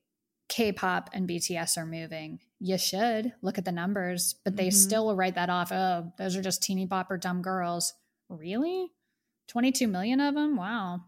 [0.49, 2.39] K pop and BTS are moving.
[2.59, 4.73] You should look at the numbers, but they Mhm.
[4.73, 5.71] still will write that off.
[5.71, 7.93] Oh, those are just teeny bopper dumb girls.
[8.29, 8.93] Really?
[9.47, 10.55] 22 million of them?
[10.55, 11.05] Wow.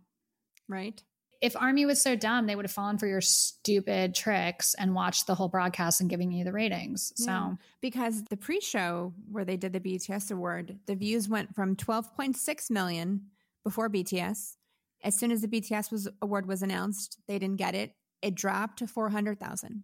[0.67, 1.01] Right.
[1.41, 5.25] If Army was so dumb, they would have fallen for your stupid tricks and watched
[5.25, 7.13] the whole broadcast and giving you the ratings.
[7.15, 7.55] So, Yeah.
[7.79, 12.69] Because the pre show where they did the BTS award, the views went from 12.6
[12.69, 13.31] million
[13.63, 14.57] before BTS.
[15.01, 17.95] As soon as the BTS was award was announced, they didn't get it.
[18.21, 19.83] It dropped to 400,000.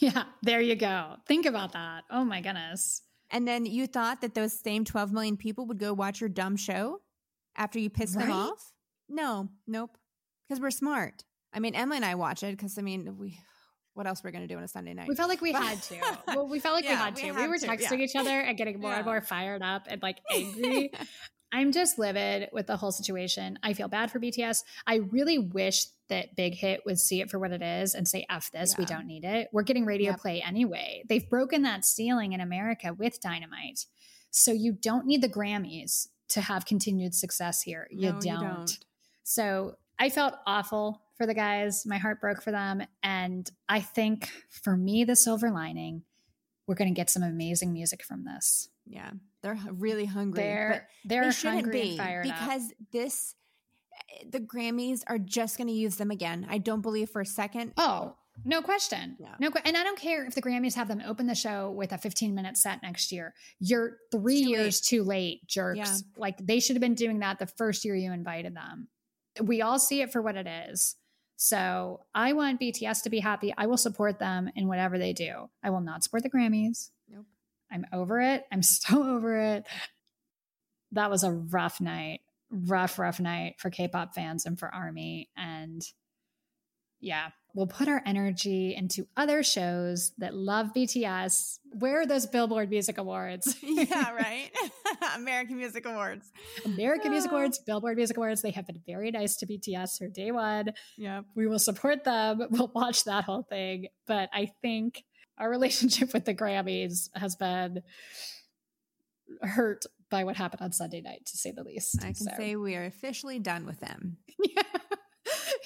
[0.00, 1.16] yeah, there you go.
[1.26, 2.04] Think about that.
[2.10, 3.02] Oh my goodness.
[3.30, 6.56] And then you thought that those same 12 million people would go watch your dumb
[6.56, 7.00] show
[7.56, 8.72] after you pissed them off?
[9.08, 9.96] No, nope.
[10.48, 11.24] Because we're smart.
[11.52, 13.38] I mean, Emily and I watch it because, I mean, we,
[13.94, 15.08] what else we're going to do on a Sunday night?
[15.08, 15.96] We felt like we had to.
[16.28, 17.30] Well, we felt like we Yeah, had we to.
[17.32, 18.04] We, have were to, texting yeah.
[18.04, 20.90] each other and getting more and more fired up and like angry.
[21.54, 23.58] I'm just livid with the whole situation.
[23.62, 24.64] I feel bad for BTS.
[24.88, 28.26] I really wish that Big Hit would see it for what it is and say,
[28.28, 29.48] F this, we don't need it.
[29.52, 30.20] We're getting radio Yep.
[30.20, 31.04] play anyway.
[31.08, 33.86] They've broken that ceiling in America with Dynamite.
[34.30, 37.86] So you don't need the Grammys to have continued success here.
[37.90, 38.24] You, No, don't.
[38.24, 38.78] you don't.
[39.22, 41.86] So I felt awful for the guys.
[41.86, 42.82] My heart broke for them.
[43.04, 46.02] And I think for me, the silver lining,
[46.66, 48.68] we're going to get some amazing music from this.
[48.86, 49.12] Yeah,
[49.44, 50.42] they're really hungry.
[50.42, 50.70] They're
[51.04, 52.38] but they're they shouldn't hungry be fired up.
[52.38, 53.34] because this,
[54.20, 56.46] eh, the Grammys are just going to use them again.
[56.48, 57.74] I don't believe for a second.
[57.76, 59.16] Oh, No question.
[59.20, 59.34] Yeah.
[59.38, 61.98] No, and I don't care if the Grammys have them open the show with a
[61.98, 63.34] 15 minute set next year.
[63.60, 65.78] You're three Too years too late, jerks.
[65.78, 65.96] Yeah.
[66.16, 68.88] Like they should have been doing that the first year you invited them.
[69.42, 70.96] We all see it for what it is.
[71.36, 73.52] So I want BTS to be happy.
[73.58, 75.50] I will support them in whatever they do.
[75.62, 76.90] I will not support the Grammys.
[77.08, 77.26] Nope.
[77.74, 78.44] I'm over it.
[78.52, 79.64] I'm so over it.
[80.92, 82.20] That was a rough night.
[82.50, 85.28] Rough, rough night for K pop fans and for Army.
[85.36, 85.82] And
[87.00, 91.58] yeah, we'll put our energy into other shows that love BTS.
[91.78, 93.56] Where are those Billboard Music Awards?
[93.62, 94.50] yeah, right.
[95.16, 96.30] American Music Awards.
[96.64, 97.34] American Music Ah.
[97.34, 98.40] Awards, Billboard Music Awards.
[98.42, 100.68] They have been very nice to BTS for day one.
[100.96, 101.24] Yep.
[101.34, 102.40] We will support them.
[102.50, 103.88] We'll watch that whole thing.
[104.06, 105.02] But I think
[105.38, 107.82] our relationship with the Grammys has been
[109.42, 111.98] hurt by what happened on Sunday night, to say the least.
[112.00, 114.18] I can So, say we are officially done with them.
[114.38, 114.62] yeah,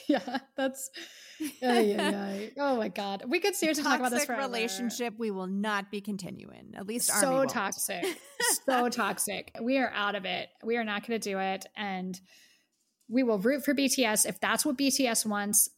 [0.09, 0.91] yeah, that's.
[1.63, 2.51] ay, ay, ay.
[2.59, 4.43] Oh my god, we could seriously talk about this Toxic forever.
[4.43, 6.73] relationship we will not be continuing.
[6.77, 7.51] At least Army so won't.
[7.51, 8.05] toxic
[8.67, 12.19] so toxic we are out of it we are not going to do it and
[13.09, 15.69] we will root for bts if that's what bts wants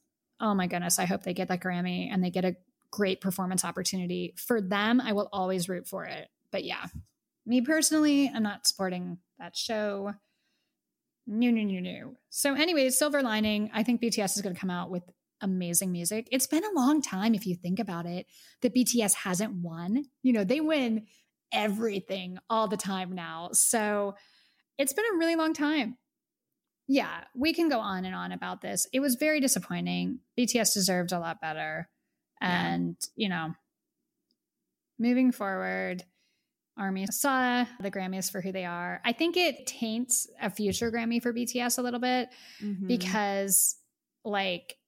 [0.40, 2.54] oh my goodness i hope they get that grammy and they get a
[2.90, 6.86] great performance opportunity for them i will always root for it but yeah
[7.46, 10.12] me personally i'm not supporting that show
[11.26, 14.70] no no no no so anyways silver lining i think bts is going to come
[14.70, 15.02] out with
[15.42, 18.26] amazing music it's been a long time if you think about it
[18.60, 21.06] that bts hasn't won you know they win
[21.52, 23.50] everything all the time now.
[23.52, 24.14] So
[24.78, 25.96] it's been a really long time.
[26.88, 28.86] Yeah, we can go on and on about this.
[28.92, 30.20] It was very disappointing.
[30.38, 31.88] BTS deserved a lot better.
[32.40, 33.54] And, you know,
[34.98, 36.04] moving forward,
[36.78, 39.00] Army saw the Grammys for who they are.
[39.04, 42.30] I think it taints a future Grammy for BTS a little bit
[42.62, 42.86] Mhm.
[42.86, 43.76] because
[44.24, 44.78] like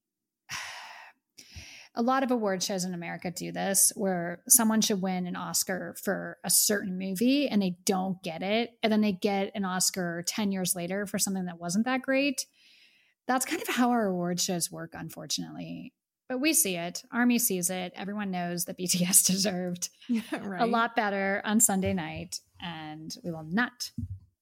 [1.94, 5.94] a lot of award shows in America do this where someone should win an Oscar
[6.02, 10.22] for a certain movie and they don't get it and then they get an Oscar
[10.26, 12.46] 10 years later for something that wasn't that great.
[13.26, 15.92] That's kind of how our award shows work unfortunately.
[16.32, 17.02] But we see it.
[17.12, 17.92] Army sees it.
[17.94, 20.62] Everyone knows that BTS deserved Yeah, right.
[20.62, 23.90] a lot better on Sunday night, and we will not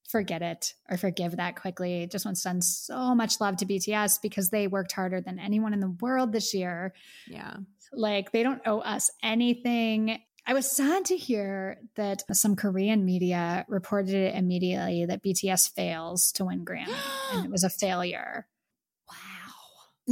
[0.09, 2.07] forget it or forgive that quickly.
[2.09, 5.75] Just want to send so much love to BTS because they worked harder than anyone
[5.75, 6.95] in the world this year.
[7.27, 7.57] Yeah.
[7.93, 10.21] Like they don't owe us anything.
[10.47, 16.31] I was sad to hear that some Korean media reported it immediately that BTS fails
[16.35, 16.95] to win Grammy
[17.33, 18.47] and it was a failure.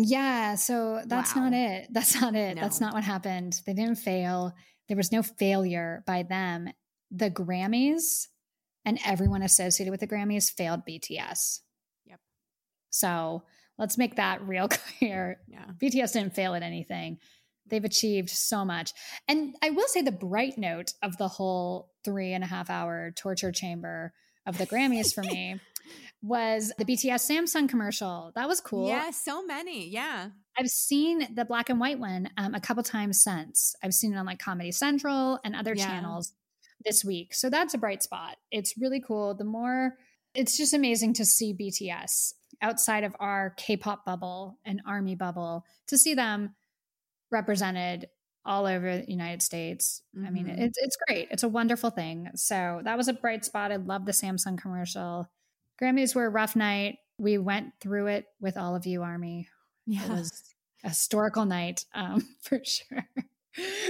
[0.01, 1.49] Yeah, so that's Wow.
[1.49, 1.89] not it.
[1.91, 2.55] That's not it.
[2.55, 2.63] No.
[2.63, 3.61] That's not what happened.
[3.67, 4.55] They didn't fail.
[4.87, 6.69] There was no failure by them.
[7.11, 8.29] The Grammys
[8.85, 11.61] and everyone associated with the Grammys failed BTS.
[12.07, 12.21] Yep.
[12.91, 13.43] So
[13.77, 14.69] let's make that real
[14.99, 15.41] clear.
[15.49, 15.65] Yeah.
[15.83, 17.19] BTS didn't fail at anything.
[17.67, 18.93] They've achieved so much.
[19.27, 23.11] And I will say the bright note of the whole three and a half hour
[23.17, 24.13] torture chamber
[24.47, 25.61] of the Grammys for me
[26.23, 28.33] was the BTS Samsung commercial.
[28.35, 28.89] That was cool.
[28.89, 29.89] Yeah, so many.
[29.89, 30.31] Yeah.
[30.59, 33.77] I've seen the black and white one um, a couple times since.
[33.83, 35.87] I've seen it on like Comedy Central and other Yeah.
[35.87, 36.33] channels
[36.85, 37.35] this week.
[37.35, 38.37] So that's a bright spot.
[38.51, 39.35] It's really cool.
[39.35, 39.97] The more,
[40.35, 45.65] it's just amazing to see BTS outside of our K pop bubble and army bubble,
[45.87, 46.57] to see them
[47.31, 48.09] represented
[48.45, 50.03] all over the United States.
[50.17, 50.59] I mean, Mhm.
[50.59, 51.29] it's, it's great.
[51.31, 52.31] It's a wonderful thing.
[52.35, 53.71] So that was a bright spot.
[53.71, 55.29] I love the Samsung commercial.
[55.81, 56.99] Grammys were a rough night.
[57.19, 59.49] We went through it with all of you, Army.
[59.87, 60.05] Yeah.
[60.05, 60.43] It was
[60.85, 63.07] a historical night um, for sure.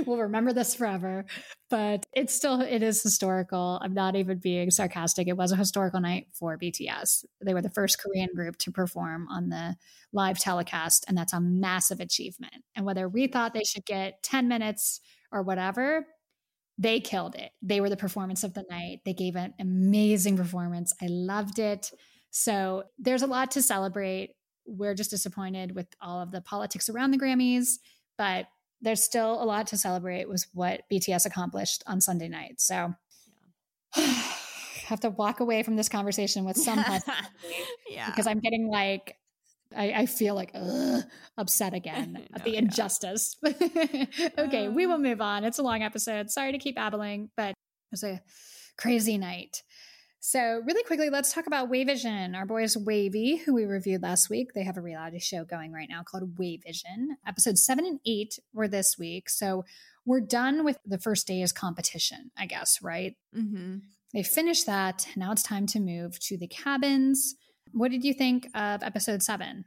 [0.06, 1.24] we'll remember this forever,
[1.70, 3.78] but it's still it is historical.
[3.82, 5.28] I'm not even being sarcastic.
[5.28, 7.24] It was a historical night for BTS.
[7.44, 9.76] They were the first Korean group to perform on the
[10.12, 12.64] live telecast, and that's a massive achievement.
[12.74, 15.00] And whether we thought they should get 10 minutes
[15.30, 16.06] or whatever,
[16.78, 17.50] they killed it.
[17.60, 19.00] They were the performance of the night.
[19.04, 20.94] They gave an amazing performance.
[21.02, 21.90] I loved it.
[22.30, 24.36] So there's a lot to celebrate.
[24.64, 27.78] We're just disappointed with all of the politics around the Grammys,
[28.16, 28.46] but
[28.80, 32.60] there's still a lot to celebrate with what BTS accomplished on Sunday night.
[32.60, 32.94] So
[34.88, 36.78] have to walk away from this conversation with some
[37.90, 38.06] yeah.
[38.06, 39.16] because I'm getting like
[39.76, 41.02] I, I feel like ugh,
[41.36, 43.36] upset again at No, the injustice.
[44.38, 44.88] okay, we Uh.
[44.88, 45.44] will move on.
[45.44, 46.30] It's a long episode.
[46.30, 47.54] Sorry to keep babbling, but it
[47.92, 48.20] was a
[48.76, 49.62] crazy night.
[50.20, 52.34] So, really quickly, let's talk about Wayvision.
[52.34, 55.88] Our boys WayV, who we reviewed last week, they have a reality show going right
[55.88, 57.10] now called Wayvision.
[57.26, 59.30] Episodes seven and eight were this week.
[59.30, 59.64] So,
[60.04, 63.14] we're done with the first day's competition, I guess, right?
[63.32, 63.76] hmm
[64.12, 65.06] They finished that.
[65.16, 67.36] Now it's time to move to the cabins.
[67.72, 69.64] What did you think of episode seven?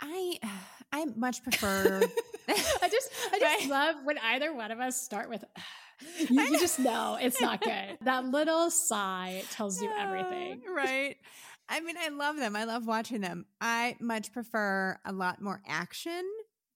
[0.00, 0.38] I
[0.92, 2.02] I much prefer
[2.48, 3.68] I just, I just Right.
[3.70, 5.44] love when either one of us start with.
[6.18, 7.96] You, you just know it's not good.
[8.00, 10.60] That little sigh tells you everything.
[10.68, 11.16] Uh, right.
[11.68, 12.56] I mean, I love them.
[12.56, 13.46] I love watching them.
[13.60, 16.24] I much prefer a lot more action.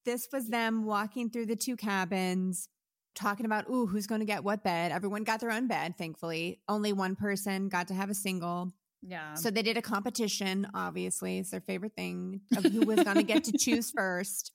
[0.04, 2.68] This was them walking through the two cabins,
[3.16, 4.92] talking about, ooh, who's going to get what bed.
[4.92, 6.60] Everyone got their own bed, thankfully.
[6.68, 8.70] Only one person got to have a single.
[9.02, 9.34] Yeah.
[9.34, 11.38] So they did a competition, obviously.
[11.38, 14.52] It's their favorite thing of who was going to get to choose first.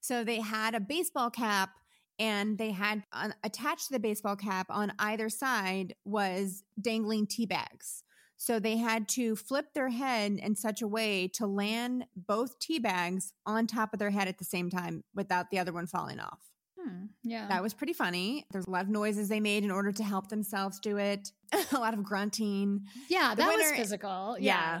[0.00, 1.70] So they had a baseball cap
[2.18, 7.46] and they had on, attached to the baseball cap on either side was dangling tea
[7.46, 8.02] bags.
[8.36, 12.80] So they had to flip their head in such a way to land both tea
[12.80, 16.18] bags on top of their head at the same time without the other one falling
[16.18, 16.51] off.
[16.82, 17.48] Hmm, yeah.
[17.48, 18.46] That was pretty funny.
[18.50, 21.30] There's a lot of noises they made in order to help themselves do it.
[21.72, 22.86] a lot of grunting.
[23.08, 24.36] yeah, the that was physical.
[24.40, 24.80] yeah.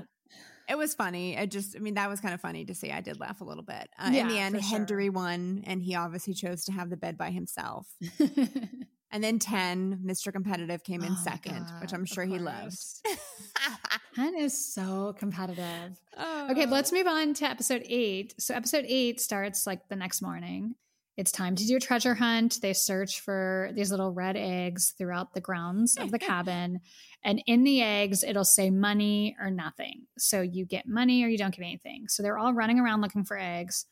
[0.68, 1.36] It was funny.
[1.36, 2.92] It just, I mean, that was kind of funny to see.
[2.92, 3.88] I did laugh a little bit.
[3.98, 4.78] Uh, in the end, for sure.
[4.78, 7.86] Hendery won, and he obviously chose to have the bed by himself.
[9.12, 10.32] And then Ten, Mr.
[10.32, 12.60] Competitive came in Oh second, which I'm sure he loved.
[12.60, 13.02] course.
[14.16, 16.00] Ten is so competitive.
[16.16, 16.48] Oh.
[16.50, 18.34] Okay, let's move on to episode eight.
[18.38, 20.76] So, episode eight starts like the next morning.
[21.16, 22.58] It's time to do a treasure hunt.
[22.62, 26.80] They search for these little red eggs throughout the grounds of the cabin.
[27.22, 30.06] And in the eggs, it'll say money or nothing.
[30.18, 32.06] So, you get money or you don't get anything.
[32.08, 33.84] So, they're all running around looking for eggs.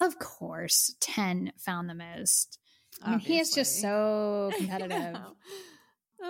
[0.00, 2.58] Of course, Ten found the most.
[3.02, 5.16] I mean, he is just so competitive.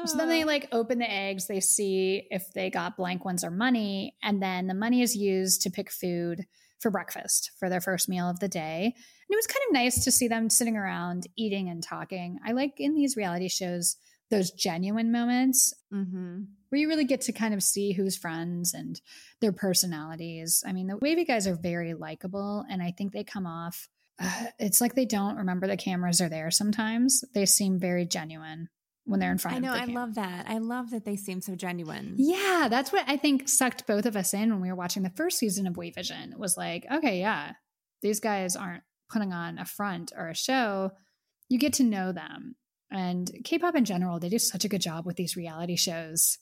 [0.04, 3.50] So then they like open the eggs, they see if they got blank ones or
[3.50, 6.46] money, and then the money is used to pick food
[6.82, 8.84] for breakfast for their first meal of the day.
[8.84, 12.38] And it was kind of nice to see them sitting around eating and talking.
[12.44, 13.96] I like in these reality shows
[14.30, 16.46] those genuine moments mhm.
[16.68, 19.00] where you really get to kind of see who's friends and
[19.40, 20.64] their personalities.
[20.66, 23.88] I mean, the WayV guys are very likable, and I think they come off.
[24.18, 27.22] Uh, it's like they don't remember the cameras are there sometimes.
[27.34, 28.68] They seem very genuine
[29.04, 29.72] when they're in front I of know.
[29.72, 29.94] I camera.
[29.94, 30.46] love that.
[30.48, 32.14] I love that they seem so genuine.
[32.18, 35.10] Yeah, that's what I think sucked both of us in when we were watching the
[35.10, 36.36] first season of WayVision.
[36.36, 37.52] Was like, okay, yeah,
[38.00, 40.92] these guys aren't putting on a front or a show.
[41.48, 42.56] You get to know them.
[42.90, 46.38] And K-pop in general, they do such a good job with these reality shows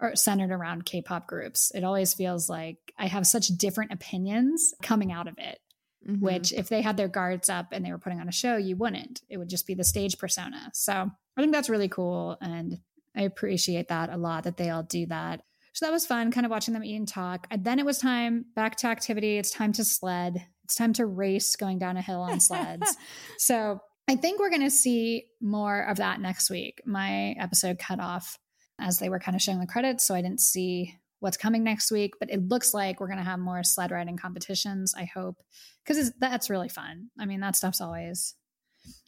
[0.00, 1.70] or centered around K-pop groups.
[1.74, 5.60] It always feels like I have such different opinions coming out of it.
[6.08, 6.20] Mhm.
[6.20, 8.74] Which, if they had their guards up and they were putting on a show, you
[8.76, 9.22] wouldn't.
[9.28, 10.70] It would just be the stage persona.
[10.74, 12.36] So I think that's really cool.
[12.40, 12.78] And
[13.16, 15.42] I appreciate that a lot that they all do that.
[15.74, 17.46] So that was fun, kind of watching them eat and talk.
[17.50, 19.38] And then it was time back to activity.
[19.38, 20.46] It's time to sled.
[20.64, 22.96] It's time to race going down a hill on sleds.
[23.38, 26.82] so I think we're going to see more of that next week.
[26.84, 28.38] My episode cut off
[28.78, 30.04] as they were kind of showing the credits.
[30.04, 33.24] So I didn't see what's coming next week, but it looks like we're going to
[33.24, 34.92] have more sled riding competitions.
[34.96, 35.36] I hope
[35.84, 37.10] because that's really fun.
[37.18, 38.34] I mean, that stuff's always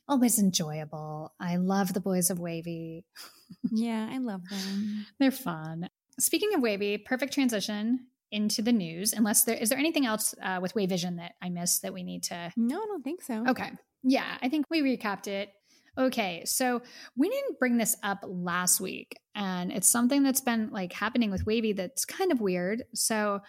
[0.08, 1.34] always enjoyable.
[1.40, 3.04] I love the boys of WayV.
[3.72, 5.06] yeah, I love them.
[5.18, 5.88] They're fun.
[6.18, 9.12] Speaking of WayV, perfect transition into the news.
[9.12, 12.24] Unless there is there anything else uh, with WayVision that I missed that we need
[12.24, 13.44] to No, I don't think so.
[13.48, 13.70] Okay.
[14.02, 15.50] Yeah, I think we recapped it.
[15.96, 16.82] Okay, so
[17.16, 21.46] we didn't bring this up last week, and it's something that's been like happening with
[21.46, 22.82] WayV that's kind of weird.
[22.94, 23.40] So,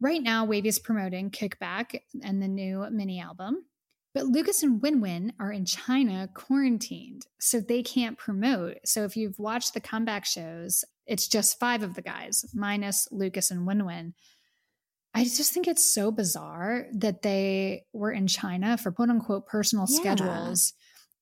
[0.00, 3.66] right now, WayV is promoting Kickback and the new mini album,
[4.14, 8.78] but Lucas and WinWin are in China quarantined, so they can't promote.
[8.84, 13.50] So, if you've watched the comeback shows, it's just five of the guys minus Lucas
[13.50, 14.12] and WinWin.
[15.14, 19.86] I just think it's so bizarre that they were in China for quote unquote personal
[19.88, 19.96] Yeah.
[20.00, 20.72] schedules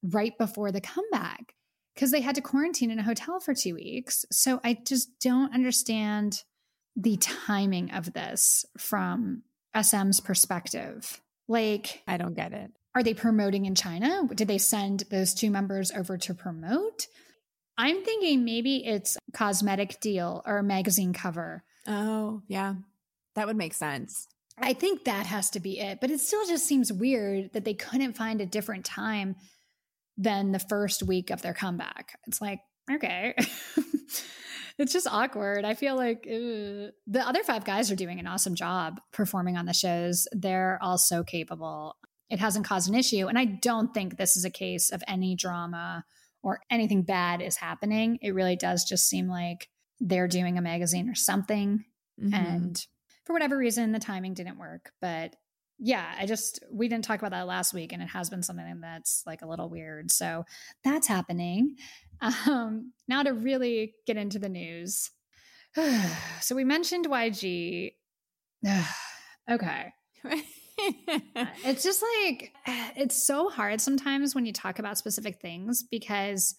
[0.03, 1.55] right before the comeback
[1.95, 4.25] because they had to quarantine in a hotel for two weeks.
[4.31, 6.45] So I just don't understand
[6.97, 9.43] the timing of this from
[9.75, 11.21] SM's perspective.
[11.49, 12.71] Like, I don't get it.
[12.95, 14.29] Are they promoting in China?
[14.35, 17.07] Did they send those two members over to promote?
[17.79, 21.63] I'm thinking maybe it's cosmetic deal or a magazine cover.
[21.87, 22.75] Oh, yeah.
[23.37, 24.27] That would make sense.
[24.59, 25.99] I think that has to be it.
[26.01, 29.37] But it still just seems weird that they couldn't find a different time
[30.19, 32.19] than the first week of their comeback.
[32.27, 32.61] It's like,
[32.91, 33.35] okay.
[34.79, 35.65] it's just awkward.
[35.65, 36.93] I feel like ugh.
[37.07, 40.29] the other five guys are doing an awesome job performing on the shows.
[40.33, 41.97] They're all so capable.
[42.31, 43.27] It hasn't caused an issue.
[43.27, 46.05] And I don't think this is a case of any drama
[46.43, 48.19] or anything bad is happening.
[48.23, 49.69] It really does just seem like
[50.01, 51.85] they're doing a magazine or something.
[52.21, 52.35] Mhm.
[52.35, 52.87] and
[53.25, 54.93] for whatever reason the timing didn't work.
[55.01, 55.37] But
[55.83, 58.81] yeah i just we didn't talk about that last week and it has been something
[58.83, 60.11] that's like a little weird.
[60.11, 60.45] So
[60.85, 61.77] that's happening.
[62.47, 65.11] Um now to really get into the news.
[66.43, 67.95] So we mentioned yg
[69.51, 69.93] okay
[71.65, 72.53] it's just like
[72.97, 76.55] it's so hard sometimes when you talk about specific things because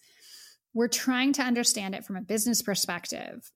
[0.74, 3.50] we're trying to understand it from a business perspective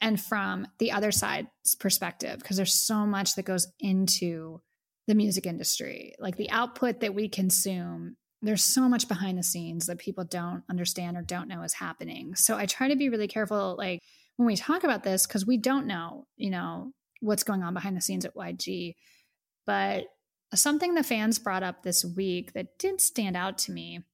[0.00, 4.60] and from the other side's perspective because there's so much that goes into
[5.06, 6.14] the music industry.
[6.18, 10.62] Like the output that we consume there's so much behind the scenes that people don't
[10.70, 12.34] understand or don't know is happening.
[12.34, 14.00] So i try to be really careful like
[14.36, 17.96] when we talk about this because we don't know you know what's going on behind
[17.96, 18.94] the scenes at yg
[19.70, 24.04] but something the fans brought up this week that did stand out to me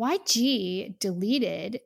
[0.00, 1.80] YG deleted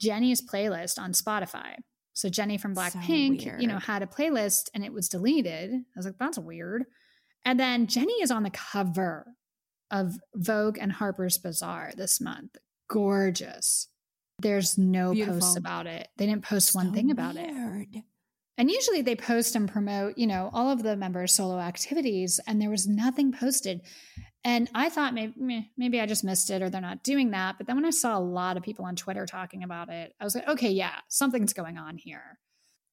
[0.00, 1.76] Jennie's playlist on Spotify.
[2.14, 5.72] So Jennie from So Blackpink, you know, had a playlist and it was deleted.
[5.72, 6.84] I was like, that's weird.
[7.44, 9.26] And then Jennie is on the cover
[9.90, 12.56] of Vogue and Harper's Bazaar this month.
[12.88, 13.88] Gorgeous.
[14.38, 15.40] There's no Beautiful.
[15.40, 16.08] posts about it.
[16.16, 18.02] They didn't post one thing about it.
[18.58, 22.60] And usually they post and promote, you know, all of the members' solo activities, and
[22.60, 23.80] there was nothing posted.
[24.44, 27.56] And I thought maybe maybe I just missed it or they're not doing that.
[27.58, 30.24] But then when I saw a lot of people on Twitter talking about it, I
[30.24, 32.38] was like, okay, yeah, something's going on here.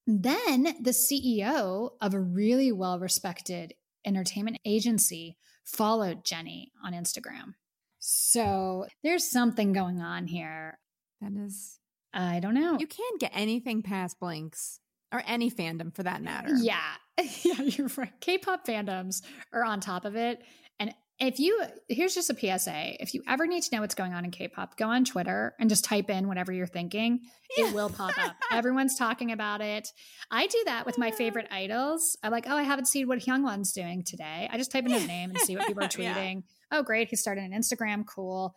[0.06, 3.74] Then the CEO of a really well respected
[4.06, 7.56] entertainment agency followed Jennie on Instagram.
[8.00, 10.80] So there's something going on here.
[11.22, 11.80] That is,
[12.14, 12.78] I don't know.
[12.80, 14.80] you can't get anything past Blinks
[15.12, 16.54] or any fandom for that matter.
[16.62, 16.80] Yeah.
[17.44, 18.14] Yeah, you're right.
[18.22, 19.22] K-pop fandoms
[19.52, 20.42] are on top of it.
[20.80, 23.02] And if you here's just a PSA.
[23.04, 25.70] If you ever need to know what's going on in K-pop, go on Twitter and
[25.70, 27.20] just type in whatever you're thinking.
[27.58, 28.38] It will pop up.
[28.54, 29.90] Everyone's talking about it.
[30.32, 32.18] I do that with my favorite idols.
[32.24, 34.48] I'm like, oh, I haven't seen what Hyungwon's doing today.
[34.50, 36.14] I just type in his name and see what people are Yeah.
[36.16, 36.44] tweeting.
[36.72, 37.10] Oh, great.
[37.10, 38.06] He started an Instagram.
[38.08, 38.56] Cool.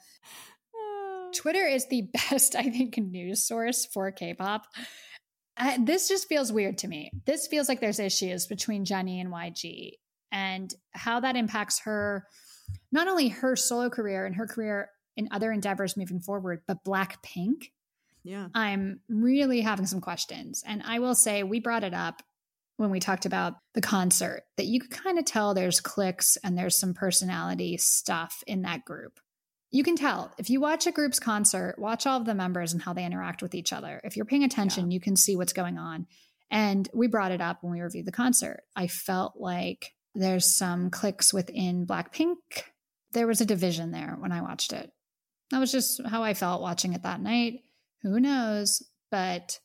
[1.34, 4.66] Twitter is the best, I think, news source for K-pop.
[5.56, 7.10] Uh, this just feels weird to me.
[7.26, 9.92] This feels like there's issues between Jennie and YG,
[10.30, 12.26] and how that impacts her,
[12.90, 17.70] not only her solo career and her career in other endeavors moving forward, but Blackpink.
[18.24, 18.48] Yeah.
[18.54, 22.22] I'm really having some questions, and I will say we brought it up
[22.76, 26.56] when we talked about the concert that you could kind of tell there's cliques and
[26.56, 29.20] there's some personality stuff in that group
[29.72, 32.82] you can tell if you watch a group's concert, watch all of the members and
[32.82, 34.00] how they interact with each other.
[34.04, 36.06] If you're paying attention, you can see what's going on.
[36.50, 38.64] And we brought it up when we reviewed the concert.
[38.76, 42.36] I felt like there's some cliques within Blackpink.
[43.12, 44.92] There was a division there when I watched it.
[45.50, 47.60] That was just how I felt watching it that night.
[48.02, 48.82] Who knows?
[49.10, 49.58] But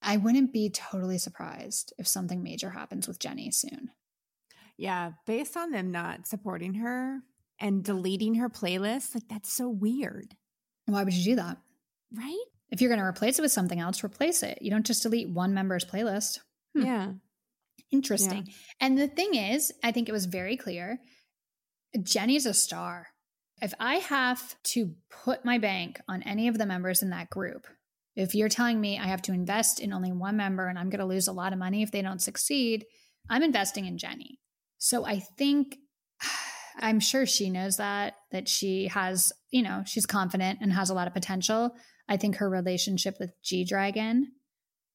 [0.00, 3.90] I wouldn't be totally surprised if something major happens with Jennie soon.
[4.76, 5.12] Yeah.
[5.26, 7.22] Based on them not supporting her
[7.60, 10.34] and deleting her playlist, like that's so weird.
[10.86, 11.58] Why would you do that?
[12.16, 12.44] Right?
[12.70, 14.58] If you're going to replace it with something else, replace it.
[14.60, 16.40] You don't just delete one member's playlist.
[16.76, 16.84] Hmm.
[16.84, 17.12] Yeah.
[17.90, 18.48] Interesting.
[18.80, 20.98] And the thing is, I think it was very clear
[22.02, 23.08] Jennie's a star.
[23.60, 24.94] If I have to
[25.24, 27.66] put my bank on any of the members in that group,
[28.14, 31.00] if you're telling me I have to invest in only one member and I'm going
[31.00, 32.84] to lose a lot of money if they don't succeed,
[33.30, 34.38] I'm investing in Jennie.
[34.78, 35.78] So I think
[36.80, 40.94] I'm sure she knows that that she has, you know, she's confident and has a
[40.94, 41.74] lot of potential.
[42.08, 44.32] I think her relationship with G Dragon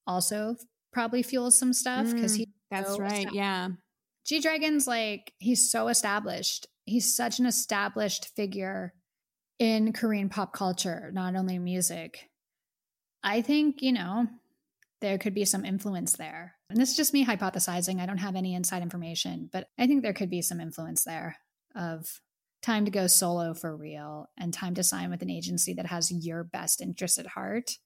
[0.07, 0.55] also
[0.91, 3.27] probably fuels some stuff because Mm, he That's so right.
[3.31, 3.69] Yeah.
[4.25, 6.67] G Dragon's like, he's so established.
[6.85, 8.93] He's such an established figure
[9.59, 12.29] in Korean pop culture, not only music.
[13.23, 14.27] I think, you know,
[15.01, 16.55] there could be some influence there.
[16.69, 17.99] And this is just me hypothesizing.
[17.99, 21.37] I don't have any inside information, but I think there could be some influence there
[21.75, 22.21] of
[22.61, 26.11] time to go solo for real and time to sign with an agency that has
[26.11, 27.77] your best interest at heart,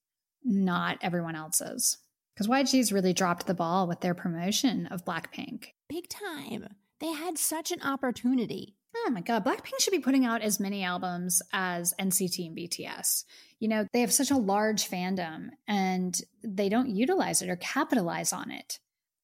[0.43, 1.97] not everyone else's.
[2.35, 5.69] Because YG's really dropped the ball with their promotion of Blackpink.
[5.89, 6.67] Big time.
[6.99, 8.75] They had such an opportunity.
[8.95, 13.23] Oh my God, Blackpink should be putting out as many albums as NCT and BTS.
[13.59, 18.33] You know, they have such a large fandom and they don't utilize it or capitalize
[18.33, 18.79] on it.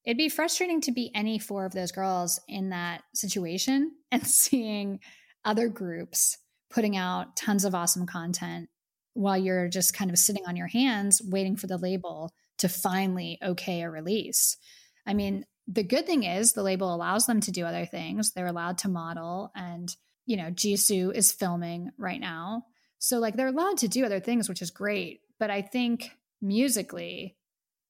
[0.05, 4.99] It'd be frustrating to be any four of those girls in that situation and seeing
[5.45, 6.37] other groups
[6.69, 8.69] putting out tons of awesome content
[9.13, 13.37] while you're just kind of sitting on your hands waiting for the label to finally
[13.43, 14.57] okay a release.
[15.05, 18.31] I mean, the good thing is the label allows them to do other things.
[18.31, 22.65] They're allowed to model and, you know, Jisoo is filming right now.
[22.97, 25.21] So like they're allowed to do other things, which is great.
[25.39, 26.11] But I think
[26.41, 27.37] musically,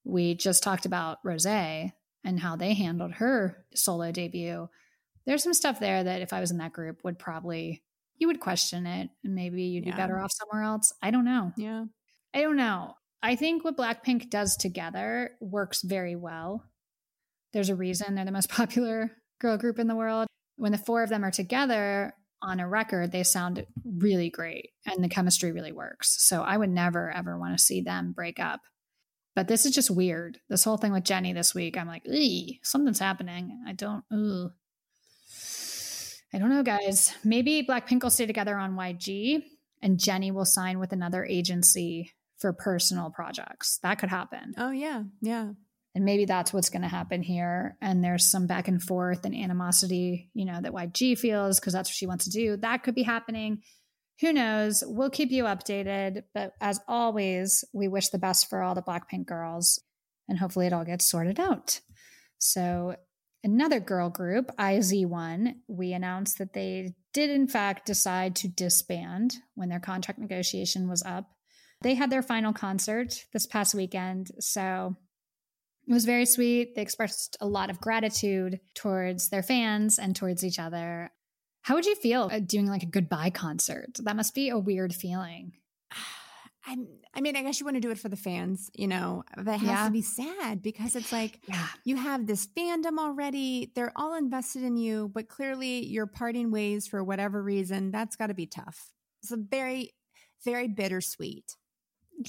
[0.04, 1.46] we just talked about Rose
[2.24, 4.68] and how they handled her solo debut.
[5.26, 7.84] There's some stuff there that if I was in that group would probably
[8.20, 9.92] you would question it and maybe you'd Yeah.
[9.92, 10.94] be better off somewhere else.
[11.02, 11.52] I don't know.
[11.58, 11.86] Yeah.
[12.34, 12.94] I don't know.
[13.22, 16.64] I think what Blackpink does together works very well.
[17.54, 20.28] There's a reason they're the most popular girl group in the world.
[20.56, 23.66] when the four of them are together on a record, they sound
[23.98, 26.16] really great and the chemistry really works.
[26.28, 28.62] So I would never ever want to see them break up.
[29.36, 30.40] But this is just weird.
[30.50, 32.06] This whole thing with Jennie this week, I'm like,
[32.64, 33.64] something's happening.
[33.68, 34.52] I don't, ooh.
[36.34, 37.14] I don't know, guys.
[37.24, 39.44] Maybe Blackpink will stay together on YG
[39.82, 43.80] and Jennie will sign with another agency for personal projects.
[43.84, 44.54] That could happen.
[44.58, 45.52] Oh yeah, yeah.
[45.96, 47.78] And maybe that's what's going to happen here.
[47.80, 51.90] And there's some back and forth and animosity, you know, that YG feels because that's
[51.90, 52.58] what she wants to do.
[52.58, 53.62] That could be happening.
[54.22, 54.84] Who knows?
[54.86, 56.24] We'll keep you updated.
[56.34, 59.80] But as always, we wish the best for all the Blackpink girls
[60.28, 61.80] and hopefully it all gets sorted out.
[62.38, 62.96] So,
[63.44, 69.70] another girl group, IZ*ONE, we announced that they did, in fact, decide to disband when
[69.70, 71.30] their contract negotiation was up.
[71.82, 74.32] They had their final concert this past weekend.
[74.40, 74.96] So,
[75.88, 76.76] it was very sweet.
[76.76, 81.12] They expressed a lot of gratitude towards their fans and towards each other.
[81.64, 83.98] How would you feel uh, doing like a goodbye concert?
[84.04, 85.54] That must be a weird feeling.
[86.66, 89.24] I'm, I mean, I guess you want to do it for the fans, you know,
[89.36, 89.86] but it has Yeah.
[89.88, 91.68] to be sad because it's like Yeah.
[91.84, 93.72] you have this fandom already.
[93.76, 97.92] They're all invested in you, but clearly you're parting ways for whatever reason.
[97.92, 98.92] That's got to be tough.
[99.24, 99.92] It's a very,
[100.46, 101.56] very bittersweet.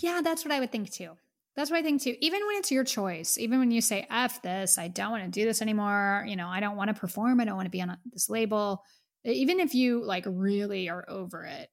[0.00, 1.12] Yeah, that's what I would think too.
[1.54, 2.16] That's what I think too.
[2.20, 5.30] Even when it's your choice, even when you say, F this, I don't want to
[5.30, 7.80] do this anymore, you know, I don't want to perform, I don't want to be
[7.82, 8.82] on this label.
[9.24, 11.68] Even if you like really are over it,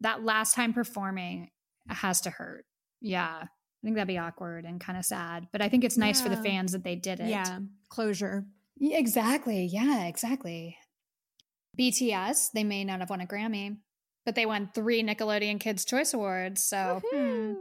[0.00, 1.50] that last time performing
[1.88, 2.64] has to hurt.
[3.00, 3.42] Yeah.
[3.42, 5.48] I think that'd be awkward and kind of sad.
[5.52, 7.28] But I think it's nice for the fans that they did it.
[7.28, 7.60] Yeah.
[7.88, 8.46] Closure.
[8.76, 9.66] Yeah, exactly.
[9.66, 10.76] Yeah, exactly.
[11.78, 13.78] BTS, they may not have won a Grammy,
[14.26, 16.62] but they won three Nickelodeon Kids' Choice Awards.
[16.62, 17.54] So, hmm.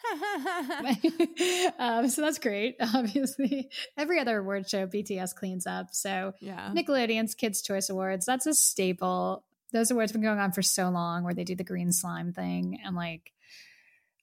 [1.78, 2.76] um, so that's great.
[2.94, 5.88] Obviously, every other award show BTS cleans up.
[5.92, 6.72] So yeah.
[6.74, 9.44] Nickelodeon's Kids Choice Awards, that's a staple.
[9.72, 12.32] Those awards have been going on for so long, where they do the green slime
[12.32, 13.32] thing, and like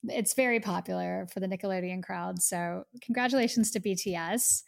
[0.03, 2.41] it's very popular for the Nickelodeon crowd.
[2.41, 4.63] So congratulations to BTS.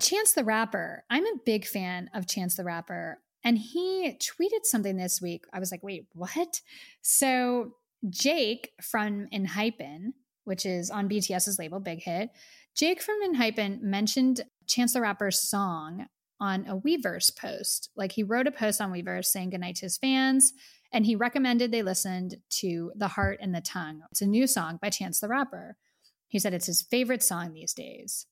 [0.00, 1.04] Chance the Rapper.
[1.10, 3.20] I'm a big fan of Chance the Rapper.
[3.44, 5.44] And he tweeted something this week.
[5.52, 6.60] I was like, wait, what?
[7.00, 7.74] So
[8.08, 10.12] Jake from Enhypen,
[10.46, 12.30] which is on BTS's label, Big Hit,
[12.74, 16.06] Jake from Enhypen mentioned Chance the Rapper's song
[16.40, 17.90] on a Weverse post.
[17.96, 20.52] Like he wrote a post on Weverse saying goodnight to his fans,
[20.92, 24.02] and he recommended they listened to The Heart and the Tongue.
[24.10, 25.76] It's a new song by Chance the Rapper.
[26.28, 28.26] He said it's his favorite song these days.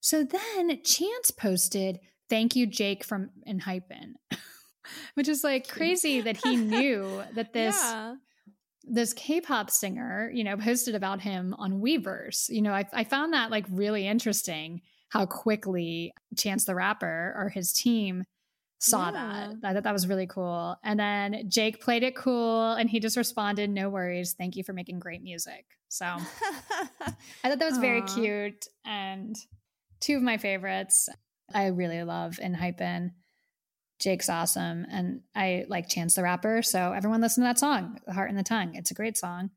[0.00, 4.14] So then Chance posted, Thank you, Jake from Enhypen,
[5.14, 8.16] which is like crazy that he knew that this Yeah.
[8.86, 12.48] This K-pop singer, you know, posted about him on Weverse.
[12.48, 17.48] You know, I, I found that like really interesting how quickly Chance the Rapper or
[17.48, 18.24] his team
[18.80, 19.12] saw Yeah.
[19.12, 19.56] that.
[19.64, 20.76] I thought that was really cool.
[20.84, 24.34] And then Jake played it cool and he just responded, No worries.
[24.36, 25.64] Thank you for making great music.
[25.88, 29.34] So I thought that was very cute and
[30.00, 31.08] two of my favorites.
[31.54, 33.12] I really love Enhypen.
[33.98, 34.86] Jake's awesome.
[34.90, 36.62] And I like Chance the Rapper.
[36.62, 38.74] So everyone listen to that song, The Heart and the Tongue.
[38.74, 39.50] It's a great song.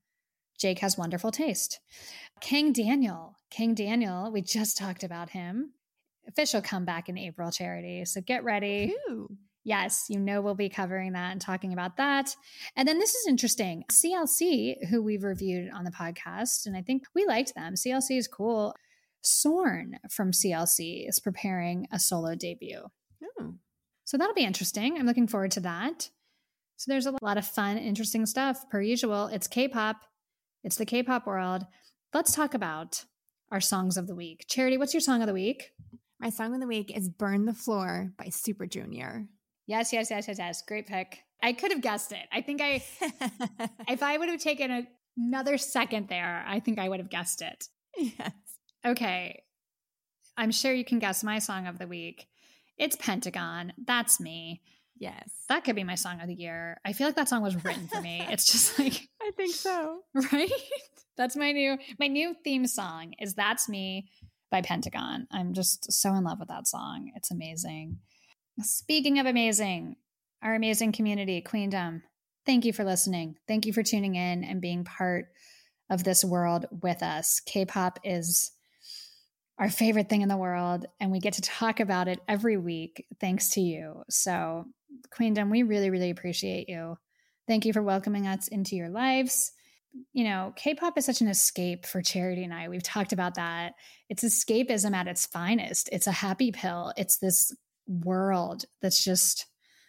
[0.59, 1.80] Jake has wonderful taste.
[2.41, 3.35] Kang Daniel.
[3.49, 5.73] Kang Daniel, we just talked about him.
[6.27, 8.05] Official comeback in April charity.
[8.05, 8.93] So get ready.
[9.09, 9.30] Ooh.
[9.64, 12.34] Yes, you know we'll be covering that and talking about that.
[12.77, 13.84] And then this is interesting.
[13.91, 17.73] CLC, who we've reviewed on the podcast, and I think we liked them.
[17.73, 18.73] CLC is cool.
[19.22, 22.84] Sorn from CLC is preparing a solo debut.
[23.22, 23.55] Ooh.
[24.08, 24.98] So that'll be interesting.
[24.98, 26.10] I'm looking forward to that.
[26.78, 28.70] So there's a lot of fun, interesting stuff.
[28.70, 29.98] Per usual, it's K pop,
[30.64, 31.66] it's the K pop world.
[32.14, 33.04] Let's talk about
[33.52, 34.46] our songs of the week.
[34.48, 35.72] Charity, what's your song of the week?
[36.22, 39.28] My song of the week is Burn the Floor by Super Junior.
[39.66, 40.62] Yes, yes, yes, yes, yes.
[40.66, 41.20] Great pick.
[41.44, 42.30] I could have guessed it.
[42.32, 42.82] I think I,
[43.90, 47.42] if I would have taken a, another second there, I think I would have guessed
[47.42, 47.68] it.
[47.98, 48.32] yes.
[48.86, 49.44] Okay.
[50.38, 52.30] I'm sure you can guess my song of the week.
[52.78, 53.74] It's Pentagon.
[53.86, 54.62] That's me.
[54.99, 55.30] Yes.
[55.49, 56.80] That could be my song of the year.
[56.86, 58.26] I feel like that song was written for me.
[58.30, 59.99] It's just like, I think so.
[60.32, 60.52] right?
[61.18, 64.10] That's my new my new theme song is That's Me
[64.52, 65.28] by Pentagon.
[65.32, 67.12] I'm just so in love with that song.
[67.16, 67.98] It's amazing.
[68.62, 69.95] Speaking of amazing,
[70.41, 72.04] our amazing community, Queendom.
[72.45, 73.36] Thank you for listening.
[73.48, 75.26] Thank you for tuning in and being part
[75.90, 77.41] of this world with us.
[77.45, 78.52] K-pop is
[79.60, 83.06] our favorite thing in the world and we get to talk about it every week
[83.20, 84.04] thanks to you.
[84.10, 84.66] So,
[85.12, 86.98] Queendom, we really really appreciate you.
[87.48, 89.52] Thank you for welcoming us into your lives
[90.14, 92.70] you know, K-pop is such an escape for Charity and I.
[92.70, 93.74] We've talked about that.
[94.10, 95.90] It's escapism at its finest.
[95.92, 96.94] It's a happy pill.
[96.98, 97.56] It's this
[97.88, 99.46] world that's just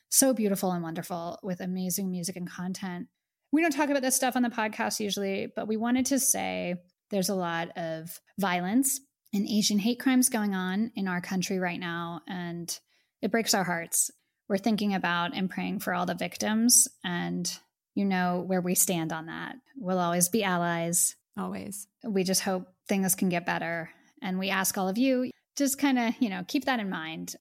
[0.08, 3.08] so beautiful and wonderful with amazing music and content.
[3.52, 6.76] We don't talk about this stuff on the podcast usually, but we wanted to say
[7.10, 9.00] there's a lot of violence
[9.32, 12.22] and Asian hate crimes going on in our country right now.
[12.26, 12.76] And
[13.20, 14.10] it breaks our hearts.
[14.48, 16.88] We're thinking about and praying for all the victims.
[17.04, 17.50] And
[17.94, 19.56] you know where we stand on that.
[19.76, 21.16] We'll always be allies.
[21.36, 21.86] Always.
[22.02, 23.90] We just hope things can get better.
[24.22, 27.34] And we ask all of you just kind of, you know, keep that in mind.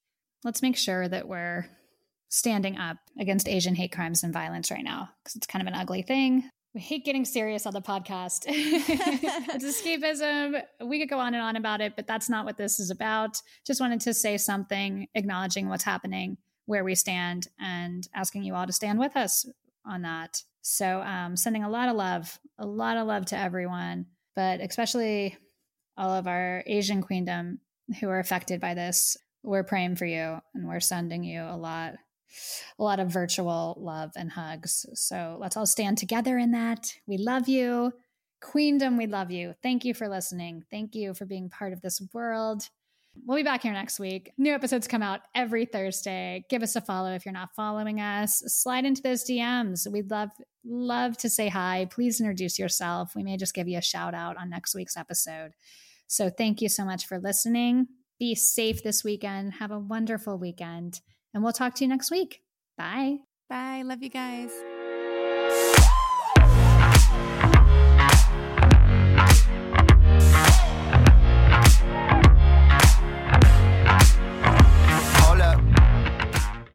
[0.43, 1.68] Let's make sure that we're
[2.30, 5.80] standing up against Asian hate crimes and violence right now because it's kind of an
[5.80, 6.49] ugly thing.
[6.78, 8.44] We hate getting serious on the podcast.
[8.48, 10.62] it's escapism.
[10.86, 13.41] We could go on and on about it, but that's not what this is about.
[13.66, 16.38] Just wanted to say something, acknowledging what's happening,
[16.68, 19.49] where we stand, and asking you all to stand with us
[19.88, 20.44] on that.
[20.62, 24.06] So, um, sending a lot of love, a lot of love to everyone,
[24.36, 25.36] but especially
[25.98, 27.60] all of our Asian queendom
[27.99, 29.18] who are affected by this.
[29.41, 31.95] We're praying for you and we're sending you a lot,
[32.78, 34.86] a lot of virtual love and hugs.
[34.94, 36.94] So let's all stand together in that.
[37.06, 37.94] We love you.
[38.41, 39.56] Queendom, we love you.
[39.64, 40.64] Thank you for listening.
[40.70, 42.70] Thank you for being part of this world.
[43.26, 44.32] We'll be back here next week.
[44.38, 46.45] New episodes come out every Thursday.
[46.49, 48.44] Give us a follow if you're not following us.
[48.45, 49.91] Slide into those DMs.
[49.91, 50.30] We'd love
[50.64, 51.88] love to say hi.
[51.90, 53.16] Please introduce yourself.
[53.16, 55.54] We may just give you a shout out on next week's episode.
[56.08, 57.88] So thank you so much for listening.
[58.20, 59.54] Be safe this weekend.
[59.54, 61.02] Have a wonderful weekend.
[61.34, 62.41] And we'll talk to you next week.
[62.78, 63.18] Bye.
[63.49, 63.84] Bye.
[63.84, 64.52] Love you guys.